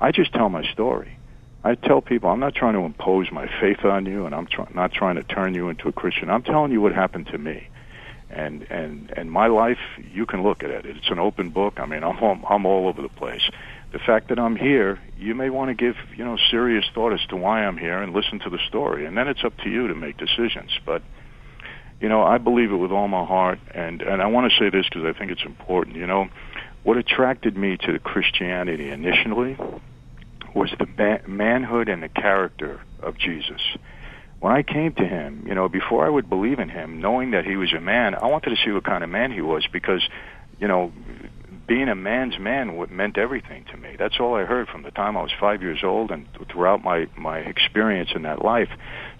I 0.00 0.10
just 0.10 0.32
tell 0.32 0.48
my 0.48 0.64
story. 0.72 1.18
I 1.64 1.74
tell 1.74 2.00
people 2.00 2.30
I'm 2.30 2.40
not 2.40 2.54
trying 2.54 2.74
to 2.74 2.80
impose 2.80 3.30
my 3.30 3.46
faith 3.60 3.84
on 3.84 4.06
you, 4.06 4.24
and 4.24 4.34
I'm 4.34 4.46
try- 4.46 4.68
not 4.74 4.90
trying 4.90 5.16
to 5.16 5.22
turn 5.22 5.52
you 5.54 5.68
into 5.68 5.88
a 5.88 5.92
Christian. 5.92 6.30
I'm 6.30 6.42
telling 6.42 6.72
you 6.72 6.80
what 6.80 6.94
happened 6.94 7.26
to 7.32 7.38
me 7.38 7.68
and 8.30 8.66
and 8.70 9.12
and 9.16 9.30
my 9.30 9.46
life 9.46 9.78
you 10.12 10.26
can 10.26 10.42
look 10.42 10.64
at 10.64 10.70
it 10.70 10.84
it's 10.84 11.08
an 11.10 11.18
open 11.18 11.50
book 11.50 11.78
i 11.78 11.86
mean 11.86 12.02
i'm 12.02 12.44
i'm 12.44 12.66
all 12.66 12.88
over 12.88 13.00
the 13.00 13.08
place 13.08 13.48
the 13.92 13.98
fact 13.98 14.28
that 14.28 14.38
i'm 14.38 14.56
here 14.56 14.98
you 15.16 15.34
may 15.34 15.50
want 15.50 15.68
to 15.68 15.74
give 15.74 15.96
you 16.16 16.24
know 16.24 16.36
serious 16.50 16.84
thought 16.94 17.12
as 17.12 17.24
to 17.28 17.36
why 17.36 17.64
i'm 17.64 17.78
here 17.78 18.02
and 18.02 18.12
listen 18.12 18.38
to 18.38 18.50
the 18.50 18.58
story 18.68 19.06
and 19.06 19.16
then 19.16 19.28
it's 19.28 19.44
up 19.44 19.56
to 19.58 19.70
you 19.70 19.88
to 19.88 19.94
make 19.94 20.16
decisions. 20.16 20.70
But 20.84 21.02
you 22.00 22.08
know 22.08 22.22
i 22.22 22.38
believe 22.38 22.70
it 22.70 22.76
with 22.76 22.92
all 22.92 23.08
my 23.08 23.24
heart 23.24 23.58
and 23.74 24.02
and 24.02 24.20
i 24.20 24.26
want 24.26 24.50
to 24.50 24.58
say 24.58 24.68
this 24.70 24.86
because 24.86 25.04
i 25.04 25.18
think 25.18 25.30
it's 25.30 25.44
important 25.44 25.96
you 25.96 26.06
know. 26.06 26.28
What 26.82 26.98
attracted 26.98 27.56
me 27.56 27.76
to 27.78 27.98
christianity 27.98 28.90
initially 28.90 29.56
was 30.54 30.72
the 30.78 31.20
manhood 31.26 31.88
and 31.88 32.00
the 32.00 32.08
character 32.08 32.80
of 33.02 33.18
jesus. 33.18 33.60
When 34.40 34.52
I 34.52 34.62
came 34.62 34.92
to 34.94 35.06
him, 35.06 35.44
you 35.46 35.54
know, 35.54 35.68
before 35.68 36.06
I 36.06 36.10
would 36.10 36.28
believe 36.28 36.58
in 36.58 36.68
him, 36.68 37.00
knowing 37.00 37.30
that 37.30 37.44
he 37.44 37.56
was 37.56 37.72
a 37.72 37.80
man, 37.80 38.14
I 38.14 38.26
wanted 38.26 38.50
to 38.50 38.56
see 38.64 38.70
what 38.70 38.84
kind 38.84 39.02
of 39.02 39.08
man 39.10 39.32
he 39.32 39.40
was 39.40 39.66
because, 39.72 40.06
you 40.60 40.68
know, 40.68 40.92
being 41.66 41.88
a 41.88 41.94
man's 41.94 42.38
man 42.38 42.76
meant 42.90 43.18
everything 43.18 43.64
to 43.70 43.76
me. 43.76 43.96
That's 43.98 44.20
all 44.20 44.34
I 44.34 44.44
heard 44.44 44.68
from 44.68 44.82
the 44.82 44.90
time 44.92 45.16
I 45.16 45.22
was 45.22 45.32
five 45.40 45.62
years 45.62 45.80
old 45.82 46.10
and 46.10 46.26
throughout 46.50 46.84
my 46.84 47.06
my 47.16 47.38
experience 47.38 48.10
in 48.14 48.22
that 48.22 48.44
life. 48.44 48.68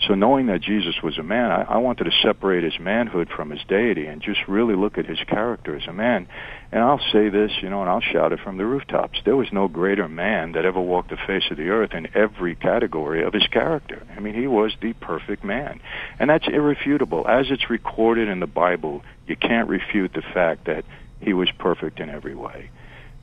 So 0.07 0.15
knowing 0.15 0.47
that 0.47 0.61
Jesus 0.61 0.95
was 1.03 1.19
a 1.19 1.23
man, 1.23 1.51
I, 1.51 1.63
I 1.63 1.77
wanted 1.79 2.05
to 2.05 2.13
separate 2.23 2.63
his 2.63 2.79
manhood 2.79 3.29
from 3.35 3.51
his 3.51 3.61
deity 3.69 4.07
and 4.07 4.23
just 4.23 4.41
really 4.47 4.77
look 4.77 4.97
at 4.97 5.07
his 5.07 5.19
character 5.27 5.77
as 5.77 5.87
a 5.89 5.93
man. 5.93 6.29
And 6.71 6.83
I'll 6.83 7.01
say 7.13 7.29
this, 7.29 7.53
you 7.63 7.71
know, 7.71 7.81
and 7.81 7.91
I'll 7.91 8.01
shout 8.01 8.33
it 8.33 8.41
from 8.41 8.59
the 8.59 8.67
rooftops. 8.67 9.21
There 9.25 9.37
was 9.37 9.53
no 9.53 9.67
greater 9.69 10.09
man 10.09 10.53
that 10.53 10.65
ever 10.65 10.81
walked 10.81 11.11
the 11.11 11.17
face 11.17 11.45
of 11.51 11.57
the 11.57 11.69
earth 11.69 11.93
in 11.95 12.09
every 12.15 12.55
category 12.55 13.25
of 13.25 13.33
his 13.33 13.47
character. 13.49 14.07
I 14.17 14.21
mean, 14.21 14.35
he 14.35 14.47
was 14.47 14.73
the 14.81 14.93
perfect 14.93 15.45
man. 15.45 15.81
And 16.19 16.31
that's 16.31 16.47
irrefutable. 16.49 17.27
As 17.27 17.47
it's 17.51 17.71
recorded 17.71 18.29
in 18.29 18.41
the 18.41 18.47
Bible, 18.47 19.03
you 19.27 19.37
can't 19.37 19.69
refute 19.69 20.13
the 20.13 20.23
fact 20.23 20.67
that 20.67 20.85
he 21.21 21.33
was 21.33 21.51
perfect 21.59 22.01
in 22.01 22.11
every 22.11 22.35
way. 22.35 22.71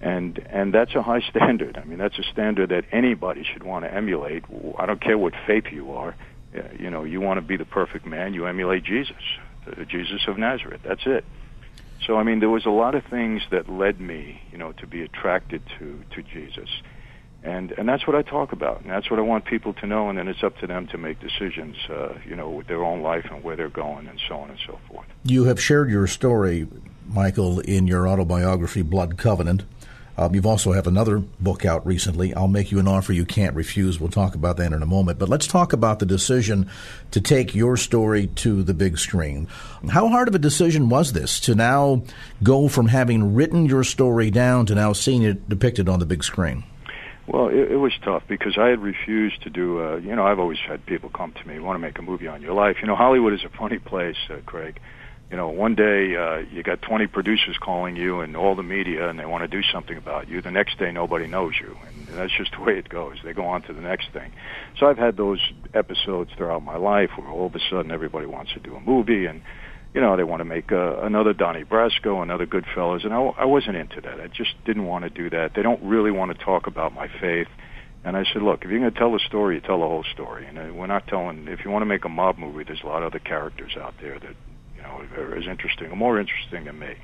And 0.01 0.37
and 0.49 0.73
that's 0.73 0.95
a 0.95 1.01
high 1.01 1.21
standard. 1.29 1.77
I 1.77 1.85
mean, 1.85 1.97
that's 1.97 2.19
a 2.19 2.23
standard 2.23 2.69
that 2.69 2.85
anybody 2.91 3.43
should 3.43 3.63
want 3.63 3.85
to 3.85 3.93
emulate. 3.93 4.43
I 4.77 4.85
don't 4.85 5.01
care 5.01 5.17
what 5.17 5.33
faith 5.47 5.65
you 5.71 5.93
are. 5.93 6.15
Uh, 6.55 6.61
you 6.77 6.89
know, 6.89 7.03
you 7.03 7.21
want 7.21 7.37
to 7.37 7.41
be 7.41 7.57
the 7.57 7.65
perfect 7.65 8.05
man, 8.05 8.33
you 8.33 8.45
emulate 8.45 8.83
Jesus, 8.83 9.23
Jesus 9.87 10.21
of 10.27 10.37
Nazareth. 10.37 10.81
That's 10.83 11.01
it. 11.05 11.25
So 12.05 12.17
I 12.17 12.23
mean, 12.23 12.39
there 12.39 12.49
was 12.49 12.65
a 12.65 12.69
lot 12.69 12.95
of 12.95 13.03
things 13.05 13.41
that 13.49 13.69
led 13.69 13.99
me, 13.99 14.41
you 14.51 14.57
know, 14.57 14.73
to 14.73 14.87
be 14.87 15.01
attracted 15.01 15.61
to 15.79 16.03
to 16.15 16.23
Jesus. 16.23 16.69
And 17.43 17.71
and 17.73 17.87
that's 17.89 18.07
what 18.07 18.15
I 18.15 18.21
talk 18.21 18.53
about, 18.53 18.81
and 18.81 18.89
that's 18.89 19.09
what 19.09 19.19
I 19.19 19.21
want 19.21 19.45
people 19.45 19.73
to 19.75 19.87
know. 19.87 20.09
And 20.09 20.17
then 20.17 20.27
it's 20.29 20.43
up 20.43 20.57
to 20.59 20.67
them 20.67 20.87
to 20.87 20.97
make 20.97 21.19
decisions, 21.19 21.75
uh, 21.89 22.13
you 22.25 22.35
know, 22.37 22.49
with 22.49 22.67
their 22.67 22.83
own 22.83 23.01
life 23.01 23.25
and 23.29 23.43
where 23.43 23.57
they're 23.57 23.67
going, 23.67 24.07
and 24.07 24.19
so 24.29 24.35
on 24.35 24.49
and 24.49 24.59
so 24.65 24.79
forth. 24.89 25.07
You 25.23 25.43
have 25.45 25.61
shared 25.61 25.89
your 25.89 26.07
story 26.07 26.67
Michael, 27.13 27.59
in 27.59 27.85
your 27.85 28.07
autobiography, 28.07 28.81
Blood 28.81 29.17
Covenant. 29.17 29.63
Um, 30.17 30.33
you've 30.35 30.45
also 30.45 30.73
have 30.73 30.87
another 30.87 31.19
book 31.19 31.65
out 31.65 31.85
recently. 31.85 32.33
I'll 32.33 32.47
make 32.47 32.71
you 32.71 32.79
an 32.79 32.87
offer 32.87 33.13
you 33.13 33.25
can't 33.25 33.55
refuse. 33.55 33.99
We'll 33.99 34.09
talk 34.09 34.35
about 34.35 34.57
that 34.57 34.71
in 34.71 34.81
a 34.81 34.85
moment. 34.85 35.19
But 35.19 35.29
let's 35.29 35.47
talk 35.47 35.73
about 35.73 35.99
the 35.99 36.05
decision 36.05 36.69
to 37.11 37.21
take 37.21 37.55
your 37.55 37.77
story 37.77 38.27
to 38.27 38.63
the 38.63 38.73
big 38.73 38.97
screen. 38.97 39.47
How 39.89 40.07
hard 40.07 40.27
of 40.27 40.35
a 40.35 40.39
decision 40.39 40.89
was 40.89 41.13
this 41.13 41.39
to 41.41 41.55
now 41.55 42.03
go 42.41 42.67
from 42.67 42.87
having 42.87 43.33
written 43.33 43.65
your 43.65 43.83
story 43.83 44.29
down 44.29 44.65
to 44.67 44.75
now 44.75 44.93
seeing 44.93 45.23
it 45.23 45.49
depicted 45.49 45.89
on 45.89 45.99
the 45.99 46.05
big 46.05 46.23
screen? 46.23 46.63
Well, 47.25 47.47
it, 47.47 47.71
it 47.71 47.77
was 47.77 47.93
tough 48.03 48.23
because 48.27 48.57
I 48.57 48.67
had 48.67 48.81
refused 48.81 49.41
to 49.43 49.49
do. 49.49 49.83
Uh, 49.83 49.95
you 49.97 50.15
know, 50.15 50.25
I've 50.25 50.39
always 50.39 50.59
had 50.59 50.85
people 50.85 51.09
come 51.09 51.31
to 51.31 51.47
me 51.47 51.59
want 51.59 51.75
to 51.75 51.79
make 51.79 51.97
a 51.97 52.01
movie 52.01 52.27
on 52.27 52.41
your 52.41 52.53
life. 52.53 52.77
You 52.81 52.87
know, 52.87 52.95
Hollywood 52.95 53.33
is 53.33 53.43
a 53.43 53.49
funny 53.49 53.79
place, 53.79 54.17
uh, 54.29 54.37
Craig 54.45 54.79
you 55.33 55.37
know, 55.37 55.49
one 55.49 55.73
day 55.73 56.15
uh, 56.15 56.43
you 56.51 56.61
got 56.61 56.83
20 56.83 57.07
producers 57.07 57.57
calling 57.59 57.95
you 57.95 58.19
and 58.19 58.37
all 58.37 58.53
the 58.53 58.61
media, 58.61 59.09
and 59.09 59.17
they 59.17 59.25
want 59.25 59.41
to 59.41 59.47
do 59.47 59.63
something 59.73 59.97
about 59.97 60.29
you. 60.29 60.43
The 60.43 60.51
next 60.51 60.77
day, 60.77 60.91
nobody 60.91 61.25
knows 61.25 61.55
you, 61.59 61.75
and 61.87 62.07
that's 62.09 62.37
just 62.37 62.51
the 62.55 62.61
way 62.61 62.77
it 62.77 62.87
goes. 62.87 63.17
They 63.23 63.33
go 63.33 63.47
on 63.47 63.63
to 63.63 63.73
the 63.73 63.81
next 63.81 64.11
thing. 64.13 64.31
So 64.77 64.85
I've 64.85 64.99
had 64.99 65.17
those 65.17 65.39
episodes 65.73 66.29
throughout 66.37 66.61
my 66.61 66.77
life 66.77 67.09
where 67.15 67.27
all 67.27 67.47
of 67.47 67.55
a 67.55 67.59
sudden 67.67 67.89
everybody 67.89 68.27
wants 68.27 68.53
to 68.53 68.59
do 68.59 68.75
a 68.75 68.79
movie, 68.79 69.25
and 69.25 69.41
you 69.95 70.01
know 70.01 70.15
they 70.15 70.23
want 70.23 70.41
to 70.41 70.45
make 70.45 70.71
uh, 70.71 70.97
another 70.99 71.33
Donnie 71.33 71.63
Brasco, 71.63 72.21
another 72.21 72.45
Goodfellas, 72.45 73.03
and 73.03 73.11
I, 73.11 73.19
I 73.19 73.45
wasn't 73.45 73.77
into 73.77 74.01
that. 74.01 74.21
I 74.21 74.27
just 74.27 74.53
didn't 74.65 74.85
want 74.85 75.03
to 75.03 75.09
do 75.09 75.31
that. 75.31 75.55
They 75.55 75.63
don't 75.63 75.81
really 75.81 76.11
want 76.11 76.37
to 76.37 76.45
talk 76.45 76.67
about 76.67 76.93
my 76.93 77.07
faith. 77.07 77.47
And 78.05 78.15
I 78.15 78.23
said, 78.31 78.43
look, 78.43 78.65
if 78.65 78.69
you're 78.69 78.81
going 78.81 78.91
to 78.91 78.99
tell 78.99 79.13
the 79.13 79.19
story, 79.19 79.55
you 79.55 79.61
tell 79.61 79.79
the 79.79 79.87
whole 79.87 80.05
story. 80.13 80.45
And 80.45 80.59
uh, 80.59 80.73
we're 80.75 80.85
not 80.85 81.07
telling. 81.07 81.47
If 81.47 81.65
you 81.65 81.71
want 81.71 81.81
to 81.81 81.87
make 81.87 82.05
a 82.05 82.09
mob 82.09 82.37
movie, 82.37 82.65
there's 82.65 82.83
a 82.83 82.85
lot 82.85 83.01
of 83.01 83.07
other 83.13 83.19
characters 83.19 83.77
out 83.77 83.95
there 83.99 84.19
that 84.19 84.35
know, 84.93 85.33
as 85.37 85.47
interesting 85.47 85.91
or 85.91 85.95
more 85.95 86.19
interesting 86.19 86.65
than 86.65 86.79
me. 86.79 86.95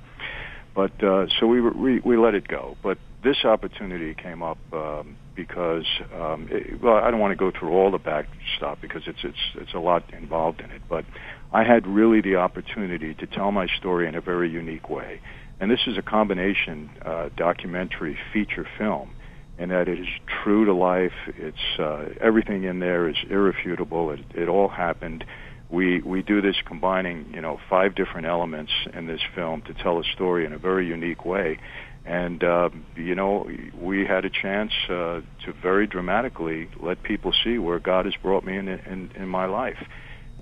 But 0.76 1.04
uh, 1.04 1.28
so 1.40 1.48
we, 1.48 1.62
we 1.62 2.00
we 2.00 2.18
let 2.18 2.36
it 2.36 2.48
go. 2.48 2.78
But 2.82 2.98
this 3.24 3.44
opportunity 3.44 4.14
came 4.14 4.42
up 4.42 4.58
um, 4.72 5.18
because, 5.36 5.86
um, 6.14 6.48
it, 6.50 6.82
well, 6.82 6.96
I 6.96 7.12
don't 7.12 7.20
want 7.20 7.32
to 7.32 7.36
go 7.36 7.52
through 7.52 7.72
all 7.72 7.92
the 7.92 7.98
back 7.98 8.28
stuff 8.56 8.78
because 8.82 9.02
it's 9.08 9.20
it's 9.24 9.38
it's 9.56 9.74
a 9.74 9.80
lot 9.80 10.04
involved 10.14 10.62
in 10.62 10.72
it. 10.72 10.82
But 10.88 11.06
I 11.52 11.64
had 11.64 11.88
really 11.88 12.22
the 12.22 12.36
opportunity 12.36 13.14
to 13.16 13.28
tell 13.28 13.52
my 13.52 13.68
story 13.80 14.08
in 14.08 14.16
a 14.16 14.22
very 14.22 14.50
unique 14.50 14.90
way, 14.90 15.22
and 15.60 15.70
this 15.70 15.82
is 15.88 15.98
a 15.98 16.02
combination 16.02 16.90
uh, 17.04 17.30
documentary 17.36 18.18
feature 18.32 18.68
film 18.78 19.12
and 19.60 19.72
that 19.72 19.90
it 19.90 20.00
is 20.00 20.08
true 20.42 20.64
to 20.64 20.74
life. 20.74 21.12
It's 21.28 21.80
uh, 21.80 22.06
everything 22.22 22.64
in 22.64 22.80
there 22.80 23.10
is 23.10 23.18
irrefutable. 23.30 24.12
It, 24.12 24.22
it 24.34 24.48
all 24.48 24.70
happened. 24.70 25.26
We 25.70 26.02
we 26.02 26.22
do 26.24 26.42
this 26.42 26.56
combining 26.66 27.32
you 27.34 27.42
know 27.42 27.60
five 27.70 27.96
different 27.96 28.28
elements 28.28 28.72
in 28.94 29.08
this 29.08 29.22
film 29.36 29.62
to 29.64 29.74
tell 29.74 30.00
a 30.00 30.04
story 30.04 30.46
in 30.46 30.54
a 30.54 30.58
very 30.58 30.88
unique 30.88 31.26
way, 31.26 31.60
and 32.06 32.44
uh, 32.44 32.70
you 32.96 33.16
know 33.16 33.50
we 33.80 34.06
had 34.06 34.26
a 34.26 34.30
chance 34.30 34.72
uh, 34.90 35.22
to 35.46 35.54
very 35.62 35.86
dramatically 35.86 36.70
let 36.80 37.04
people 37.04 37.34
see 37.44 37.58
where 37.58 37.80
God 37.80 38.06
has 38.06 38.16
brought 38.22 38.44
me 38.44 38.58
in 38.58 38.68
in, 38.68 39.12
in 39.16 39.28
my 39.28 39.46
life, 39.46 39.84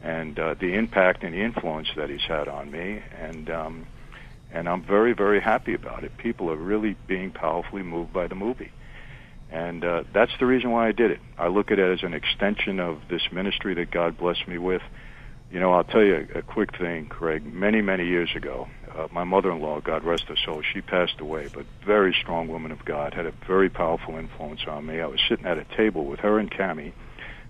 and 0.01 0.39
uh, 0.39 0.55
the 0.59 0.75
impact 0.75 1.23
and 1.23 1.33
the 1.33 1.41
influence 1.41 1.89
that 1.97 2.09
He's 2.09 2.25
had 2.27 2.47
on 2.47 2.71
me, 2.71 3.01
and. 3.17 3.49
Um, 3.49 3.87
and 4.49 4.69
I'm 4.69 4.81
very, 4.81 5.13
very 5.13 5.41
happy 5.41 5.73
about 5.73 6.05
it. 6.05 6.17
People 6.17 6.49
are 6.49 6.55
really 6.55 6.95
being 7.05 7.31
powerfully 7.31 7.83
moved 7.83 8.13
by 8.13 8.27
the 8.27 8.35
movie. 8.35 8.71
And 9.51 9.83
uh, 9.83 10.03
that's 10.13 10.31
the 10.39 10.45
reason 10.45 10.71
why 10.71 10.87
I 10.87 10.91
did 10.91 11.11
it. 11.11 11.19
I 11.37 11.47
look 11.47 11.71
at 11.71 11.79
it 11.79 11.99
as 11.99 12.03
an 12.03 12.13
extension 12.13 12.79
of 12.79 12.99
this 13.09 13.21
ministry 13.31 13.73
that 13.75 13.91
God 13.91 14.17
blessed 14.17 14.47
me 14.47 14.57
with. 14.57 14.81
You 15.49 15.61
know, 15.61 15.73
I'll 15.73 15.85
tell 15.85 16.03
you 16.03 16.27
a, 16.35 16.41
quick 16.41 16.77
thing, 16.77 17.05
Craig. 17.05 17.45
Many, 17.45 17.81
many 17.81 18.05
years 18.05 18.29
ago, 18.35 18.67
uh, 18.93 19.07
my 19.11 19.23
mother-in-law, 19.23 19.79
God 19.81 20.03
rest 20.03 20.23
her 20.23 20.35
soul, 20.35 20.61
she 20.61 20.81
passed 20.81 21.21
away, 21.21 21.47
but 21.53 21.65
very 21.85 22.13
strong 22.13 22.49
woman 22.49 22.71
of 22.71 22.83
God, 22.83 23.13
had 23.13 23.25
a 23.25 23.31
very 23.45 23.69
powerful 23.69 24.17
influence 24.17 24.61
on 24.67 24.85
me. 24.85 24.99
I 24.99 25.05
was 25.05 25.21
sitting 25.29 25.45
at 25.45 25.57
a 25.57 25.63
table 25.63 26.05
with 26.05 26.19
her 26.19 26.37
and 26.37 26.51
Cami. 26.51 26.91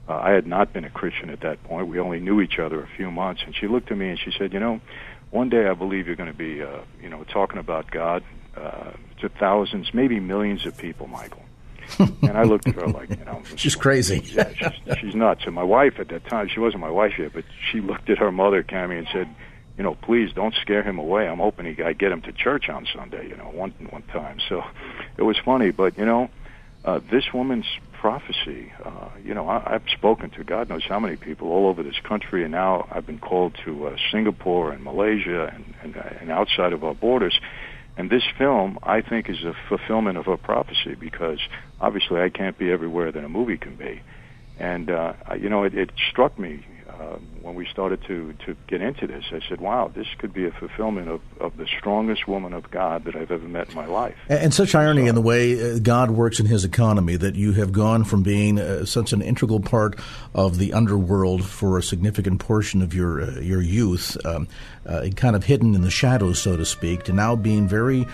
Uh, 0.08 0.14
I 0.14 0.32
had 0.32 0.46
not 0.46 0.74
been 0.74 0.86
a 0.86 0.92
Christian 0.92 1.32
at 1.32 1.40
that 1.42 1.64
point. 1.64 1.88
We 1.88 2.00
only 2.00 2.20
knew 2.20 2.40
each 2.40 2.60
other 2.60 2.82
a 2.82 2.88
few 2.88 3.10
months, 3.10 3.42
and 3.46 3.56
she 3.56 3.68
looked 3.68 3.92
at 3.92 3.98
me 3.98 4.10
and 4.10 4.20
she 4.20 4.32
said, 4.38 4.54
"You 4.54 4.60
know, 4.60 4.80
one 5.32 5.50
day 5.50 5.68
I 5.68 5.74
believe 5.74 6.06
you're 6.08 6.16
going 6.16 6.32
to 6.32 6.38
be, 6.38 6.62
uh, 6.62 6.82
you 7.02 7.10
know, 7.10 7.24
talking 7.26 7.58
about 7.58 7.92
God 7.92 8.24
uh, 8.56 8.92
to 9.22 9.28
thousands, 9.28 9.94
maybe 9.94 10.20
millions 10.20 10.66
of 10.66 10.78
people, 10.78 11.08
Michael." 11.08 11.47
And 12.00 12.38
I 12.38 12.44
looked 12.44 12.68
at 12.68 12.76
her 12.76 12.88
like, 12.88 13.10
you 13.10 13.26
know, 13.26 13.42
she's 13.56 13.76
crazy. 13.76 14.22
yeah, 14.34 14.52
she's, 14.54 14.98
she's 15.00 15.16
nuts. 15.16 15.44
And 15.46 15.56
my 15.56 15.64
wife 15.64 16.00
at 16.00 16.10
that 16.10 16.26
time, 16.28 16.50
she 16.50 16.60
wasn't 16.60 16.82
my 16.82 16.90
wife 16.90 17.14
yet, 17.18 17.34
but 17.34 17.46
she 17.72 17.82
looked 17.82 18.10
at 18.10 18.18
her 18.18 18.32
mother, 18.32 18.64
Cami, 18.64 18.98
and 18.98 19.08
said, 19.12 19.28
you 19.78 19.84
know, 19.84 19.96
please 19.96 20.34
don't 20.34 20.56
scare 20.56 20.84
him 20.84 20.98
away. 20.98 21.28
I'm 21.28 21.38
hoping 21.38 21.74
he, 21.74 21.84
I 21.84 21.94
get 21.94 22.12
him 22.12 22.22
to 22.24 22.32
church 22.32 22.68
on 22.68 22.88
Sunday. 22.94 23.30
You 23.30 23.38
know, 23.38 23.46
one 23.46 23.72
one 23.90 24.02
time. 24.04 24.40
So 24.50 24.64
it 25.18 25.22
was 25.22 25.38
funny, 25.38 25.72
but 25.72 25.98
you 25.98 26.06
know, 26.06 26.30
uh, 26.84 27.00
this 27.12 27.32
woman's 27.32 27.68
prophecy. 27.94 28.72
Uh, 28.84 29.10
you 29.24 29.34
know, 29.36 29.48
I, 29.48 29.76
I've 29.76 29.90
spoken 29.90 30.32
to 30.32 30.44
God 30.44 30.70
knows 30.70 30.84
how 30.84 31.00
many 31.00 31.16
people 31.16 31.52
all 31.52 31.68
over 31.68 31.84
this 31.84 32.00
country, 32.04 32.44
and 32.44 32.52
now 32.52 32.88
I've 32.92 33.06
been 33.06 33.20
called 33.20 33.56
to 33.66 33.88
uh, 33.88 33.98
Singapore 34.12 34.72
and 34.72 34.84
Malaysia 34.84 35.54
and, 35.54 35.74
and 35.84 35.96
and 35.96 36.32
outside 36.32 36.74
of 36.74 36.84
our 36.84 36.96
borders 36.96 37.40
and 37.98 38.12
this 38.12 38.24
film, 38.38 38.78
I 38.84 39.02
think, 39.02 39.28
is 39.28 39.44
a 39.44 39.54
fulfillment 39.68 40.18
of 40.18 40.28
a 40.28 40.38
prophecy 40.38 40.96
because 40.98 41.40
obviously 41.82 42.22
I 42.22 42.30
can't 42.30 42.58
be 42.58 42.72
everywhere 42.72 43.12
that 43.12 43.24
a 43.24 43.30
movie 43.30 43.58
can 43.58 43.76
be. 43.76 44.02
And, 44.60 44.92
uh, 44.92 45.14
you 45.40 45.50
know, 45.50 45.64
it, 45.64 45.74
it 45.74 45.92
struck 46.12 46.38
me 46.38 46.64
uh, 47.00 47.18
when 47.42 47.56
we 47.56 47.66
started 47.68 48.02
to, 48.04 48.34
to 48.46 48.56
get 48.68 48.82
into 48.82 49.08
this. 49.08 49.26
I 49.32 49.40
said, 49.48 49.62
wow, 49.62 49.92
this 49.94 50.08
could 50.18 50.34
be 50.34 50.46
a 50.46 50.52
fulfillment 50.52 51.08
of, 51.10 51.22
of 51.40 51.58
the 51.58 51.66
strongest 51.66 52.28
woman 52.28 52.54
of 52.54 52.70
God 52.72 53.06
that 53.06 53.16
I've 53.16 53.32
ever 53.32 53.48
met 53.48 53.70
in 53.70 53.76
my 53.76 53.86
life. 53.86 54.16
And, 54.30 54.40
and 54.40 54.54
such 54.54 54.76
irony 54.76 55.04
so, 55.04 55.10
in 55.10 55.16
the 55.16 55.22
way 55.22 55.76
uh, 55.76 55.80
God 55.80 56.12
works 56.12 56.40
in 56.40 56.46
his 56.46 56.66
economy 56.66 57.16
that 57.16 57.36
you 57.36 57.54
have 57.54 57.72
gone 57.72 58.04
from 58.04 58.24
being 58.24 58.60
uh, 58.60 58.86
such 58.86 59.14
an 59.14 59.22
integral 59.22 59.60
part 59.60 60.00
of 60.34 60.58
the 60.58 60.74
underworld 60.74 61.46
for 61.46 61.78
a 61.78 61.84
significant 61.84 62.40
portion 62.40 62.82
of 62.82 62.94
your, 62.94 63.22
uh, 63.22 63.40
your 63.40 63.62
youth, 63.62 64.18
um, 64.26 64.48
uh, 64.86 65.08
kind 65.16 65.36
of 65.36 65.44
hidden 65.44 65.76
in 65.76 65.82
the 65.82 65.92
shadows, 65.92 66.40
so 66.40 66.58
to 66.58 66.66
speak, 66.66 67.04
to 67.04 67.14
now 67.14 67.36
being 67.36 67.68
very 67.68 68.08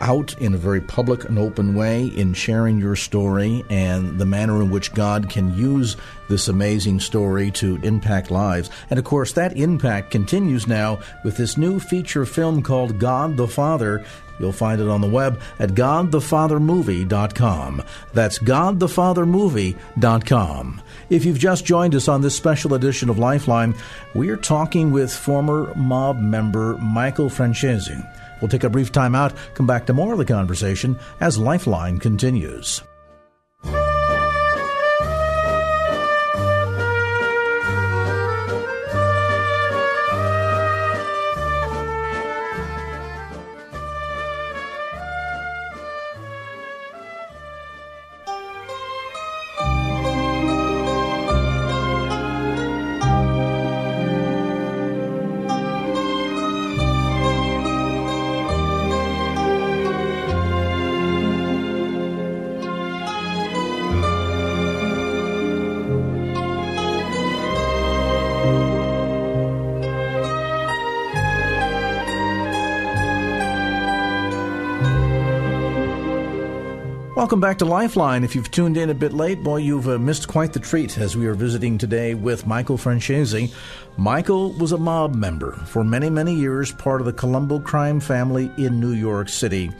out 0.00 0.36
in 0.38 0.54
a 0.54 0.58
very 0.58 0.80
public 0.80 1.24
and 1.24 1.38
open 1.38 1.74
way 1.74 2.06
in 2.06 2.34
sharing 2.34 2.78
your 2.78 2.96
story 2.96 3.64
and 3.68 4.18
the 4.18 4.26
manner 4.26 4.62
in 4.62 4.70
which 4.70 4.94
God 4.94 5.28
can 5.28 5.56
use 5.56 5.96
this 6.28 6.48
amazing 6.48 7.00
story 7.00 7.50
to 7.52 7.76
impact 7.82 8.30
lives. 8.30 8.70
And 8.90 8.98
of 8.98 9.04
course, 9.04 9.32
that 9.32 9.56
impact 9.56 10.10
continues 10.10 10.66
now 10.66 10.98
with 11.24 11.36
this 11.36 11.56
new 11.56 11.80
feature 11.80 12.26
film 12.26 12.62
called 12.62 12.98
God 12.98 13.36
the 13.36 13.48
Father. 13.48 14.04
You'll 14.38 14.52
find 14.52 14.80
it 14.80 14.88
on 14.88 15.00
the 15.00 15.08
web 15.08 15.40
at 15.58 15.70
godthefathermovie.com. 15.70 17.82
That's 18.12 18.38
godthefathermovie.com. 18.38 20.82
If 21.10 21.24
you've 21.24 21.38
just 21.38 21.64
joined 21.64 21.96
us 21.96 22.08
on 22.08 22.22
this 22.22 22.36
special 22.36 22.74
edition 22.74 23.08
of 23.08 23.18
Lifeline, 23.18 23.74
we're 24.14 24.36
talking 24.36 24.92
with 24.92 25.12
former 25.12 25.74
mob 25.74 26.20
member 26.20 26.78
Michael 26.78 27.30
Franzese. 27.30 28.08
We'll 28.40 28.48
take 28.48 28.64
a 28.64 28.70
brief 28.70 28.92
time 28.92 29.14
out, 29.14 29.34
come 29.54 29.66
back 29.66 29.86
to 29.86 29.92
more 29.92 30.12
of 30.12 30.18
the 30.18 30.24
conversation 30.24 30.98
as 31.20 31.38
Lifeline 31.38 31.98
continues. 31.98 32.82
Welcome 77.28 77.40
back 77.40 77.58
to 77.58 77.66
Lifeline. 77.66 78.24
If 78.24 78.34
you've 78.34 78.50
tuned 78.50 78.78
in 78.78 78.88
a 78.88 78.94
bit 78.94 79.12
late, 79.12 79.42
boy, 79.42 79.58
you've 79.58 79.86
uh, 79.86 79.98
missed 79.98 80.28
quite 80.28 80.54
the 80.54 80.60
treat 80.60 80.96
as 80.96 81.14
we 81.14 81.26
are 81.26 81.34
visiting 81.34 81.76
today 81.76 82.14
with 82.14 82.46
Michael 82.46 82.78
Franzese. 82.78 83.52
Michael 83.98 84.54
was 84.54 84.72
a 84.72 84.78
mob 84.78 85.14
member 85.14 85.52
for 85.66 85.84
many, 85.84 86.08
many 86.08 86.34
years, 86.34 86.72
part 86.72 87.02
of 87.02 87.04
the 87.04 87.12
Colombo 87.12 87.60
crime 87.60 88.00
family 88.00 88.50
in 88.56 88.80
New 88.80 88.92
York 88.92 89.28
City. 89.28 89.70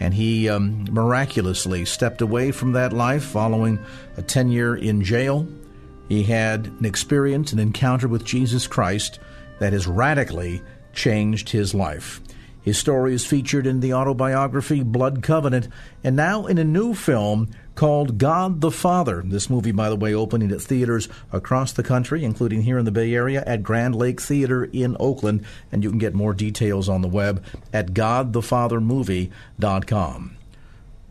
And 0.00 0.12
he 0.12 0.50
um, 0.50 0.84
miraculously 0.90 1.86
stepped 1.86 2.20
away 2.20 2.52
from 2.52 2.72
that 2.72 2.92
life 2.92 3.24
following 3.24 3.78
a 4.18 4.22
tenure 4.22 4.76
in 4.76 5.02
jail. 5.02 5.48
He 6.10 6.24
had 6.24 6.66
an 6.66 6.84
experience, 6.84 7.54
an 7.54 7.58
encounter 7.58 8.06
with 8.06 8.26
Jesus 8.26 8.66
Christ 8.66 9.18
that 9.60 9.72
has 9.72 9.86
radically 9.86 10.60
changed 10.92 11.48
his 11.48 11.74
life. 11.74 12.20
His 12.68 12.76
story 12.76 13.14
is 13.14 13.24
featured 13.24 13.66
in 13.66 13.80
the 13.80 13.94
autobiography 13.94 14.82
Blood 14.82 15.22
Covenant 15.22 15.68
and 16.04 16.14
now 16.14 16.44
in 16.44 16.58
a 16.58 16.64
new 16.64 16.92
film 16.92 17.48
called 17.74 18.18
God 18.18 18.60
the 18.60 18.70
Father. 18.70 19.22
This 19.24 19.48
movie, 19.48 19.72
by 19.72 19.88
the 19.88 19.96
way, 19.96 20.12
opening 20.12 20.52
at 20.52 20.60
theaters 20.60 21.08
across 21.32 21.72
the 21.72 21.82
country, 21.82 22.24
including 22.24 22.60
here 22.60 22.76
in 22.76 22.84
the 22.84 22.90
Bay 22.90 23.14
Area 23.14 23.42
at 23.46 23.62
Grand 23.62 23.96
Lake 23.96 24.20
Theater 24.20 24.64
in 24.64 24.98
Oakland. 25.00 25.46
And 25.72 25.82
you 25.82 25.88
can 25.88 25.98
get 25.98 26.12
more 26.12 26.34
details 26.34 26.90
on 26.90 27.00
the 27.00 27.08
web 27.08 27.42
at 27.72 27.94
godthefathermovie.com. 27.94 30.36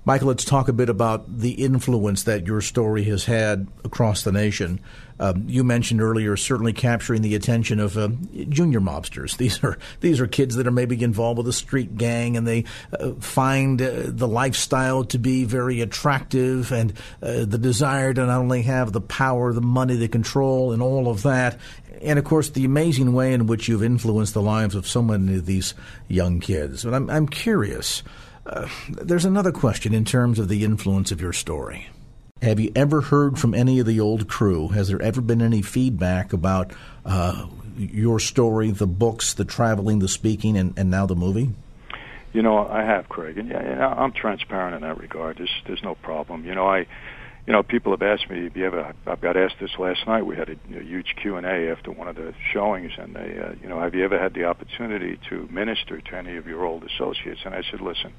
Michael, 0.05 0.27
let's 0.27 0.45
talk 0.45 0.67
a 0.67 0.73
bit 0.73 0.89
about 0.89 1.39
the 1.39 1.53
influence 1.53 2.21
that 2.21 2.45
your 2.45 2.61
story 2.61 3.05
has 3.05 3.25
had 3.25 3.67
across 3.83 4.21
the 4.21 4.31
nation. 4.31 4.79
Um, 5.19 5.45
you 5.47 5.63
mentioned 5.63 6.01
earlier 6.01 6.37
certainly 6.37 6.73
capturing 6.73 7.21
the 7.21 7.35
attention 7.35 7.79
of 7.79 7.97
uh, 7.97 8.09
junior 8.49 8.79
mobsters. 8.79 9.37
These 9.47 9.63
are 9.63 9.77
these 9.99 10.19
are 10.19 10.27
kids 10.27 10.55
that 10.55 10.67
are 10.67 10.71
maybe 10.71 11.01
involved 11.03 11.37
with 11.37 11.47
a 11.47 11.53
street 11.53 11.97
gang, 11.97 12.37
and 12.37 12.47
they 12.47 12.65
uh, 12.99 13.13
find 13.13 13.81
uh, 13.81 14.03
the 14.05 14.27
lifestyle 14.27 15.03
to 15.05 15.17
be 15.17 15.43
very 15.43 15.81
attractive, 15.81 16.71
and 16.71 16.93
uh, 17.21 17.45
the 17.45 17.57
desire 17.57 18.13
to 18.13 18.25
not 18.25 18.37
only 18.37 18.63
have 18.63 18.91
the 18.91 19.01
power, 19.01 19.53
the 19.53 19.61
money, 19.61 19.95
the 19.95 20.07
control, 20.07 20.71
and 20.71 20.81
all 20.81 21.07
of 21.07 21.23
that, 21.23 21.59
and 22.01 22.19
of 22.19 22.25
course 22.25 22.49
the 22.49 22.65
amazing 22.65 23.13
way 23.13 23.33
in 23.33 23.47
which 23.47 23.67
you've 23.67 23.83
influenced 23.83 24.33
the 24.33 24.41
lives 24.41 24.75
of 24.75 24.87
so 24.87 25.01
many 25.01 25.37
of 25.37 25.45
these 25.45 25.73
young 26.07 26.39
kids. 26.39 26.83
But 26.83 26.93
I'm 26.93 27.09
I'm 27.09 27.27
curious. 27.27 28.03
Uh, 28.45 28.67
there's 28.89 29.25
another 29.25 29.51
question 29.51 29.93
in 29.93 30.05
terms 30.05 30.39
of 30.39 30.47
the 30.47 30.63
influence 30.63 31.11
of 31.11 31.19
your 31.19 31.33
story. 31.33 31.89
Have 32.41 32.59
you 32.59 32.71
ever 32.75 33.01
heard 33.01 33.39
from 33.39 33.53
any 33.53 33.79
of 33.79 33.85
the 33.85 33.99
old 33.99 34.27
crew? 34.27 34.67
Has 34.69 34.89
there 34.89 35.01
ever 35.01 35.21
been 35.21 35.41
any 35.41 35.61
feedback 35.61 36.33
about 36.33 36.71
uh, 37.05 37.47
your 37.77 38.19
story, 38.19 38.69
the 38.69 38.87
books, 38.87 39.33
the 39.33 39.45
traveling, 39.45 39.99
the 39.99 40.07
speaking, 40.07 40.57
and, 40.57 40.77
and 40.77 40.91
now 40.91 41.05
the 41.05 41.15
movie? 41.15 41.49
You 42.33 42.43
know, 42.43 42.67
I 42.67 42.83
have, 42.83 43.09
Craig, 43.09 43.37
and 43.37 43.49
yeah, 43.49 43.87
I'm 43.87 44.11
transparent 44.11 44.75
in 44.75 44.81
that 44.81 44.99
regard. 44.99 45.37
There's 45.37 45.49
there's 45.65 45.81
no 45.81 45.95
problem. 45.95 46.45
You 46.45 46.53
know, 46.53 46.67
I, 46.67 46.79
you 47.47 47.53
know, 47.53 47.63
people 47.63 47.91
have 47.93 48.03
asked 48.03 48.29
me, 48.29 48.43
"Have 48.43 48.55
you 48.55 48.65
ever?" 48.65 48.93
I've 49.07 49.21
got 49.21 49.35
asked 49.35 49.55
this 49.59 49.71
last 49.79 50.05
night. 50.05 50.23
We 50.23 50.35
had 50.35 50.49
a, 50.49 50.77
a 50.77 50.83
huge 50.83 51.15
Q 51.19 51.37
and 51.37 51.45
A 51.47 51.71
after 51.71 51.91
one 51.91 52.07
of 52.07 52.15
the 52.15 52.35
showings, 52.53 52.91
and 52.99 53.15
they, 53.15 53.39
uh, 53.39 53.53
you 53.59 53.67
know, 53.67 53.79
have 53.79 53.95
you 53.95 54.03
ever 54.03 54.19
had 54.19 54.35
the 54.35 54.43
opportunity 54.43 55.17
to 55.29 55.47
minister 55.49 55.99
to 55.99 56.15
any 56.15 56.37
of 56.37 56.45
your 56.45 56.63
old 56.63 56.83
associates? 56.83 57.41
And 57.45 57.55
I 57.55 57.63
said, 57.71 57.81
listen, 57.81 58.13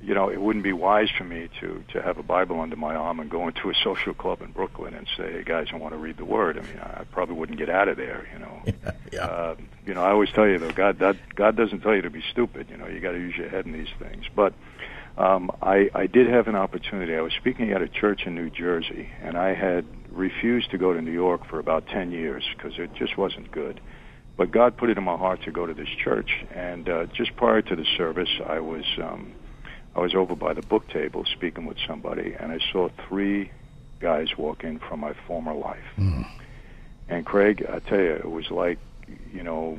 you 0.00 0.14
know, 0.14 0.30
it 0.30 0.40
wouldn't 0.40 0.62
be 0.62 0.72
wise 0.72 1.08
for 1.16 1.24
me 1.24 1.48
to 1.60 1.82
to 1.92 2.00
have 2.02 2.18
a 2.18 2.22
Bible 2.22 2.60
under 2.60 2.76
my 2.76 2.94
arm 2.94 3.18
and 3.18 3.28
go 3.28 3.48
into 3.48 3.68
a 3.68 3.74
social 3.82 4.14
club 4.14 4.42
in 4.42 4.52
Brooklyn 4.52 4.94
and 4.94 5.08
say, 5.16 5.32
"Hey 5.32 5.42
guys, 5.42 5.68
I 5.72 5.76
want 5.76 5.92
to 5.92 5.98
read 5.98 6.16
the 6.16 6.24
Word." 6.24 6.56
I 6.56 6.62
mean, 6.62 6.78
I 6.78 7.04
probably 7.10 7.34
wouldn't 7.34 7.58
get 7.58 7.68
out 7.68 7.88
of 7.88 7.96
there. 7.96 8.28
You 8.32 8.38
know, 8.38 8.62
yeah, 8.66 8.92
yeah. 9.12 9.24
Uh, 9.24 9.56
you 9.86 9.94
know, 9.94 10.02
I 10.04 10.10
always 10.10 10.30
tell 10.30 10.46
you 10.46 10.58
though, 10.58 10.70
God, 10.70 11.00
that, 11.00 11.16
God 11.34 11.56
doesn't 11.56 11.80
tell 11.80 11.94
you 11.94 12.02
to 12.02 12.10
be 12.10 12.22
stupid. 12.30 12.68
You 12.70 12.76
know, 12.76 12.86
you 12.86 13.00
got 13.00 13.12
to 13.12 13.18
use 13.18 13.36
your 13.36 13.48
head 13.48 13.66
in 13.66 13.72
these 13.72 13.88
things. 13.98 14.24
But 14.34 14.54
um, 15.16 15.50
I 15.60 15.90
I 15.92 16.06
did 16.06 16.28
have 16.28 16.46
an 16.46 16.54
opportunity. 16.54 17.16
I 17.16 17.20
was 17.20 17.32
speaking 17.32 17.72
at 17.72 17.82
a 17.82 17.88
church 17.88 18.22
in 18.24 18.36
New 18.36 18.50
Jersey, 18.50 19.08
and 19.20 19.36
I 19.36 19.54
had 19.54 19.84
refused 20.12 20.70
to 20.70 20.78
go 20.78 20.92
to 20.92 21.02
New 21.02 21.12
York 21.12 21.44
for 21.46 21.58
about 21.58 21.88
ten 21.88 22.12
years 22.12 22.44
because 22.56 22.78
it 22.78 22.94
just 22.94 23.18
wasn't 23.18 23.50
good. 23.50 23.80
But 24.36 24.52
God 24.52 24.76
put 24.76 24.90
it 24.90 24.96
in 24.96 25.02
my 25.02 25.16
heart 25.16 25.42
to 25.42 25.50
go 25.50 25.66
to 25.66 25.74
this 25.74 25.88
church, 25.88 26.30
and 26.54 26.88
uh, 26.88 27.06
just 27.06 27.34
prior 27.34 27.62
to 27.62 27.74
the 27.74 27.86
service, 27.96 28.30
I 28.46 28.60
was. 28.60 28.84
Um, 29.02 29.32
I 29.98 30.00
was 30.00 30.14
over 30.14 30.36
by 30.36 30.54
the 30.54 30.62
book 30.62 30.86
table 30.86 31.24
speaking 31.24 31.66
with 31.66 31.76
somebody, 31.84 32.32
and 32.38 32.52
I 32.52 32.60
saw 32.70 32.88
three 33.08 33.50
guys 33.98 34.28
walk 34.38 34.62
in 34.62 34.78
from 34.78 35.00
my 35.00 35.12
former 35.26 35.52
life. 35.52 35.82
Mm. 35.96 36.24
And 37.08 37.26
Craig, 37.26 37.66
I 37.68 37.80
tell 37.80 37.98
you, 37.98 38.12
it 38.12 38.30
was 38.30 38.48
like, 38.48 38.78
you 39.32 39.42
know, 39.42 39.76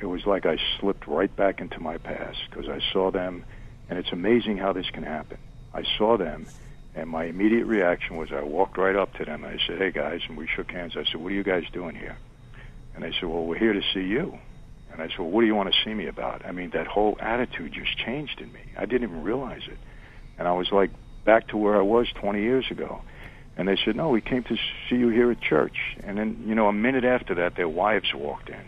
it 0.00 0.06
was 0.06 0.24
like 0.24 0.46
I 0.46 0.56
slipped 0.78 1.08
right 1.08 1.34
back 1.34 1.60
into 1.60 1.80
my 1.80 1.98
past 1.98 2.38
because 2.48 2.68
I 2.68 2.78
saw 2.92 3.10
them, 3.10 3.44
and 3.90 3.98
it's 3.98 4.12
amazing 4.12 4.58
how 4.58 4.72
this 4.72 4.88
can 4.90 5.02
happen. 5.02 5.38
I 5.74 5.82
saw 5.98 6.16
them, 6.16 6.46
and 6.94 7.10
my 7.10 7.24
immediate 7.24 7.66
reaction 7.66 8.16
was 8.18 8.30
I 8.30 8.44
walked 8.44 8.78
right 8.78 8.94
up 8.94 9.14
to 9.14 9.24
them 9.24 9.42
and 9.42 9.58
I 9.58 9.66
said, 9.66 9.78
"Hey 9.78 9.90
guys," 9.90 10.20
and 10.28 10.36
we 10.36 10.46
shook 10.46 10.70
hands. 10.70 10.96
I 10.96 11.02
said, 11.02 11.16
"What 11.16 11.32
are 11.32 11.34
you 11.34 11.42
guys 11.42 11.64
doing 11.72 11.96
here?" 11.96 12.18
And 12.94 13.02
they 13.02 13.10
said, 13.10 13.24
"Well, 13.24 13.46
we're 13.46 13.58
here 13.58 13.72
to 13.72 13.82
see 13.92 14.06
you." 14.06 14.38
And 14.92 15.00
I 15.00 15.08
said, 15.08 15.20
well, 15.20 15.30
what 15.30 15.40
do 15.40 15.46
you 15.46 15.54
want 15.54 15.72
to 15.72 15.78
see 15.84 15.94
me 15.94 16.06
about? 16.06 16.44
I 16.44 16.52
mean, 16.52 16.70
that 16.74 16.86
whole 16.86 17.16
attitude 17.18 17.72
just 17.72 17.96
changed 17.96 18.40
in 18.40 18.52
me. 18.52 18.60
I 18.76 18.84
didn't 18.84 19.08
even 19.08 19.22
realize 19.22 19.62
it. 19.66 19.78
And 20.38 20.46
I 20.46 20.52
was 20.52 20.70
like 20.70 20.90
back 21.24 21.48
to 21.48 21.56
where 21.56 21.76
I 21.76 21.82
was 21.82 22.08
20 22.20 22.40
years 22.40 22.66
ago. 22.70 23.00
And 23.56 23.68
they 23.68 23.76
said, 23.84 23.96
no, 23.96 24.08
we 24.10 24.20
came 24.20 24.44
to 24.44 24.56
see 24.88 24.96
you 24.96 25.08
here 25.08 25.30
at 25.30 25.40
church. 25.40 25.76
And 26.04 26.18
then, 26.18 26.44
you 26.46 26.54
know, 26.54 26.68
a 26.68 26.72
minute 26.72 27.04
after 27.04 27.34
that, 27.36 27.56
their 27.56 27.68
wives 27.68 28.12
walked 28.14 28.50
in. 28.50 28.64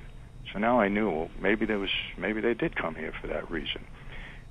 So 0.52 0.58
now 0.58 0.80
I 0.80 0.88
knew 0.88 1.10
well, 1.10 1.30
maybe 1.40 1.66
there 1.66 1.78
was, 1.78 1.90
maybe 2.16 2.40
they 2.40 2.54
did 2.54 2.76
come 2.76 2.94
here 2.94 3.12
for 3.20 3.26
that 3.26 3.50
reason. 3.50 3.84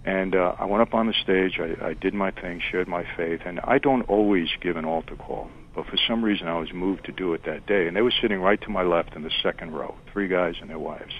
And 0.05 0.35
uh, 0.35 0.55
I 0.59 0.65
went 0.65 0.81
up 0.81 0.93
on 0.93 1.07
the 1.07 1.13
stage. 1.13 1.59
I, 1.59 1.89
I 1.89 1.93
did 1.93 2.13
my 2.13 2.31
thing, 2.31 2.61
shared 2.71 2.87
my 2.87 3.05
faith, 3.15 3.41
and 3.45 3.59
I 3.61 3.77
don't 3.77 4.01
always 4.03 4.49
give 4.59 4.75
an 4.75 4.85
altar 4.85 5.15
call, 5.15 5.49
but 5.73 5.85
for 5.85 5.97
some 6.07 6.25
reason 6.25 6.47
I 6.47 6.59
was 6.59 6.73
moved 6.73 7.05
to 7.05 7.13
do 7.13 7.33
it 7.33 7.45
that 7.45 7.65
day. 7.65 7.87
And 7.87 7.95
they 7.95 8.01
were 8.01 8.13
sitting 8.21 8.41
right 8.41 8.59
to 8.61 8.69
my 8.69 8.83
left 8.83 9.15
in 9.15 9.23
the 9.23 9.31
second 9.41 9.71
row, 9.71 9.95
three 10.11 10.27
guys 10.27 10.55
and 10.59 10.69
their 10.69 10.79
wives 10.79 11.13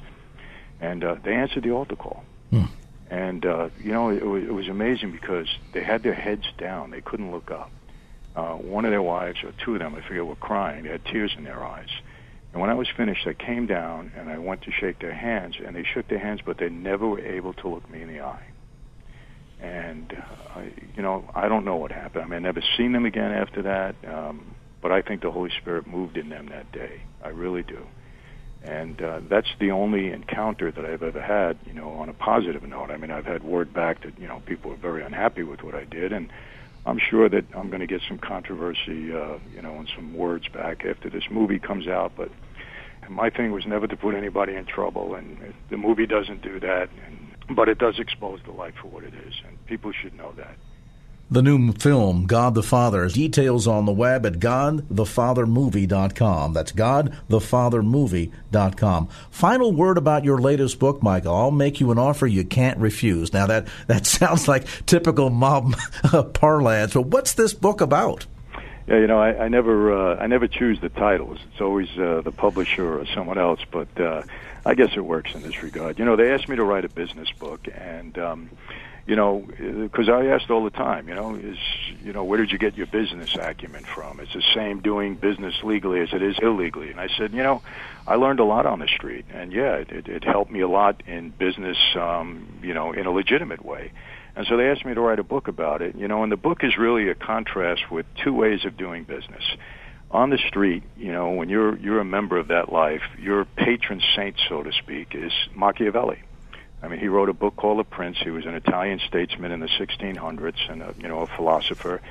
and 0.81 1.03
uh, 1.03 1.15
they 1.23 1.33
answered 1.33 1.63
the 1.63 1.71
altar 1.71 1.95
call. 1.95 2.23
Hmm. 2.49 2.65
And 3.09 3.45
uh, 3.45 3.69
you 3.81 3.91
know, 3.91 4.09
it 4.09 4.25
was, 4.25 4.43
it 4.43 4.53
was 4.53 4.67
amazing 4.67 5.11
because 5.11 5.47
they 5.73 5.83
had 5.83 6.03
their 6.03 6.13
heads 6.13 6.45
down; 6.57 6.91
they 6.91 7.01
couldn't 7.01 7.31
look 7.31 7.51
up. 7.51 7.71
Uh, 8.35 8.55
one 8.55 8.85
of 8.85 8.91
their 8.91 9.01
wives, 9.01 9.39
or 9.43 9.53
two 9.63 9.73
of 9.73 9.79
them, 9.79 9.93
I 9.95 10.01
forget, 10.01 10.25
were 10.25 10.35
crying. 10.35 10.83
They 10.83 10.89
had 10.89 11.05
tears 11.05 11.31
in 11.37 11.43
their 11.43 11.63
eyes. 11.63 11.89
And 12.51 12.61
when 12.61 12.69
I 12.69 12.73
was 12.73 12.87
finished, 12.95 13.27
I 13.27 13.33
came 13.33 13.67
down 13.67 14.11
and 14.15 14.29
I 14.29 14.37
went 14.37 14.63
to 14.63 14.71
shake 14.71 14.99
their 14.99 15.13
hands, 15.13 15.55
and 15.63 15.75
they 15.75 15.83
shook 15.83 16.07
their 16.07 16.19
hands, 16.19 16.41
but 16.43 16.57
they 16.57 16.69
never 16.69 17.07
were 17.07 17.19
able 17.19 17.53
to 17.53 17.67
look 17.67 17.87
me 17.89 18.01
in 18.01 18.07
the 18.07 18.21
eye. 18.21 18.45
And 19.61 20.15
uh, 20.55 20.61
you 20.95 21.03
know, 21.03 21.29
I 21.35 21.47
don't 21.47 21.65
know 21.65 21.75
what 21.75 21.91
happened. 21.91 22.23
I 22.23 22.27
mean, 22.27 22.37
I 22.37 22.39
never 22.39 22.63
seen 22.77 22.91
them 22.91 23.05
again 23.05 23.31
after 23.31 23.61
that. 23.63 23.95
Um, 24.07 24.55
but 24.81 24.91
I 24.91 25.01
think 25.01 25.21
the 25.21 25.31
Holy 25.31 25.51
Spirit 25.61 25.87
moved 25.87 26.17
in 26.17 26.29
them 26.29 26.47
that 26.47 26.71
day. 26.71 27.03
I 27.23 27.29
really 27.29 27.63
do 27.63 27.87
and 28.63 29.01
uh, 29.01 29.19
that's 29.29 29.49
the 29.59 29.71
only 29.71 30.11
encounter 30.11 30.71
that 30.71 30.85
I've 30.85 31.03
ever 31.03 31.21
had, 31.21 31.57
you 31.65 31.73
know, 31.73 31.89
on 31.91 32.09
a 32.09 32.13
positive 32.13 32.63
note. 32.63 32.91
I 32.91 32.97
mean, 32.97 33.11
I've 33.11 33.25
had 33.25 33.43
word 33.43 33.73
back 33.73 34.03
that 34.03 34.17
you 34.17 34.27
know 34.27 34.41
people 34.45 34.71
are 34.71 34.77
very 34.77 35.03
unhappy 35.03 35.43
with 35.43 35.63
what 35.63 35.75
I 35.75 35.83
did, 35.83 36.13
and 36.13 36.29
I'm 36.85 36.99
sure 36.99 37.27
that 37.29 37.45
I'm 37.55 37.67
going 37.67 37.81
to 37.81 37.87
get 37.87 38.01
some 38.07 38.17
controversy, 38.17 39.13
uh, 39.13 39.37
you 39.53 39.61
know, 39.61 39.75
and 39.75 39.89
some 39.95 40.15
words 40.15 40.47
back 40.47 40.85
after 40.85 41.09
this 41.09 41.23
movie 41.29 41.59
comes 41.59 41.87
out. 41.87 42.13
But 42.15 42.29
my 43.09 43.29
thing 43.29 43.51
was 43.51 43.65
never 43.65 43.87
to 43.87 43.97
put 43.97 44.15
anybody 44.15 44.55
in 44.55 44.65
trouble, 44.65 45.15
and 45.15 45.53
the 45.69 45.77
movie 45.77 46.07
doesn't 46.07 46.41
do 46.41 46.59
that. 46.61 46.89
And, 47.05 47.55
but 47.55 47.67
it 47.67 47.77
does 47.77 47.99
expose 47.99 48.39
the 48.45 48.53
life 48.53 48.75
for 48.81 48.87
what 48.87 49.03
it 49.03 49.13
is, 49.13 49.33
and 49.45 49.65
people 49.65 49.91
should 49.91 50.15
know 50.15 50.33
that 50.37 50.55
the 51.31 51.41
new 51.41 51.71
film, 51.73 52.25
God 52.25 52.55
the 52.55 52.63
Father. 52.63 53.07
Details 53.07 53.67
on 53.67 53.85
the 53.85 53.91
web 53.91 54.25
at 54.25 54.33
godthefathermovie.com. 54.33 56.53
That's 56.53 56.71
godthefathermovie.com. 56.71 59.07
Final 59.31 59.73
word 59.73 59.97
about 59.97 60.23
your 60.23 60.39
latest 60.39 60.79
book, 60.79 61.01
Michael. 61.01 61.35
I'll 61.35 61.51
make 61.51 61.79
you 61.79 61.91
an 61.91 61.97
offer 61.97 62.27
you 62.27 62.43
can't 62.43 62.77
refuse. 62.77 63.33
Now, 63.33 63.47
that, 63.47 63.67
that 63.87 64.05
sounds 64.05 64.47
like 64.47 64.65
typical 64.85 65.29
mob 65.29 65.75
parlance, 66.33 66.93
but 66.93 67.07
what's 67.07 67.33
this 67.33 67.53
book 67.53 67.81
about? 67.81 68.25
Yeah, 68.87 68.99
you 68.99 69.07
know, 69.07 69.19
I, 69.19 69.45
I 69.45 69.47
never, 69.47 69.93
uh, 69.93 70.17
I 70.17 70.27
never 70.27 70.47
choose 70.47 70.79
the 70.81 70.89
titles. 70.89 71.39
It's 71.51 71.61
always 71.61 71.87
uh, 71.97 72.21
the 72.21 72.33
publisher 72.33 72.99
or 72.99 73.05
someone 73.07 73.37
else. 73.37 73.61
But 73.71 73.87
uh, 73.99 74.23
I 74.65 74.75
guess 74.75 74.91
it 74.95 75.05
works 75.05 75.33
in 75.35 75.41
this 75.41 75.63
regard. 75.63 75.99
You 75.99 76.05
know, 76.05 76.15
they 76.15 76.31
asked 76.31 76.49
me 76.49 76.57
to 76.57 76.63
write 76.63 76.83
a 76.83 76.89
business 76.89 77.31
book, 77.31 77.67
and 77.73 78.17
um, 78.17 78.49
you 79.05 79.17
know, 79.17 79.45
because 79.57 80.07
I 80.07 80.27
asked 80.27 80.49
all 80.49 80.63
the 80.63 80.69
time, 80.69 81.09
you 81.09 81.15
know, 81.15 81.35
is 81.35 81.57
you 82.03 82.13
know, 82.13 82.23
where 82.23 82.37
did 82.37 82.51
you 82.51 82.57
get 82.57 82.77
your 82.77 82.87
business 82.87 83.35
acumen 83.37 83.83
from? 83.83 84.21
It's 84.21 84.33
the 84.33 84.43
same 84.55 84.79
doing 84.79 85.15
business 85.15 85.55
legally 85.63 85.99
as 85.99 86.09
it 86.13 86.21
is 86.21 86.37
illegally. 86.41 86.89
And 86.89 86.99
I 86.99 87.09
said, 87.17 87.33
you 87.33 87.43
know, 87.43 87.61
I 88.07 88.15
learned 88.15 88.39
a 88.39 88.45
lot 88.45 88.65
on 88.65 88.79
the 88.79 88.87
street, 88.87 89.25
and 89.29 89.51
yeah, 89.51 89.75
it, 89.75 90.07
it, 90.07 90.23
helped 90.23 90.51
me 90.51 90.61
a 90.61 90.69
lot 90.69 91.03
in 91.05 91.31
business, 91.31 91.77
um, 91.95 92.59
you 92.61 92.73
know, 92.73 92.93
in 92.93 93.05
a 93.05 93.11
legitimate 93.11 93.65
way. 93.65 93.91
And 94.35 94.47
so 94.47 94.55
they 94.55 94.69
asked 94.69 94.85
me 94.85 94.93
to 94.93 95.01
write 95.01 95.19
a 95.19 95.23
book 95.23 95.47
about 95.49 95.81
it, 95.81 95.95
you 95.95 96.07
know, 96.07 96.23
and 96.23 96.31
the 96.31 96.37
book 96.37 96.63
is 96.63 96.77
really 96.77 97.09
a 97.09 97.15
contrast 97.15 97.91
with 97.91 98.05
two 98.23 98.33
ways 98.33 98.63
of 98.63 98.77
doing 98.77 99.03
business. 99.03 99.43
On 100.11 100.29
the 100.29 100.39
street, 100.47 100.83
you 100.95 101.11
know, 101.11 101.31
when 101.31 101.49
you're 101.49 101.75
you're 101.77 101.99
a 101.99 102.05
member 102.05 102.37
of 102.37 102.47
that 102.47 102.71
life, 102.71 103.01
your 103.19 103.43
patron 103.43 104.01
saint, 104.15 104.35
so 104.47 104.63
to 104.63 104.71
speak, 104.71 105.13
is 105.13 105.33
Machiavelli 105.53 106.19
I 106.83 106.89
mean, 106.89 106.99
he 106.99 107.07
wrote 107.07 107.29
a 107.29 107.33
book 107.33 107.55
called 107.55 107.79
The 107.79 107.85
Prince. 107.85 108.17
He 108.21 108.29
was 108.29 108.45
an 108.45 108.55
Italian 108.55 108.99
statesman 109.07 109.53
in 109.53 109.61
the 109.61 109.67
1600s 109.67 110.69
and 110.69 110.81
a, 110.81 110.93
you 110.99 111.07
know 111.07 111.21
a 111.21 111.27
philosopher, 111.27 112.01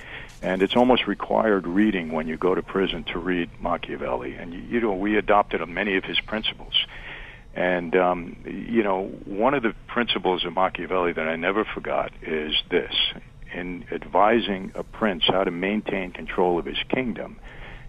and 0.41 0.62
it's 0.62 0.75
almost 0.75 1.07
required 1.07 1.66
reading 1.66 2.11
when 2.11 2.27
you 2.27 2.39
go 2.39 2.55
to 2.55 2.62
prison 2.62 3.05
to 3.05 3.18
read 3.18 3.51
Machiavelli. 3.61 4.35
And 4.35 4.55
you, 4.55 4.61
you 4.61 4.81
know, 4.81 4.95
we 4.95 5.18
adopted 5.18 5.61
many 5.68 5.97
of 5.97 6.05
his 6.05 6.18
principles. 6.20 6.87
And 7.55 7.95
um, 7.97 8.37
you 8.47 8.83
know, 8.83 9.09
one 9.27 9.53
of 9.53 9.62
the 9.62 9.75
principles 9.89 10.47
of 10.47 10.55
Machiavelli 10.55 11.12
that 11.12 11.29
I 11.29 11.37
never 11.37 11.66
forgot 11.66 12.11
is 12.23 12.55
this: 12.70 12.95
in 13.53 13.85
advising 13.93 14.73
a 14.75 14.83
prince 14.83 15.25
how 15.27 15.45
to 15.45 15.51
maintain 15.51 16.12
control 16.12 16.59
of 16.59 16.64
his 16.64 16.79
kingdom, 16.89 17.39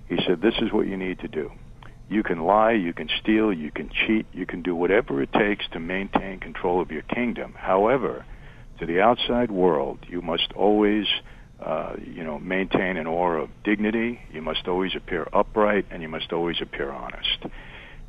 he 0.10 0.20
said, 0.28 0.42
"This 0.42 0.56
is 0.60 0.74
what 0.74 0.88
you 0.88 0.98
need 0.98 1.20
to 1.20 1.30
do." 1.30 1.50
You 2.10 2.24
can 2.24 2.44
lie, 2.44 2.74
you 2.74 2.94
can 2.94 3.10
steal, 3.22 3.54
you 3.54 3.72
can 3.72 3.90
cheat, 3.90 4.26
you 4.34 4.46
can 4.46 4.62
do 4.62 4.76
whatever 4.76 5.22
it 5.22 5.32
takes 5.34 5.66
to 5.72 5.80
maintain 5.80 6.40
control 6.40 6.82
of 6.82 6.92
your 6.92 7.02
kingdom. 7.04 7.54
However, 7.58 8.26
to 8.80 8.86
the 8.86 9.02
outside 9.02 9.52
world, 9.52 10.00
you 10.08 10.22
must 10.22 10.52
always, 10.56 11.06
uh, 11.60 11.94
you 12.06 12.24
know, 12.24 12.40
maintain 12.40 12.98
an 12.98 13.08
aura 13.08 13.44
of 13.44 13.50
dignity. 13.64 14.20
You 14.32 14.42
must 14.42 14.68
always 14.68 14.96
appear 14.96 15.28
upright, 15.32 15.86
and 15.92 16.02
you 16.02 16.10
must 16.10 16.34
always 16.34 16.58
appear 16.62 16.92
honest. 16.92 17.46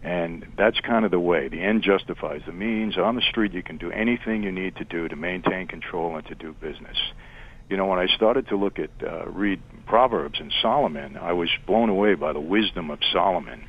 And 0.02 0.46
that's 0.58 0.78
kind 0.80 1.06
of 1.06 1.10
the 1.10 1.20
way. 1.20 1.48
The 1.48 1.62
end 1.62 1.82
justifies 1.82 2.42
the 2.44 2.52
means. 2.52 2.98
On 2.98 3.14
the 3.14 3.22
street, 3.22 3.52
you 3.52 3.62
can 3.62 3.78
do 3.78 3.90
anything 3.90 4.42
you 4.42 4.52
need 4.52 4.76
to 4.76 4.84
do 4.84 5.08
to 5.08 5.16
maintain 5.16 5.66
control 5.66 6.16
and 6.16 6.26
to 6.26 6.34
do 6.34 6.52
business. 6.52 6.98
You 7.70 7.78
know, 7.78 7.86
when 7.86 7.98
I 7.98 8.06
started 8.14 8.48
to 8.48 8.56
look 8.56 8.78
at, 8.78 8.90
uh, 9.02 9.26
read 9.30 9.62
Proverbs 9.86 10.40
and 10.40 10.52
Solomon, 10.60 11.16
I 11.16 11.32
was 11.32 11.48
blown 11.66 11.88
away 11.88 12.14
by 12.14 12.34
the 12.34 12.40
wisdom 12.40 12.90
of 12.90 12.98
Solomon 13.12 13.64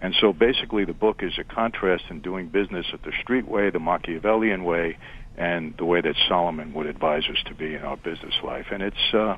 and 0.00 0.14
so 0.20 0.32
basically 0.32 0.84
the 0.84 0.92
book 0.92 1.22
is 1.22 1.38
a 1.38 1.44
contrast 1.44 2.04
in 2.10 2.20
doing 2.20 2.48
business 2.48 2.86
at 2.92 3.02
the 3.02 3.12
street 3.20 3.48
way, 3.48 3.70
the 3.70 3.80
Machiavellian 3.80 4.64
way, 4.64 4.96
and 5.36 5.76
the 5.76 5.84
way 5.84 6.00
that 6.00 6.16
Solomon 6.28 6.72
would 6.74 6.86
advise 6.86 7.24
us 7.28 7.42
to 7.46 7.54
be 7.54 7.74
in 7.74 7.82
our 7.82 7.96
business 7.96 8.34
life. 8.42 8.66
And 8.70 8.82
it's, 8.82 9.14
uh, 9.14 9.36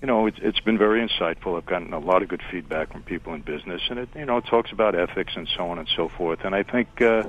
you 0.00 0.06
know, 0.06 0.26
it's, 0.26 0.38
it's 0.42 0.60
been 0.60 0.76
very 0.76 1.06
insightful. 1.06 1.56
I've 1.56 1.66
gotten 1.66 1.92
a 1.92 1.98
lot 1.98 2.22
of 2.22 2.28
good 2.28 2.42
feedback 2.50 2.92
from 2.92 3.02
people 3.02 3.32
in 3.34 3.42
business, 3.42 3.80
and 3.88 4.00
it, 4.00 4.08
you 4.14 4.26
know, 4.26 4.38
it 4.38 4.46
talks 4.46 4.72
about 4.72 4.94
ethics 4.94 5.32
and 5.36 5.48
so 5.56 5.70
on 5.70 5.78
and 5.78 5.88
so 5.96 6.08
forth. 6.08 6.40
And 6.44 6.54
I 6.54 6.62
think, 6.62 7.00
uh, 7.00 7.28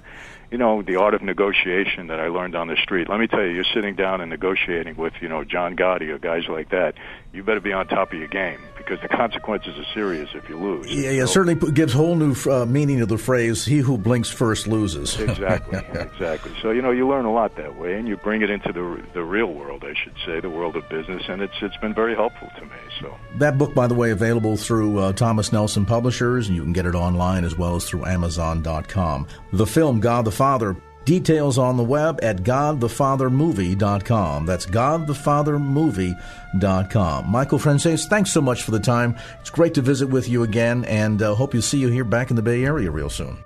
you 0.52 0.58
know, 0.58 0.82
the 0.82 0.96
art 0.98 1.14
of 1.14 1.22
negotiation 1.22 2.08
that 2.08 2.20
I 2.20 2.28
learned 2.28 2.56
on 2.56 2.68
the 2.68 2.78
street. 2.78 3.08
Let 3.10 3.20
me 3.20 3.28
tell 3.28 3.44
you, 3.44 3.50
you're 3.50 3.66
sitting 3.74 3.96
down 3.96 4.22
and 4.22 4.30
negotiating 4.30 4.98
with, 4.98 5.14
you 5.22 5.30
know, 5.30 5.44
John 5.44 5.76
Gotti 5.76 6.10
or 6.10 6.18
guys 6.18 6.48
like 6.48 6.70
that. 6.70 6.96
you 7.34 7.44
better 7.44 7.60
be 7.60 7.74
on 7.74 7.88
top 7.88 8.14
of 8.14 8.20
your 8.20 8.28
game 8.28 8.60
because 8.88 9.02
the 9.02 9.08
consequences 9.08 9.78
are 9.78 9.94
serious 9.94 10.30
if 10.34 10.48
you 10.48 10.58
lose. 10.58 10.88
Yeah, 10.88 11.12
yeah, 11.12 11.26
so, 11.26 11.34
certainly 11.34 11.72
gives 11.72 11.94
a 11.94 11.98
whole 11.98 12.16
new 12.16 12.36
uh, 12.50 12.66
meaning 12.66 13.00
to 13.00 13.06
the 13.06 13.18
phrase 13.18 13.66
"He 13.66 13.80
who 13.80 13.98
blinks 13.98 14.30
first 14.30 14.68
loses." 14.68 15.20
exactly, 15.20 15.80
exactly. 15.94 16.54
So 16.62 16.72
you 16.72 16.82
know, 16.82 16.92
you 16.92 17.08
learn 17.08 17.26
a 17.26 17.34
lot 17.34 17.56
that 17.58 17.78
way, 17.78 17.96
and 17.96 18.08
you 18.08 18.18
bring 18.18 18.42
it 18.42 18.50
into 18.50 18.72
the 18.72 19.04
the 19.14 19.24
real 19.24 19.54
world, 19.54 19.84
I 19.84 19.94
should 19.94 20.16
say, 20.26 20.40
the 20.40 20.50
world 20.50 20.76
of 20.76 20.88
business, 20.90 21.24
and 21.28 21.42
it's 21.42 21.56
it's 21.62 21.78
been 21.78 21.94
very 21.94 22.16
helpful 22.16 22.50
to 22.58 22.66
me. 22.66 22.78
So 23.02 23.16
that 23.38 23.58
book, 23.58 23.74
by 23.74 23.88
the 23.88 23.96
way, 23.96 24.12
available 24.12 24.58
through 24.58 25.00
uh, 25.00 25.14
Thomas 25.14 25.52
Nelson 25.52 25.86
Publishers, 25.86 26.48
and 26.48 26.56
you 26.56 26.64
can 26.64 26.74
get 26.74 26.86
it 26.86 26.96
online 26.96 27.44
as 27.44 27.58
well 27.58 27.76
as 27.76 27.86
through 27.86 28.06
Amazon.com. 28.06 29.28
The 29.54 29.68
film 29.68 30.00
God 30.00 30.26
the 30.26 30.32
Father 30.32 30.76
Details 31.08 31.58
on 31.58 31.78
the 31.78 31.84
web 31.86 32.20
at 32.22 32.44
godthefathermovie.com. 32.44 34.46
That's 34.46 34.66
godthefathermovie.com. 34.66 37.30
Michael 37.30 37.60
Franzese, 37.60 38.06
thanks 38.08 38.30
so 38.30 38.42
much 38.42 38.64
for 38.64 38.72
the 38.72 38.80
time. 38.82 39.16
It's 39.40 39.50
great 39.50 39.74
to 39.76 39.82
visit 39.82 40.08
with 40.08 40.28
you 40.28 40.44
again, 40.44 40.84
and 40.84 41.22
uh, 41.22 41.34
hope 41.34 41.54
you 41.54 41.62
see 41.62 41.78
you 41.78 41.88
here 41.88 42.04
back 42.04 42.30
in 42.30 42.36
the 42.36 42.42
Bay 42.42 42.66
Area 42.66 42.92
real 42.92 43.10
soon. 43.10 43.46